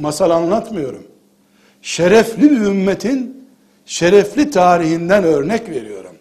Masal 0.00 0.30
anlatmıyorum. 0.30 1.06
Şerefli 1.82 2.50
bir 2.50 2.60
ümmetin 2.60 3.46
şerefli 3.86 4.50
tarihinden 4.50 5.24
örnek 5.24 5.68
veriyorum. 5.68 6.16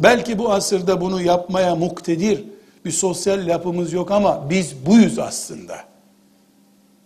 Belki 0.00 0.38
bu 0.38 0.52
asırda 0.52 1.00
bunu 1.00 1.22
yapmaya 1.22 1.74
muktedir 1.74 2.44
bir 2.84 2.90
sosyal 2.90 3.46
yapımız 3.46 3.92
yok 3.92 4.10
ama 4.10 4.50
biz 4.50 4.86
buyuz 4.86 5.18
aslında. 5.18 5.76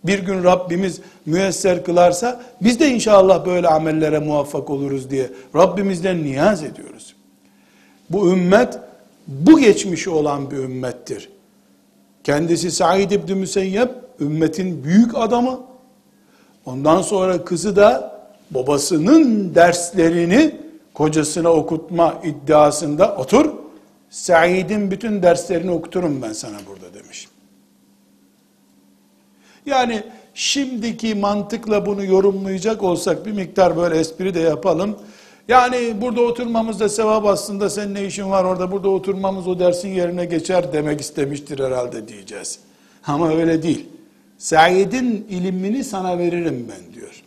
Bir 0.03 0.19
gün 0.19 0.43
Rabbimiz 0.43 1.01
müyesser 1.25 1.83
kılarsa 1.83 2.41
biz 2.61 2.79
de 2.79 2.87
inşallah 2.87 3.45
böyle 3.45 3.67
amellere 3.67 4.19
muvaffak 4.19 4.69
oluruz 4.69 5.09
diye 5.09 5.29
Rabbimizden 5.55 6.23
niyaz 6.23 6.63
ediyoruz. 6.63 7.15
Bu 8.09 8.31
ümmet 8.31 8.79
bu 9.27 9.59
geçmişi 9.59 10.09
olan 10.09 10.51
bir 10.51 10.57
ümmettir. 10.57 11.29
Kendisi 12.23 12.71
Said 12.71 13.11
İbni 13.11 13.35
Müseyyep 13.35 14.12
ümmetin 14.23 14.83
büyük 14.83 15.17
adamı. 15.17 15.59
Ondan 16.65 17.01
sonra 17.01 17.45
kızı 17.45 17.75
da 17.75 18.19
babasının 18.51 19.55
derslerini 19.55 20.55
kocasına 20.93 21.49
okutma 21.49 22.21
iddiasında 22.23 23.15
otur. 23.15 23.51
Said'in 24.09 24.91
bütün 24.91 25.23
derslerini 25.23 25.71
okuturum 25.71 26.21
ben 26.21 26.33
sana 26.33 26.57
burada 26.69 26.93
demiş. 26.93 27.27
Yani 29.65 30.03
şimdiki 30.33 31.15
mantıkla 31.15 31.85
bunu 31.85 32.05
yorumlayacak 32.05 32.83
olsak 32.83 33.25
bir 33.25 33.31
miktar 33.31 33.77
böyle 33.77 33.97
espri 33.97 34.33
de 34.33 34.39
yapalım. 34.39 34.95
Yani 35.47 36.01
burada 36.01 36.21
oturmamız 36.21 36.79
da 36.79 36.89
sevap 36.89 37.25
aslında 37.25 37.69
senin 37.69 37.93
ne 37.93 38.05
işin 38.05 38.29
var 38.29 38.43
orada 38.43 38.71
burada 38.71 38.89
oturmamız 38.89 39.47
o 39.47 39.59
dersin 39.59 39.89
yerine 39.89 40.25
geçer 40.25 40.73
demek 40.73 41.01
istemiştir 41.01 41.59
herhalde 41.59 42.07
diyeceğiz. 42.07 42.59
Ama 43.07 43.29
öyle 43.29 43.63
değil. 43.63 43.85
Said'in 44.43 45.25
ilimini 45.29 45.83
sana 45.83 46.17
veririm 46.17 46.67
ben 46.69 46.93
diyor. 46.93 47.23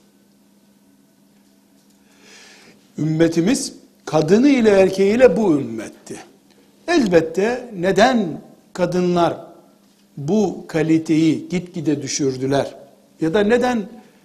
Ümmetimiz 2.98 3.74
kadını 4.04 4.48
ile 4.48 4.70
erkeğiyle 4.70 5.36
bu 5.36 5.52
ümmetti. 5.52 6.16
Elbette 6.88 7.70
neden 7.78 8.40
kadınlar 8.72 9.36
bu 10.16 10.64
kaliteyi 10.68 11.48
gitgide 11.48 12.02
düşürdüler? 12.02 12.74
Ya 13.20 13.34
da 13.34 13.40
neden 13.40 13.82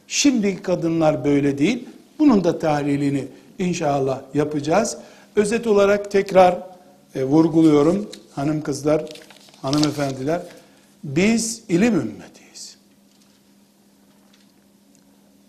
şimdiki 0.07 0.61
kadınlar 0.61 1.25
böyle 1.25 1.57
değil? 1.57 1.89
Bunun 2.19 2.43
da 2.43 2.59
tahlilini 2.59 3.27
inşallah 3.59 4.21
yapacağız. 4.33 4.97
Özet 5.35 5.67
olarak 5.67 6.11
tekrar 6.11 6.57
e, 7.15 7.23
vurguluyorum 7.23 8.09
hanım 8.35 8.61
kızlar, 8.61 9.05
hanımefendiler. 9.61 10.41
Biz 11.03 11.63
ilim 11.69 11.95
ümmetiyiz. 11.95 12.30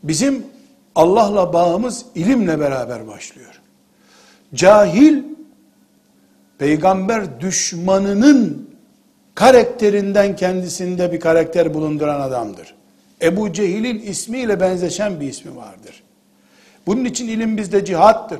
Bizim 0.02 0.46
Allah'la 0.94 1.52
bağımız 1.52 2.04
ilimle 2.14 2.60
beraber 2.60 3.08
başlıyor. 3.08 3.60
Cahil 4.54 5.22
peygamber 6.58 7.40
düşmanının 7.40 8.70
karakterinden 9.34 10.36
kendisinde 10.36 11.12
bir 11.12 11.20
karakter 11.20 11.74
bulunduran 11.74 12.20
adamdır. 12.20 12.74
Ebu 13.22 13.52
Cehil'in 13.52 13.98
ismiyle 13.98 14.60
benzeşen 14.60 15.20
bir 15.20 15.28
ismi 15.28 15.56
vardır. 15.56 16.02
Bunun 16.86 17.04
için 17.04 17.28
ilim 17.28 17.56
bizde 17.56 17.84
cihattır. 17.84 18.38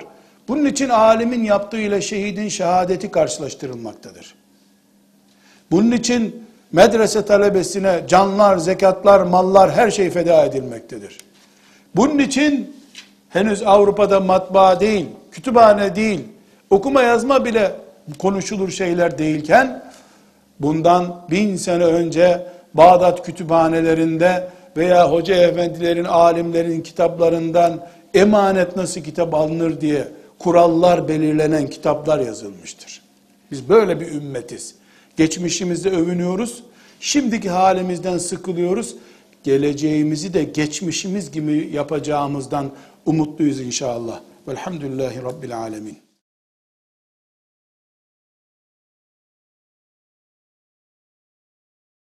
Bunun 0.49 0.65
için 0.65 0.89
alimin 0.89 1.45
yaptığıyla 1.45 2.01
şehidin 2.01 2.49
şehadeti 2.49 3.11
karşılaştırılmaktadır. 3.11 4.35
Bunun 5.71 5.93
için 5.93 6.45
medrese 6.73 7.25
talebesine 7.25 8.05
canlar, 8.09 8.59
zekatlar, 8.59 9.21
mallar 9.21 9.73
her 9.73 9.91
şey 9.91 10.11
feda 10.11 10.45
edilmektedir. 10.45 11.19
Bunun 11.97 12.19
için 12.19 12.77
henüz 13.29 13.63
Avrupa'da 13.63 14.21
matbaa 14.21 14.81
değil, 14.81 15.07
kütüphane 15.33 15.97
değil, 15.97 16.21
okuma 16.71 17.03
yazma 17.03 17.45
bile 17.45 17.73
konuşulur 18.19 18.71
şeyler 18.71 19.19
değilken, 19.19 19.85
bundan 20.61 21.27
bin 21.31 21.57
sene 21.57 21.85
önce 21.85 22.47
Bağdat 22.75 23.27
kütüphanelerinde 23.27 24.49
veya 24.77 25.11
hoca 25.11 25.35
efendilerin, 25.35 26.05
alimlerin 26.05 26.81
kitaplarından 26.81 27.87
emanet 28.15 28.77
nasıl 28.77 29.01
kitap 29.01 29.35
alınır 29.35 29.81
diye 29.81 30.09
kurallar 30.39 31.09
belirlenen 31.09 31.67
kitaplar 31.67 32.19
yazılmıştır. 32.19 33.03
Biz 33.51 33.69
böyle 33.69 34.01
bir 34.01 34.13
ümmetiz. 34.13 34.75
Geçmişimizde 35.17 35.91
övünüyoruz. 35.91 36.63
Şimdiki 37.01 37.51
halimizden 37.51 38.19
sıkılıyoruz. 38.19 38.97
Geleceğimizi 39.45 40.35
de 40.35 40.45
geçmişimiz 40.45 41.31
gibi 41.31 41.71
yapacağımızdan 41.73 42.71
umutluyuz 43.07 43.61
inşallah. 43.61 44.21
Velhamdülillahi 44.49 45.23
Rabbil 45.23 45.59
Alemin. 45.59 46.02